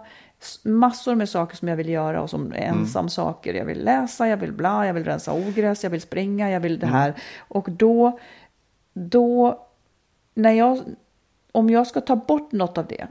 massor 0.64 1.16
med 1.16 1.30
saker 1.30 1.56
som 1.56 1.68
jag 1.68 1.76
vill 1.76 1.90
göra 1.90 2.22
och 2.22 2.30
som 2.30 2.52
är 2.52 2.58
ensam 2.58 3.10
saker. 3.10 3.54
Jag 3.54 3.66
vill 3.66 3.84
läsa, 3.84 4.28
jag 4.28 4.38
vill 4.38 4.52
bla, 4.52 4.86
jag 4.86 4.94
vill 4.94 5.04
rensa 5.04 5.34
ogräs, 5.34 5.84
jag 5.84 5.90
vill 5.90 6.02
springa, 6.02 6.52
jag 6.52 6.60
vill 6.60 6.80
det 6.80 6.88
här. 6.88 7.14
Och 7.38 7.72
då, 7.72 8.20
då, 8.94 9.60
när 10.34 10.52
jag, 10.52 10.80
om 11.52 11.70
jag 11.70 11.88
ska 11.88 12.02
ta 12.02 12.16
bort 12.16 12.52
något 12.52 12.78
av 12.78 12.88
det, 12.88 13.08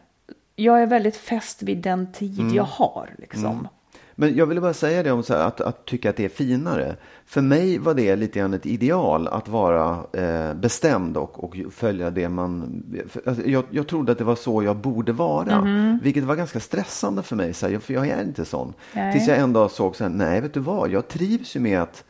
jag 0.56 0.82
är 0.82 0.86
väldigt 0.86 1.16
fäst 1.16 1.62
vid 1.62 1.78
den 1.78 2.12
tid 2.12 2.52
jag 2.54 2.64
har. 2.64 3.14
Liksom. 3.18 3.68
Men 4.18 4.36
jag 4.36 4.46
ville 4.46 4.60
bara 4.60 4.74
säga 4.74 5.02
det 5.02 5.12
om 5.12 5.22
här, 5.28 5.36
att, 5.36 5.60
att 5.60 5.84
tycka 5.84 6.10
att 6.10 6.16
det 6.16 6.24
är 6.24 6.28
finare. 6.28 6.96
För 7.26 7.40
mig 7.40 7.78
var 7.78 7.94
det 7.94 8.16
lite 8.16 8.38
grann 8.38 8.54
ett 8.54 8.66
ideal 8.66 9.28
att 9.28 9.48
vara 9.48 9.98
eh, 10.12 10.54
bestämd 10.54 11.16
och, 11.16 11.44
och 11.44 11.56
följa 11.72 12.10
det 12.10 12.28
man... 12.28 12.82
För, 13.08 13.22
alltså, 13.26 13.46
jag, 13.46 13.64
jag 13.70 13.86
trodde 13.86 14.12
att 14.12 14.18
det 14.18 14.24
var 14.24 14.34
så 14.34 14.62
jag 14.62 14.76
borde 14.76 15.12
vara. 15.12 15.60
Mhm. 15.60 15.98
Vilket 16.02 16.24
var 16.24 16.36
ganska 16.36 16.60
stressande 16.60 17.22
för 17.22 17.36
mig, 17.36 17.54
så 17.54 17.68
här, 17.68 17.78
för 17.78 17.94
jag 17.94 18.08
är 18.08 18.22
inte 18.22 18.44
sån. 18.44 18.74
Nej. 18.92 19.12
Tills 19.12 19.28
jag 19.28 19.38
en 19.38 19.52
dag 19.52 19.70
såg 19.70 19.96
så 19.96 20.04
här, 20.04 20.10
nej 20.10 20.40
vet 20.40 20.54
du 20.54 20.60
vad, 20.60 20.90
jag 20.90 21.08
trivs 21.08 21.56
ju 21.56 21.60
med 21.60 21.82
att 21.82 22.04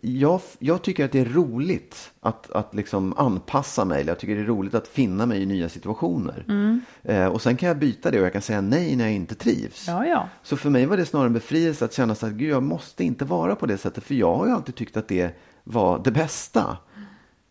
jag, 0.00 0.40
jag 0.58 0.82
tycker 0.82 1.04
att 1.04 1.12
det 1.12 1.20
är 1.20 1.24
roligt 1.24 2.12
att, 2.20 2.50
att 2.50 2.74
liksom 2.74 3.14
anpassa 3.16 3.84
mig. 3.84 4.04
Jag 4.06 4.18
tycker 4.18 4.34
det 4.34 4.40
är 4.40 4.44
roligt 4.44 4.74
att 4.74 4.88
finna 4.88 5.26
mig 5.26 5.42
i 5.42 5.46
nya 5.46 5.68
situationer. 5.68 6.44
Mm. 6.48 6.80
Eh, 7.02 7.26
och 7.26 7.42
sen 7.42 7.56
kan 7.56 7.68
jag 7.68 7.78
byta 7.78 8.10
det 8.10 8.18
och 8.20 8.26
jag 8.26 8.32
kan 8.32 8.42
säga 8.42 8.60
nej 8.60 8.96
när 8.96 9.04
jag 9.04 9.14
inte 9.14 9.34
trivs. 9.34 9.88
Ja, 9.88 10.06
ja. 10.06 10.28
Så 10.42 10.56
för 10.56 10.70
mig 10.70 10.86
var 10.86 10.96
det 10.96 11.06
snarare 11.06 11.26
en 11.26 11.32
befrielse 11.32 11.84
att 11.84 11.92
känna 11.92 12.14
så 12.14 12.26
att 12.26 12.32
Gud, 12.32 12.50
jag 12.50 12.62
måste 12.62 13.04
inte 13.04 13.24
vara 13.24 13.56
på 13.56 13.66
det 13.66 13.78
sättet. 13.78 14.04
För 14.04 14.14
jag 14.14 14.36
har 14.36 14.46
ju 14.46 14.52
alltid 14.52 14.74
tyckt 14.74 14.96
att 14.96 15.08
det 15.08 15.30
var 15.64 16.00
det 16.04 16.10
bästa. 16.10 16.76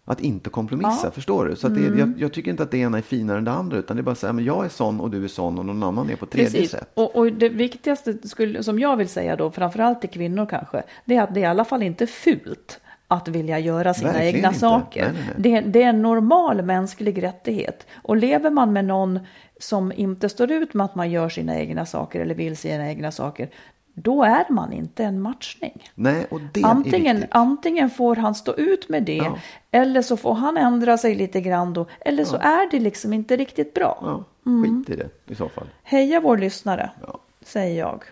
Att 0.07 0.21
inte 0.21 0.49
kompromissa, 0.49 0.89
Ja. 0.91 0.99
Mm. 1.01 1.11
förstår 1.11 1.45
du? 1.45 1.55
Så 1.55 1.67
det, 1.67 1.97
jag, 1.99 2.13
jag 2.17 2.33
tycker 2.33 2.51
inte 2.51 2.63
att 2.63 2.71
det 2.71 2.77
ena 2.77 2.97
är 2.97 3.01
finare 3.01 3.37
än 3.37 3.43
det 3.45 3.51
andra. 3.51 3.77
Utan 3.77 3.97
det 3.97 4.01
är 4.01 4.03
bara 4.03 4.15
så 4.15 4.25
här, 4.27 4.33
men 4.33 4.45
jag 4.45 4.65
är 4.65 4.69
sån 4.69 4.99
och 4.99 5.09
du 5.11 5.23
är 5.23 5.27
sån 5.27 5.59
och 5.59 5.65
någon 5.65 5.83
annan 5.83 6.09
är 6.09 6.15
på 6.15 6.25
tredje 6.25 6.51
Precis. 6.51 6.71
sätt. 6.71 6.89
Och, 6.93 7.15
och 7.15 7.33
det 7.33 7.49
viktigaste 7.49 8.27
skulle, 8.27 8.63
som 8.63 8.79
jag 8.79 8.97
vill 8.97 9.07
säga 9.09 9.35
då, 9.35 9.51
framförallt 9.51 10.01
till 10.01 10.09
kvinnor 10.09 10.45
kanske, 10.45 10.83
det 11.05 11.15
är 11.15 11.21
att 11.23 11.33
det 11.33 11.39
är 11.39 11.43
i 11.43 11.45
alla 11.45 11.65
fall 11.65 11.83
inte 11.83 12.07
fult 12.07 12.79
att 13.07 13.27
vilja 13.27 13.59
göra 13.59 13.93
sina 13.93 14.11
Verkligen 14.11 14.35
egna 14.35 14.47
inte. 14.47 14.59
saker. 14.59 15.01
Nej, 15.03 15.11
nej, 15.13 15.51
nej. 15.51 15.61
Det, 15.63 15.69
det 15.69 15.83
är 15.83 15.89
en 15.89 16.01
normal 16.01 16.61
mänsklig 16.61 17.23
rättighet. 17.23 17.87
Och 18.03 18.17
lever 18.17 18.49
man 18.49 18.73
med 18.73 18.85
någon 18.85 19.19
som 19.59 19.91
inte 19.91 20.29
står 20.29 20.51
ut 20.51 20.73
med 20.73 20.85
att 20.85 20.95
man 20.95 21.11
gör 21.11 21.29
sina 21.29 21.59
egna 21.59 21.85
saker 21.85 22.19
eller 22.19 22.35
vill 22.35 22.57
sina 22.57 22.89
egna 22.89 23.11
saker, 23.11 23.49
då 23.95 24.23
är 24.23 24.45
man 24.49 24.73
inte 24.73 25.03
en 25.03 25.21
matchning. 25.21 25.89
Nej, 25.95 26.25
och 26.31 26.41
det 26.53 26.59
är 26.61 26.65
Antingen, 26.65 27.15
viktigt. 27.15 27.35
antingen 27.35 27.89
får 27.89 28.15
han 28.15 28.35
stå 28.35 28.53
ut 28.55 28.89
med 28.89 29.03
det, 29.03 29.15
Ja. 29.15 29.37
eller 29.71 30.01
så 30.01 30.17
får 30.17 30.33
han 30.33 30.57
ändra 30.57 30.97
sig 30.97 31.15
lite 31.15 31.41
grann 31.41 31.73
då, 31.73 31.85
eller 31.99 32.25
så 32.25 32.35
är 32.35 32.71
det 32.71 32.79
liksom 32.79 33.13
inte 33.13 33.35
riktigt 33.37 33.73
bra. 33.73 33.97
Ja, 34.01 34.23
Mm. 34.51 34.83
skit 34.85 34.89
i 34.89 34.95
det 34.95 35.31
i 35.31 35.35
så 35.35 35.49
fall. 35.49 35.67
Heja 35.83 36.19
vår 36.19 36.37
lyssnare, 36.37 36.89
Ja. 37.07 37.19
säger 37.41 37.79
jag. 37.79 38.03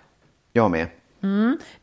Jag 0.52 0.72
med. 0.72 0.88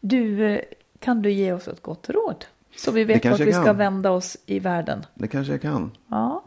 Du, 0.01 0.47
eh, 0.47 0.61
kan 0.99 1.23
du 1.23 1.31
ge 1.33 1.53
oss 1.53 1.69
ett 1.69 1.83
gott 1.83 2.11
råd? 2.11 2.45
Så 2.77 2.91
vi 2.91 3.05
vet 3.05 3.25
vart 3.25 3.41
vi 3.41 3.53
ska 3.53 3.73
vända 3.73 4.11
oss 4.11 4.37
i 4.47 4.59
världen. 4.59 5.07
Det 5.15 5.29
kanske 5.29 5.53
jag 5.53 5.63
kan. 5.63 5.91
Ja, 6.09 6.43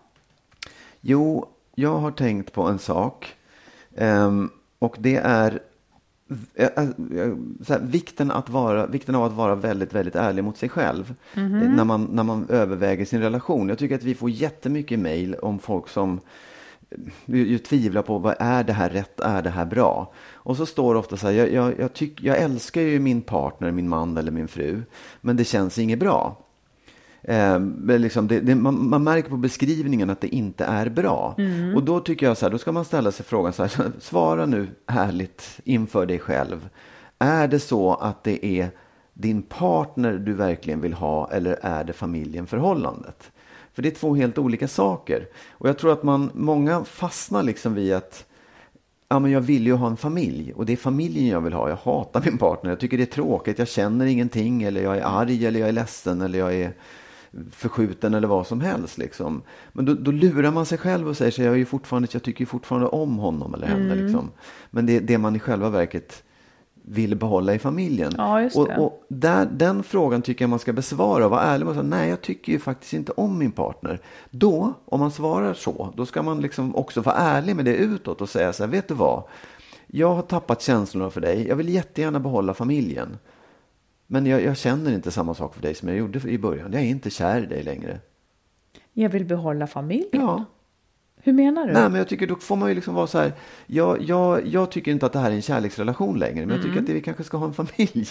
Jo, 1.02 1.46
jag 1.76 1.98
har 1.98 2.12
tänkt 2.12 2.54
på 2.54 2.64
en 2.64 2.80
sak. 2.80 3.36
Ehm, 3.96 4.50
och 4.80 4.96
det 5.00 5.16
är 5.16 5.60
här, 6.56 7.80
vikten, 7.82 8.32
att 8.32 8.50
vara, 8.50 8.88
vikten 8.88 9.16
av 9.16 9.24
att 9.24 9.34
vara 9.34 9.56
väldigt, 9.56 9.94
väldigt 9.94 10.16
ärlig 10.16 10.44
mot 10.44 10.58
sig 10.58 10.70
själv. 10.70 11.16
eh, 11.34 11.42
När, 11.76 11.84
man, 11.84 12.04
när 12.12 12.24
man 12.24 12.46
överväger 12.50 13.06
sin 13.06 13.22
relation. 13.22 13.70
Jag 13.70 13.78
tycker 13.78 13.96
att 13.96 14.04
vi 14.04 14.16
får 14.16 14.30
jättemycket 14.30 15.00
mejl 15.00 15.36
om 15.36 15.60
folk 15.60 15.88
som 15.90 16.20
eh, 16.90 16.98
ju, 17.26 17.48
ju 17.48 17.58
tvivlar 17.58 18.02
på 18.02 18.18
vad 18.18 18.36
är 18.40 18.64
det 18.64 18.74
här 18.74 18.90
rätt, 18.90 19.20
är 19.20 19.42
det 19.42 19.50
här 19.50 19.66
bra? 19.66 20.14
Och 20.34 20.58
så 20.58 20.66
står 20.66 20.94
det 20.94 21.00
ofta 21.00 21.18
så 21.18 21.28
här, 21.28 21.34
jag, 21.34 21.52
jag, 21.52 21.80
jag, 21.80 21.94
tyck, 21.94 22.24
jag 22.24 22.38
älskar 22.38 22.82
ju 22.82 23.00
min 23.00 23.22
partner, 23.22 23.72
min 23.72 23.90
man 23.90 24.18
eller 24.18 24.32
min 24.32 24.48
fru, 24.48 24.82
men 25.22 25.38
det 25.38 25.44
känns 25.44 25.80
inget 25.80 26.00
bra. 26.00 26.43
Eh, 27.24 27.60
liksom 27.86 28.28
det, 28.28 28.40
det, 28.40 28.56
man, 28.56 28.90
man 28.90 29.04
märker 29.04 29.30
på 29.30 29.38
beskrivningen 29.38 30.10
att 30.10 30.22
det 30.22 30.36
inte 30.36 30.66
är 30.66 30.90
bra. 30.90 31.36
Och 31.76 31.84
då 31.84 32.00
tycker 32.00 32.26
jag 32.26 32.38
så 32.38 32.46
här, 32.46 32.52
då 32.52 32.58
ska 32.58 32.72
man 32.72 32.86
ställa 32.86 33.12
sig 33.12 33.26
frågan 33.26 33.54
så 33.54 33.64
här, 33.64 33.92
svara 34.00 34.46
nu 34.46 34.68
ärligt 34.86 35.60
inför 35.64 36.06
dig 36.06 36.20
själv. 36.20 36.70
Är 37.20 37.48
det 37.48 37.60
så 37.60 37.94
att 37.94 38.24
det 38.24 38.46
är 38.46 38.70
din 39.14 39.42
partner 39.42 40.14
du 40.14 40.34
verkligen 40.34 40.82
vill 40.82 40.94
ha 40.94 41.32
eller 41.32 41.60
är 41.62 41.84
det 41.84 41.94
familjen, 41.94 42.48
förhållandet? 42.48 43.32
För 43.74 43.82
det 43.82 43.90
är 43.90 43.96
två 43.96 44.16
helt 44.16 44.38
olika 44.38 44.68
saker. 44.68 45.28
Och 45.52 45.70
jag 45.70 45.78
tror 45.78 45.94
att 45.94 46.04
man, 46.04 46.32
många 46.34 46.84
fastnar 46.84 47.44
liksom 47.44 47.74
vid 47.74 47.94
att 47.94 48.26
ja, 49.10 49.20
men 49.20 49.32
jag 49.32 49.42
vill 49.42 49.68
ju 49.68 49.74
ha 49.74 49.88
en 49.88 49.98
familj 49.98 50.54
och 50.54 50.66
det 50.66 50.74
är 50.74 50.78
familjen 50.78 51.28
jag 51.28 51.42
vill 51.42 51.54
ha. 51.54 51.70
Jag 51.70 51.76
hatar 51.76 52.22
min 52.26 52.38
partner, 52.38 52.70
jag 52.70 52.80
tycker 52.80 52.98
det 52.98 53.04
är 53.04 53.06
tråkigt, 53.06 53.60
jag 53.60 53.68
känner 53.68 54.06
ingenting 54.06 54.64
eller 54.64 54.84
jag 54.84 54.98
är 54.98 55.04
arg 55.04 55.46
eller 55.46 55.60
jag 55.60 55.70
är 55.70 55.74
ledsen 55.74 56.22
eller 56.22 56.40
jag 56.40 56.54
är 56.54 56.74
förskjuten 57.52 58.14
eller 58.14 58.28
vad 58.28 58.48
som 58.48 58.62
helst. 58.62 58.98
Liksom. 58.98 59.42
Men 59.74 59.86
då, 59.86 59.94
då 59.94 60.12
lurar 60.12 60.52
man 60.52 60.66
sig 60.66 60.78
själv 60.78 61.08
och 61.08 61.18
säger 61.18 61.32
sig, 61.32 61.46
jag, 61.46 61.54
är 61.54 61.58
ju 61.58 61.66
fortfarande, 61.66 62.08
jag 62.12 62.24
tycker 62.24 62.46
fortfarande 62.46 62.88
om 62.88 63.18
honom 63.18 63.54
eller 63.54 63.68
henne. 63.68 63.94
Mm. 63.94 64.06
Liksom. 64.06 64.32
Men 64.70 64.86
det 64.86 64.98
är 64.98 65.02
det 65.02 65.18
man 65.18 65.36
i 65.36 65.40
själva 65.40 65.70
verket 65.70 66.24
vill 66.86 67.16
behålla 67.16 67.54
i 67.54 67.60
familjen. 67.60 68.14
Ja, 68.18 68.50
och 68.56 68.70
och 68.70 69.06
där, 69.08 69.46
den 69.46 69.84
frågan 69.84 70.22
tycker 70.22 70.46
jag 70.46 70.50
man 70.50 70.60
ska 70.60 70.74
besvara 70.74 71.26
och 71.26 71.32
vara 71.32 71.42
ärlig 71.42 71.68
och 71.68 71.74
säga, 71.74 71.84
nej 71.84 72.10
jag 72.10 72.22
tycker 72.22 72.52
ju 72.52 72.60
faktiskt 72.60 72.94
inte 72.94 73.12
om 73.12 73.38
min 73.38 73.52
partner. 73.52 74.00
Då, 74.30 74.74
om 74.86 75.00
man 75.00 75.12
svarar 75.12 75.54
så, 75.54 75.94
då 75.96 76.06
ska 76.06 76.24
man 76.24 76.42
liksom 76.42 76.76
också 76.76 77.02
vara 77.02 77.16
ärlig 77.16 77.56
med 77.56 77.66
det 77.66 77.76
utåt 77.76 78.22
och 78.22 78.30
säga 78.30 78.54
så 78.54 78.64
här, 78.64 78.72
vet 78.72 78.88
du 78.88 78.94
vad? 78.94 79.24
Jag 79.88 80.16
har 80.16 80.22
tappat 80.22 80.62
känslorna 80.62 81.10
för 81.10 81.22
dig, 81.22 81.48
jag 81.48 81.56
vill 81.56 81.70
jättegärna 81.70 82.20
behålla 82.20 82.54
familjen. 82.54 83.18
Men 84.08 84.26
jag, 84.26 84.44
jag 84.44 84.58
känner 84.58 84.92
inte 84.92 85.12
samma 85.12 85.34
sak 85.34 85.54
för 85.56 85.62
dig 85.62 85.76
som 85.76 85.88
jag 85.90 85.98
gjorde 85.98 86.30
i 86.30 86.38
början. 86.38 86.74
Jag 86.74 86.82
är 86.82 86.86
inte 86.86 87.10
kär 87.10 87.44
i 87.44 87.46
dig 87.46 87.64
längre. 87.64 88.00
Jag 88.94 89.10
vill 89.10 89.26
behålla 89.26 89.68
familjen. 89.68 90.08
Ja. 90.12 90.46
Hur 91.26 91.34
menar 91.34 91.68
du? 91.68 91.74
Nej, 91.74 91.84
men 91.90 91.96
jag 91.96 92.08
tycker 92.08 92.28
då 92.28 92.36
får 92.36 92.56
man 92.56 92.70
ju 92.70 92.76
liksom 92.76 92.94
vara 92.96 93.08
så 93.08 93.18
här. 93.20 93.34
Jag, 93.66 94.02
jag, 94.02 94.48
jag 94.48 94.72
tycker 94.72 94.92
inte 94.92 95.06
att 95.06 95.14
det 95.14 95.20
här 95.20 95.32
är 95.32 95.36
en 95.36 95.42
kärleksrelation 95.42 96.20
längre, 96.20 96.46
men 96.46 96.50
jag 96.50 96.58
Mm. 96.58 96.64
tycker 96.64 96.80
att 96.80 96.88
det, 96.88 96.94
vi 96.94 97.02
kanske 97.02 97.24
ska 97.24 97.38
ha 97.38 97.46
en 97.48 97.54
familj. 97.54 98.08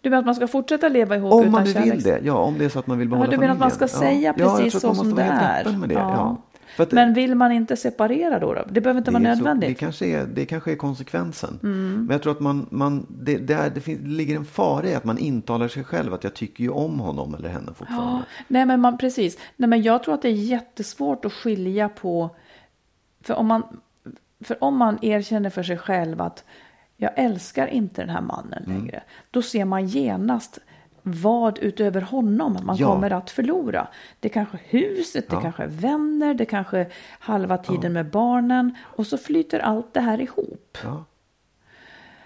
Du 0.00 0.10
menar 0.10 0.18
att 0.20 0.26
man 0.26 0.34
ska 0.34 0.48
fortsätta 0.48 0.88
leva 0.88 1.16
ihop 1.16 1.32
Om 1.32 1.40
utan 1.40 1.52
man 1.52 1.64
nu 1.64 1.70
kärleks- 1.72 1.90
vill 1.92 2.02
det, 2.02 2.20
ja, 2.24 2.34
om 2.34 2.58
det 2.58 2.64
är 2.64 2.68
så 2.68 2.78
att 2.78 2.86
man 2.86 2.98
vill 2.98 3.08
behålla 3.08 3.26
Ja, 3.26 3.30
du 3.30 3.36
menar 3.38 3.54
familjen. 3.54 3.72
att 3.72 3.80
man 3.80 3.88
ska 3.88 3.96
ja. 3.96 4.00
säga 4.12 4.20
ja, 4.20 4.44
jag 4.44 4.56
precis 4.58 4.80
tror 4.80 4.90
att 4.90 4.96
så 4.96 5.02
man 5.02 5.06
måste 5.06 5.08
som 5.10 5.16
det 5.18 5.22
vara 5.24 5.34
helt 5.34 5.66
är? 5.66 5.70
öppen 5.70 5.80
med 5.80 5.88
det. 5.88 5.94
Ja. 5.94 6.36
Att 6.76 6.92
Men 6.92 7.14
vill 7.14 7.34
man 7.34 7.52
inte 7.52 7.76
separera 7.76 8.38
då? 8.38 8.54
då? 8.54 8.64
Det 8.70 8.80
behöver 8.80 8.98
inte 9.00 9.10
vara 9.10 9.22
det 9.22 9.28
är 9.28 9.34
så- 9.34 9.38
nödvändigt. 9.38 9.68
Det 9.68 9.74
kanske 9.74 10.06
är, 10.06 10.26
det 10.26 10.44
kanske 10.46 10.72
är 10.72 10.76
konsekvensen. 10.76 11.58
Mm. 11.62 11.92
Men 12.04 12.10
jag 12.10 12.22
tror 12.22 12.32
att 12.32 12.40
man, 12.40 12.66
man, 12.70 13.06
det, 13.08 13.36
det, 13.38 13.54
är, 13.54 13.70
det, 13.70 13.80
finns, 13.80 14.00
det 14.00 14.08
ligger 14.08 14.36
en 14.36 14.44
fara 14.44 14.86
i 14.88 14.94
att 14.94 15.04
man 15.04 15.18
intalar 15.18 15.68
sig 15.68 15.84
själv 15.84 16.14
att 16.14 16.24
jag 16.24 16.34
tycker 16.34 16.64
ju 16.64 16.70
om 16.70 17.00
honom 17.00 17.34
eller 17.34 17.48
henne 17.48 17.72
fortfarande. 17.74 18.06
Ja, 18.12 18.22
nej 18.48 18.66
men 18.66 18.80
man, 18.80 18.98
precis. 18.98 19.38
Nej 19.56 19.68
men 19.68 19.82
jag 19.82 20.02
tror 20.02 20.14
att 20.14 20.22
det 20.22 20.28
är 20.28 20.32
jättesvårt 20.32 21.24
att 21.24 21.32
skilja 21.32 21.88
på, 21.88 22.36
för 23.22 23.34
om 23.34 23.46
man, 23.46 23.62
för 24.44 24.64
om 24.64 24.76
man 24.76 24.98
erkänner 25.02 25.50
för 25.50 25.62
sig 25.62 25.78
själv 25.78 26.20
att 26.20 26.44
jag 26.96 27.10
älskar 27.16 27.66
inte 27.66 28.02
den 28.02 28.10
här 28.10 28.20
mannen 28.20 28.62
Mm. 28.66 28.78
längre, 28.78 29.02
då 29.30 29.42
ser 29.42 29.64
man 29.64 29.86
genast 29.86 30.58
vad 31.02 31.58
utöver 31.58 32.00
honom 32.00 32.56
man 32.62 32.76
Ja. 32.76 32.92
kommer 32.92 33.10
att 33.10 33.30
förlora. 33.30 33.88
Det 34.20 34.28
är 34.28 34.32
kanske 34.32 34.58
huset, 34.64 35.28
det 35.28 35.36
Ja. 35.36 35.40
kanske 35.42 35.62
är 35.62 35.68
vänner, 35.68 36.34
det 36.34 36.44
kanske 36.44 36.78
är 36.78 36.86
halva 37.18 37.58
tiden 37.58 37.92
med 37.92 38.10
barnen 38.10 38.74
och 38.80 39.06
så 39.06 39.18
flyter 39.18 39.58
allt 39.60 39.94
det 39.94 40.00
här 40.00 40.20
ihop. 40.20 40.78
Ja. 40.84 41.04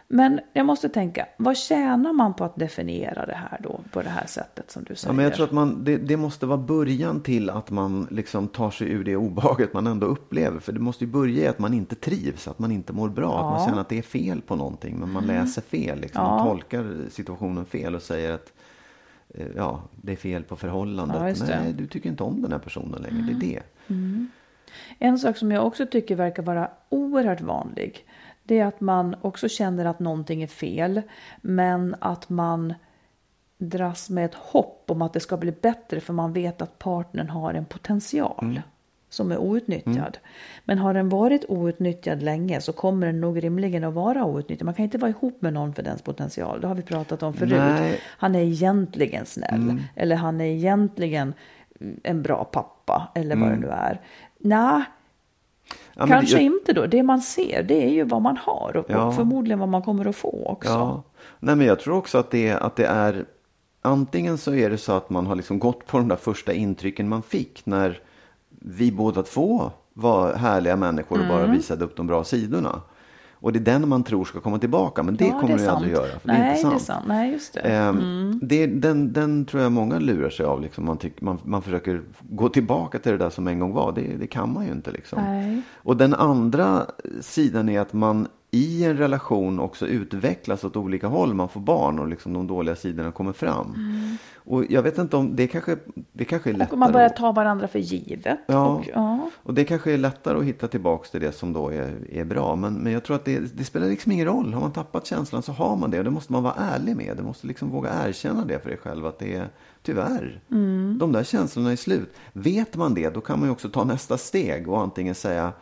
Men 0.09 0.41
jag 0.53 0.67
måste 0.67 0.89
tänka, 0.89 1.27
vad 1.37 1.57
tjänar 1.57 2.13
man 2.13 2.35
på 2.35 2.45
att 2.45 2.57
definiera 2.57 3.27
det 3.27 3.35
här 3.35 3.61
då 3.63 3.81
på 3.93 4.03
det 4.03 4.09
här 4.09 4.27
sättet 4.27 4.71
som 4.71 4.85
du 4.85 4.95
säger? 4.95 5.13
Ja, 5.13 5.17
men 5.17 5.25
jag 5.25 5.35
tror 5.35 5.47
att 5.47 5.53
man, 5.53 5.85
det, 5.85 5.97
det 5.97 6.17
måste 6.17 6.47
vara 6.47 6.59
början 6.59 7.21
till 7.21 7.51
att 7.51 7.71
man 7.71 8.07
liksom 8.11 8.49
tar 8.49 8.71
sig 8.71 8.91
ur 8.91 9.05
det 9.05 9.17
obehaget 9.17 9.73
man 9.75 9.87
ändå 9.87 10.07
upplever. 10.07 10.61
För 10.61 10.73
det 10.73 10.81
måste 10.81 11.05
ju 11.05 11.11
börja 11.11 11.43
i 11.45 11.47
att 11.47 11.59
man 11.59 11.75
inte 11.75 11.95
trivs, 11.95 12.49
att 12.49 12.59
man 12.59 12.73
inte 12.73 12.93
mår 12.93 13.09
bra, 13.09 13.35
att 13.39 13.43
man 13.45 13.53
Ja. 13.53 13.57
Mm. 13.59 13.69
känner 13.69 13.81
att 13.81 13.89
det 13.89 13.99
är 13.99 14.03
fel 14.03 14.41
på 14.41 14.57
någonting. 14.57 14.97
Men 14.99 15.11
man 15.13 15.27
läser 15.27 15.63
fel, 15.63 16.01
liksom. 16.01 16.23
Ja. 16.23 16.29
man 16.37 16.47
tolkar 16.47 16.97
situationen 17.11 17.65
fel 17.65 17.95
och 17.95 18.03
säger 18.03 18.33
att 18.33 18.53
ja, 19.57 19.83
det 20.03 20.13
är 20.13 20.17
fel 20.17 20.43
på 20.43 20.57
förhållandet. 20.57 21.39
Ja. 21.39 21.47
Nej, 21.47 21.73
du 21.73 21.87
tycker 21.87 22.09
inte 22.09 22.23
om 22.23 22.43
den 22.43 22.53
här 22.53 22.59
personen 22.59 23.03
längre, 23.03 23.23
det 23.23 23.33
är 23.33 23.41
det. 23.55 23.63
En 24.99 25.19
sak 25.19 25.37
som 25.37 25.51
jag 25.51 25.67
också 25.67 25.87
tycker 25.87 26.17
verkar 26.17 26.43
vara 26.43 26.71
oerhört 26.89 27.41
vanlig. 27.41 28.07
Det 28.43 28.59
är 28.59 28.67
att 28.67 28.81
man 28.81 29.17
också 29.21 29.49
känner 29.49 29.85
att 29.85 30.01
någonting 30.01 30.43
är 30.43 30.47
fel. 30.47 31.03
Men 31.41 31.97
att 32.01 32.29
man 32.29 32.75
dras 33.59 34.11
med 34.11 34.25
ett 34.25 34.35
hopp 34.35 34.91
om 34.91 35.03
att 35.03 35.13
det 35.13 35.21
ska 35.21 35.37
bli 35.37 35.53
bättre. 35.53 36.01
För 36.01 36.13
man 36.13 36.33
vet 36.33 36.63
att 36.63 36.79
partnern 36.79 37.29
har 37.29 37.55
en 37.55 37.65
potential. 37.65 38.61
Som 39.15 39.33
är 39.33 39.39
outnyttjad. 39.39 40.19
Men 40.65 40.79
har 40.79 40.95
den 40.95 41.09
varit 41.09 41.45
outnyttjad 41.49 42.23
länge 42.23 42.61
så 42.61 42.73
kommer 42.73 43.07
den 43.07 43.21
nog 43.21 43.45
rimligen 43.45 43.85
att 43.85 43.95
vara 43.95 44.25
outnyttjad. 44.25 44.65
Man 44.65 44.75
kan 44.75 44.85
inte 44.85 44.99
vara 44.99 45.11
ihop 45.11 45.43
med 45.43 45.53
någon 45.53 45.75
för 45.75 45.83
dens 45.83 46.03
potential. 46.03 46.61
Det 46.61 46.67
har 46.67 46.75
vi 46.75 46.83
pratat 46.83 47.23
om 47.23 47.35
förut. 47.35 47.53
Nej. 47.59 48.01
Han 48.07 48.35
är 48.35 48.41
egentligen 48.43 49.27
snäll. 49.27 49.83
Eller 49.97 50.17
han 50.17 50.41
är 50.41 50.45
egentligen 50.45 51.35
en 52.03 52.23
bra 52.23 52.45
pappa. 52.45 53.09
Eller 53.15 53.37
vad 53.37 53.49
det 53.51 53.57
nu 53.57 53.69
är. 53.69 54.01
Nej, 54.39 54.83
Ja, 55.97 56.07
Kanske 56.07 56.35
jag- 56.37 56.43
inte 56.43 56.73
då. 56.73 56.87
Det 56.87 57.03
man 57.03 57.21
ser 57.21 57.63
det 57.63 57.85
är 57.85 57.89
ju 57.91 58.05
vad 58.05 58.23
man 58.23 58.37
har 58.37 58.77
och, 58.77 58.85
Ja. 58.89 59.05
och 59.05 59.15
förmodligen 59.15 59.59
vad 59.59 59.69
man 59.69 59.83
kommer 59.83 60.07
att 60.09 60.17
få 60.17 60.47
också. 60.47 60.71
Ja. 60.71 61.03
Nej, 61.41 61.57
men 61.57 61.67
jag 61.67 61.81
tror 61.81 61.97
också 61.97 62.19
att 62.19 62.31
det, 62.31 62.53
att 62.53 62.77
det 62.77 62.87
är 62.87 63.25
antingen 63.83 64.39
så 64.39 64.55
är 64.55 64.71
det 64.71 64.79
så 64.79 64.93
att 64.93 65.11
man 65.11 65.27
har 65.27 65.35
liksom 65.37 65.59
gått 65.59 65.87
på 65.87 65.99
de 65.99 66.09
där 66.09 66.17
första 66.17 66.53
intrycken 66.53 67.09
man 67.09 67.23
fick 67.23 67.67
när 67.67 68.01
vi 68.67 68.93
båda 68.93 69.23
två 69.23 69.71
var 69.95 70.35
härliga 70.35 70.77
människor 70.77 71.19
och 71.19 71.25
Mm. 71.25 71.37
bara 71.37 71.47
visade 71.53 71.85
upp 71.85 71.97
de 71.97 72.07
bra 72.07 72.25
sidorna. 72.25 72.81
Och 73.33 73.53
det 73.53 73.59
är 73.59 73.61
den 73.79 73.89
man 73.89 74.05
tror 74.05 74.25
ska 74.25 74.41
komma 74.41 74.59
tillbaka, 74.59 75.03
men 75.03 75.17
det 75.17 75.25
Ja, 75.27 75.41
kommer 75.41 75.57
det 75.57 75.63
ju 75.63 75.69
aldrig 75.69 75.93
göra. 75.93 76.07
För 76.21 76.29
Nej, 76.29 76.39
det 76.39 76.45
är 76.45 76.49
inte 76.51 76.61
sant. 76.63 76.73
det 76.75 76.77
är 76.77 76.85
sant. 76.85 77.05
Nej, 77.09 77.33
just 77.33 77.55
det. 77.55 77.61
Ehm, 77.61 78.41
det, 78.43 78.67
den, 78.67 79.13
den 79.13 79.45
tror 79.45 79.63
jag 79.63 79.73
många 79.73 79.99
lurar 79.99 80.31
sig 80.31 80.47
av. 80.47 80.61
Liksom. 80.61 80.85
Man, 80.85 80.97
tycker, 80.99 81.25
man, 81.25 81.39
man 81.45 81.63
försöker 81.63 82.03
gå 82.21 82.49
tillbaka 82.49 82.99
till 82.99 83.13
det 83.13 83.19
där 83.19 83.31
som 83.31 83.49
en 83.49 83.59
gång 83.59 83.73
var. 83.73 83.93
Det, 83.93 84.17
det 84.17 84.27
kan 84.27 84.53
man 84.53 84.67
ju 84.67 84.73
inte. 84.73 84.91
Liksom. 84.91 85.19
Nej. 85.23 85.63
Och 85.75 85.97
den 85.97 86.15
andra 86.15 86.83
sidan 87.21 87.69
är 87.69 87.81
att 87.81 87.93
man 87.93 88.27
i 88.55 88.85
en 88.85 88.97
relation 88.97 89.61
också 89.61 89.87
utvecklas 89.87 90.65
åt 90.65 90.77
olika 90.77 91.07
håll. 91.07 91.35
Man 91.35 91.49
får 91.49 91.61
barn 91.61 91.99
och 91.99 92.09
liksom 92.09 92.33
de 92.33 92.47
dåliga 92.47 92.77
sidorna 92.77 93.13
kommer 93.13 93.33
fram. 93.33 93.77
Och 94.37 94.65
jag 94.71 94.83
vet 94.83 94.99
inte 94.99 95.17
om 95.17 95.37
det 95.37 95.47
kanske, 95.47 95.77
det 96.13 96.25
kanske 96.25 96.51
är 96.51 96.55
lättare. 96.55 96.73
Och 96.73 96.79
man 96.79 96.93
börjar 96.93 97.09
ta 97.09 97.33
varandra 97.33 97.69
för 97.69 97.79
givet. 97.79 98.39
Ja. 98.47 98.67
Och, 98.67 98.89
ja. 98.95 99.31
och 99.43 99.55
det 99.55 99.65
kanske 99.65 99.93
är 99.93 99.99
lättare 99.99 100.39
att 100.39 100.45
hitta 100.45 100.69
tillbaka 100.69 101.09
till 101.09 101.21
det 101.21 101.33
som 101.33 101.53
då 101.53 101.69
är, 101.69 101.95
är 102.13 102.25
bra. 102.25 102.57
Men, 102.57 102.75
men 102.75 102.93
jag 102.93 103.05
tror 103.05 103.17
att 103.17 103.25
det, 103.25 103.57
det 103.57 103.65
spelar 103.65 103.87
liksom 103.87 104.13
ingen 104.13 104.27
roll. 104.27 104.55
Har 104.55 104.61
man 104.61 104.73
tappat 104.73 105.07
känslan 105.07 105.43
så 105.43 105.53
har 105.53 105.77
man 105.77 105.91
det. 105.91 105.99
Och 105.99 106.05
det 106.05 106.11
måste 106.11 106.33
man 106.33 106.43
vara 106.43 106.55
ärlig 106.55 106.97
med. 106.97 107.17
Du 107.17 107.23
måste 107.23 107.47
liksom 107.47 107.71
våga 107.71 108.09
erkänna 108.09 108.45
det 108.45 108.59
för 108.59 108.69
dig 108.69 108.79
själv. 108.79 109.07
Att 109.07 109.19
det 109.19 109.35
är 109.35 109.49
tyvärr. 109.83 110.41
De 110.99 111.13
där 111.13 111.25
känslorna 111.25 111.73
är 111.73 111.77
slut. 111.77 112.15
Vet 112.33 112.77
man 112.77 112.95
det, 112.95 113.15
då 113.15 113.21
kan 113.21 113.39
man 113.39 113.49
ju 113.49 113.53
också 113.53 113.69
ta 113.69 113.85
nästa 113.85 114.19
steg 114.19 114.69
och 114.69 114.81
antingen 114.81 115.15
säga 115.15 115.53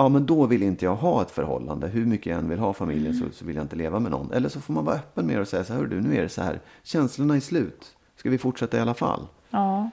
Ja, 0.00 0.08
men 0.08 0.26
då 0.26 0.46
vill 0.46 0.62
inte 0.62 0.84
jag 0.84 0.96
ha 0.96 1.22
ett 1.22 1.30
förhållande. 1.30 1.88
Hur 1.88 2.06
mycket 2.06 2.26
jag 2.26 2.38
än 2.38 2.48
vill 2.48 2.58
ha 2.58 2.72
familjen 2.72 3.14
så, 3.14 3.24
så 3.32 3.44
vill 3.44 3.56
jag 3.56 3.64
inte 3.64 3.76
leva 3.76 3.98
med 4.00 4.10
någon. 4.10 4.32
Eller 4.32 4.48
så 4.48 4.60
får 4.60 4.72
man 4.74 4.84
vara 4.84 4.96
öppen 4.96 5.26
med 5.26 5.36
det 5.36 5.40
och 5.40 5.48
säga 5.48 5.64
så 5.64 5.72
här, 5.72 5.80
"Hör 5.80 5.86
du, 5.86 6.00
nu 6.00 6.16
är 6.16 6.22
det 6.22 6.28
så 6.28 6.42
här. 6.42 6.60
Känslorna 6.82 7.36
är 7.36 7.40
slut. 7.40 7.96
Ska 8.16 8.30
vi 8.30 8.38
fortsätta 8.38 8.76
i 8.76 8.80
alla 8.80 8.94
fall? 8.94 9.26
Ja. 9.50 9.90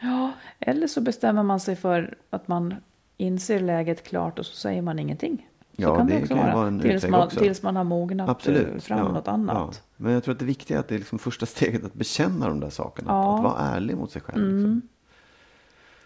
ja. 0.00 0.32
Eller 0.58 0.86
så 0.86 1.00
bestämmer 1.00 1.42
man 1.42 1.60
sig 1.60 1.76
för 1.76 2.14
att 2.30 2.48
man 2.48 2.74
inser 3.16 3.60
läget 3.60 4.04
klart 4.04 4.38
och 4.38 4.46
så 4.46 4.56
säger 4.56 4.82
man 4.82 4.98
ingenting. 4.98 5.48
Så 5.76 5.82
Ja, 5.82 5.96
kan 5.96 6.06
det 6.06 6.18
det 6.20 6.26
kan 6.26 6.38
vara. 6.38 6.54
vara 6.54 6.66
en 6.66 6.80
tills, 6.80 7.08
man, 7.08 7.22
också. 7.26 7.38
tills 7.40 7.62
man 7.62 7.76
har 7.76 7.84
mognat 7.84 8.28
eh, 8.28 8.30
Absolut. 8.30 8.84
fram 8.84 8.98
ja, 8.98 9.12
något 9.12 9.28
annat. 9.28 9.56
Ja. 9.56 9.70
Men 9.96 10.12
jag 10.12 10.24
tror 10.24 10.32
att 10.32 10.38
det 10.38 10.44
viktiga 10.44 10.76
är 10.76 10.80
att 10.80 10.88
det 10.88 10.94
är 10.94 10.98
liksom 10.98 11.18
första 11.18 11.46
steget 11.46 11.84
att 11.84 11.94
bekänna 11.94 12.48
de 12.48 12.60
där 12.60 12.70
sakerna. 12.70 13.12
Ja. 13.12 13.32
Att, 13.32 13.38
att 13.38 13.44
vara 13.44 13.58
ärlig 13.62 13.96
mot 13.96 14.10
sig 14.10 14.22
själv. 14.22 14.54
Liksom. 14.54 14.82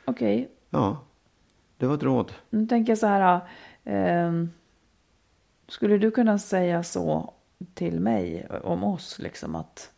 Okej, 0.04 0.48
Ja, 0.70 0.98
det 1.78 1.86
var 1.86 1.94
ett 1.94 2.02
råd. 2.02 2.32
nu 2.50 2.66
tänker 2.66 2.90
jag 2.90 2.98
så 2.98 3.06
här. 3.06 3.40
ehm, 3.84 4.50
skulle 5.68 5.98
du 5.98 6.10
kunna 6.10 6.38
säga 6.38 6.82
så 6.82 7.32
till 7.74 8.00
mig 8.00 8.46
om 8.62 8.84
oss? 8.84 9.18
Liksom 9.18 9.54
att, 9.54 9.90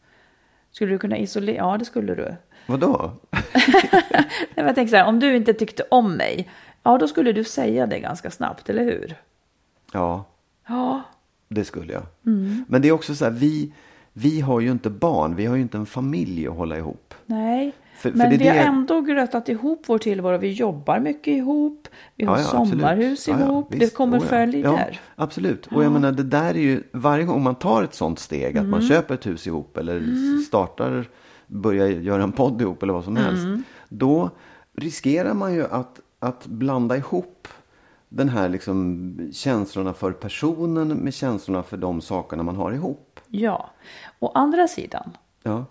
skulle 0.70 0.92
du 0.92 0.98
kunna 0.98 1.18
isolera? 1.18 1.56
Ja, 1.56 1.76
det 1.78 1.84
skulle 1.84 2.14
du. 2.14 2.34
Vadå? 2.66 3.12
Jag 4.54 4.74
tänker 4.74 4.86
så 4.90 4.96
här, 4.96 5.06
om 5.06 5.20
du 5.20 5.36
inte 5.36 5.54
tyckte 5.54 5.82
om 5.90 6.12
mig, 6.12 6.50
ja 6.82 6.98
då 6.98 7.08
skulle 7.08 7.32
du 7.32 7.44
säga 7.44 7.86
det 7.86 8.00
ganska 8.00 8.30
snabbt, 8.30 8.68
eller 8.70 8.84
hur? 8.84 9.16
Ja, 9.92 10.24
Ja, 10.68 11.02
det 11.48 11.64
skulle 11.64 11.92
jag. 11.92 12.02
Mm. 12.26 12.64
Men 12.68 12.82
det 12.82 12.88
är 12.88 12.92
också 12.92 13.14
så 13.14 13.24
här, 13.24 13.32
vi, 13.32 13.72
vi 14.12 14.40
har 14.40 14.60
ju 14.60 14.70
inte 14.70 14.90
barn. 14.90 15.36
Vi 15.36 15.46
har 15.46 15.56
ju 15.56 15.62
inte 15.62 15.78
en 15.78 15.86
familj 15.86 16.48
att 16.48 16.54
hålla 16.56 16.76
ihop. 16.76 17.14
nej. 17.26 17.72
För- 17.96 18.10
för 18.10 18.18
men 18.18 18.28
det 18.30 18.34
är 18.36 18.38
vi 18.38 18.48
har 18.48 18.54
det- 18.54 18.60
ändå 18.60 19.00
grötat 19.00 19.48
ihop 19.48 19.82
vår 19.86 19.98
tillvaro. 19.98 20.38
Vi 20.38 20.52
jobbar 20.52 21.00
mycket 21.00 21.26
ihop. 21.34 21.88
Vi 22.16 22.24
har 22.24 22.36
Ja, 22.38 22.42
ja, 22.42 22.58
absolut. 22.60 22.68
sommarhus 22.80 23.28
Ja, 23.28 23.36
ja, 23.40 23.46
ihop. 23.46 23.74
visst. 23.74 23.80
det 23.80 23.96
kommer 23.96 24.18
Oh, 24.18 24.22
ja. 24.22 24.28
följder. 24.28 24.58
Ja, 24.60 24.80
absolut. 25.16 25.66
Och 25.66 25.84
jag 25.84 25.92
menar, 25.92 26.12
det 26.12 26.22
där 26.22 26.48
är 26.54 26.58
ju, 26.60 26.82
varje 26.92 27.24
gång 27.24 27.42
man 27.42 27.54
tar 27.54 27.82
ett 27.82 27.94
sånt 27.94 28.18
steg, 28.18 28.46
att 28.56 28.64
Mm. 28.64 28.70
man 28.70 28.82
köper 28.82 29.14
ett 29.14 29.26
hus 29.26 29.46
ihop 29.46 29.76
eller 29.76 30.02
startar, 30.46 31.08
börjar 31.46 31.86
göra 31.88 32.22
en 32.22 32.32
podd 32.32 32.60
ihop 32.62 32.82
eller 32.82 32.92
vad 32.92 33.04
som 33.04 33.16
helst. 33.16 33.44
Mm. 33.44 33.62
Då 33.88 34.30
riskerar 34.76 35.34
man 35.34 35.54
ju 35.54 35.64
att, 35.70 36.00
att 36.18 36.46
blanda 36.46 36.96
ihop 36.96 37.48
den 38.08 38.28
här 38.28 38.48
liksom 38.48 39.30
känslorna 39.32 39.92
för 39.94 40.12
personen 40.12 40.88
med 40.88 41.14
känslorna 41.14 41.62
för 41.62 41.76
de 41.76 42.00
sakerna 42.00 42.42
man 42.42 42.56
har 42.56 42.72
ihop. 42.72 43.20
Ja. 43.28 43.70
Å 44.18 44.32
andra 44.34 44.68
sidan, 44.68 45.10
Ja, 45.42 45.64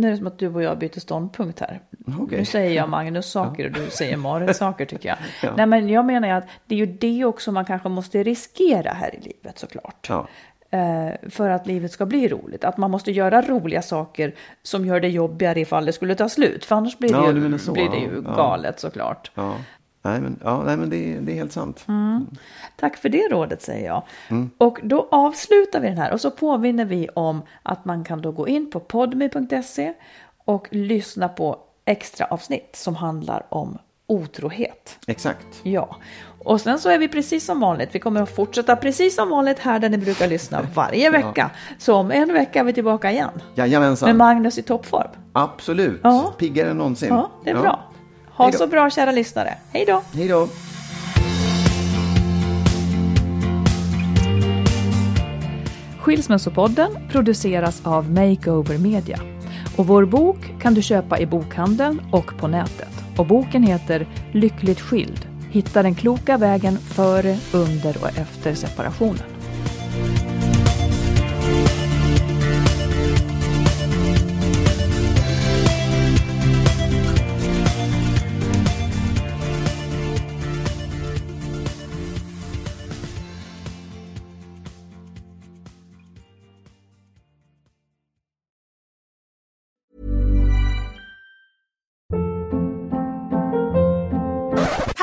Nu 0.00 0.06
är 0.06 0.10
det 0.10 0.16
som 0.16 0.26
att 0.26 0.38
du 0.38 0.48
och 0.48 0.62
jag 0.62 0.78
byter 0.78 1.00
ståndpunkt 1.00 1.60
här. 1.60 1.80
Okej. 2.20 2.38
Nu 2.38 2.44
säger 2.44 2.76
jag 2.76 2.88
Magnus 2.88 3.30
saker 3.30 3.66
och 3.66 3.72
du 3.72 3.90
säger 3.90 4.16
Marit 4.16 4.56
saker 4.56 4.86
tycker 4.86 5.08
jag. 5.08 5.18
Ja. 5.42 5.50
Nej 5.56 5.66
men 5.66 5.88
jag 5.88 6.04
menar 6.04 6.28
att 6.28 6.44
det 6.66 6.74
är 6.74 6.78
ju 6.78 6.86
det 6.86 7.24
också 7.24 7.52
man 7.52 7.64
kanske 7.64 7.88
måste 7.88 8.22
riskera 8.22 8.90
här 8.90 9.14
i 9.14 9.20
livet 9.20 9.58
såklart. 9.58 10.06
Ja. 10.08 10.26
Eh, 10.70 11.30
för 11.30 11.50
att 11.50 11.66
livet 11.66 11.92
ska 11.92 12.06
bli 12.06 12.28
roligt. 12.28 12.64
Att 12.64 12.76
man 12.76 12.90
måste 12.90 13.12
göra 13.12 13.42
roliga 13.42 13.82
saker 13.82 14.34
som 14.62 14.86
gör 14.86 15.00
det 15.00 15.08
jobbigare 15.08 15.60
ifall 15.60 15.84
det 15.84 15.92
skulle 15.92 16.14
ta 16.14 16.28
slut. 16.28 16.64
För 16.64 16.76
annars 16.76 16.98
blir 16.98 17.08
det, 17.08 17.16
Ja, 17.16 17.32
ju, 17.32 17.58
så, 17.58 17.72
blir 17.72 17.90
det 17.90 17.98
ju 17.98 18.22
galet 18.22 18.80
såklart. 18.80 19.30
Ja. 20.02 20.10
Nej, 20.10 20.20
men, 20.20 20.38
ja, 20.44 20.62
nej, 20.62 20.76
men 20.76 20.90
det, 20.90 21.18
det 21.20 21.32
är 21.32 21.36
helt 21.36 21.52
sant. 21.52 21.86
Tack 22.76 22.96
för 22.96 23.08
det 23.08 23.28
rådet 23.30 23.62
säger 23.62 23.86
jag. 23.86 24.02
Och 24.58 24.78
då 24.82 25.08
avslutar 25.10 25.80
vi 25.80 25.88
den 25.88 25.98
här 25.98 26.12
och 26.12 26.20
så 26.20 26.30
påminner 26.30 26.84
vi 26.84 27.08
om 27.14 27.42
att 27.62 27.84
man 27.84 28.04
kan 28.04 28.22
då 28.22 28.32
gå 28.32 28.48
in 28.48 28.70
på 28.70 28.80
podme.se 28.80 29.92
och 30.44 30.68
lyssna 30.70 31.28
på 31.28 31.58
extra 31.84 32.26
avsnitt 32.26 32.76
som 32.76 32.96
handlar 32.96 33.46
om 33.48 33.78
otrohet. 34.06 34.98
Exakt. 35.06 35.46
Ja, 35.62 35.96
och 36.44 36.60
sen 36.60 36.78
så 36.78 36.88
är 36.90 36.98
vi 36.98 37.08
precis 37.08 37.44
som 37.44 37.60
vanligt. 37.60 37.88
Vi 37.92 37.98
kommer 37.98 38.22
att 38.22 38.34
fortsätta 38.34 38.76
precis 38.76 39.14
som 39.14 39.30
vanligt 39.30 39.58
här 39.58 39.78
där 39.78 39.88
ni 39.88 39.98
brukar 39.98 40.28
lyssna 40.28 40.62
varje 40.74 41.10
vecka. 41.10 41.50
Så 41.78 41.94
om 41.94 42.10
en 42.10 42.32
vecka 42.32 42.60
är 42.60 42.64
vi 42.64 42.72
tillbaka 42.72 43.10
igen 43.10 43.30
Jajamensan. 43.54 44.08
med 44.08 44.16
Magnus 44.16 44.58
i 44.58 44.62
toppform. 44.62 45.08
Absolut. 45.32 46.00
Ja. 46.02 46.34
Piggare 46.38 46.70
än 46.70 46.76
någonsin. 46.76 47.08
Ja, 47.08 47.30
det 47.44 47.50
är 47.50 47.60
bra. 47.60 47.89
Ha 48.40 48.46
Hej 48.46 48.52
då. 48.52 48.58
så 48.58 48.66
bra 48.66 48.90
kära 48.90 49.12
lyssnare. 49.12 49.54
Hej 49.72 49.84
då! 49.86 50.02
Hej 50.12 50.28
då. 50.28 50.48
Skilsmässopodden 55.98 56.98
produceras 57.10 57.86
av 57.86 58.10
Makeover 58.10 58.78
Media. 58.78 59.18
Och 59.76 59.86
vår 59.86 60.04
bok 60.04 60.36
kan 60.62 60.74
du 60.74 60.82
köpa 60.82 61.18
i 61.18 61.26
bokhandeln 61.26 62.02
och 62.12 62.38
på 62.38 62.48
nätet. 62.48 63.04
Och 63.16 63.26
boken 63.26 63.62
heter 63.62 64.06
Lyckligt 64.32 64.80
skild. 64.80 65.26
Hitta 65.50 65.82
den 65.82 65.94
kloka 65.94 66.36
vägen 66.36 66.78
före, 66.78 67.36
under 67.52 67.96
och 68.02 68.18
efter 68.18 68.54
separationen. 68.54 69.39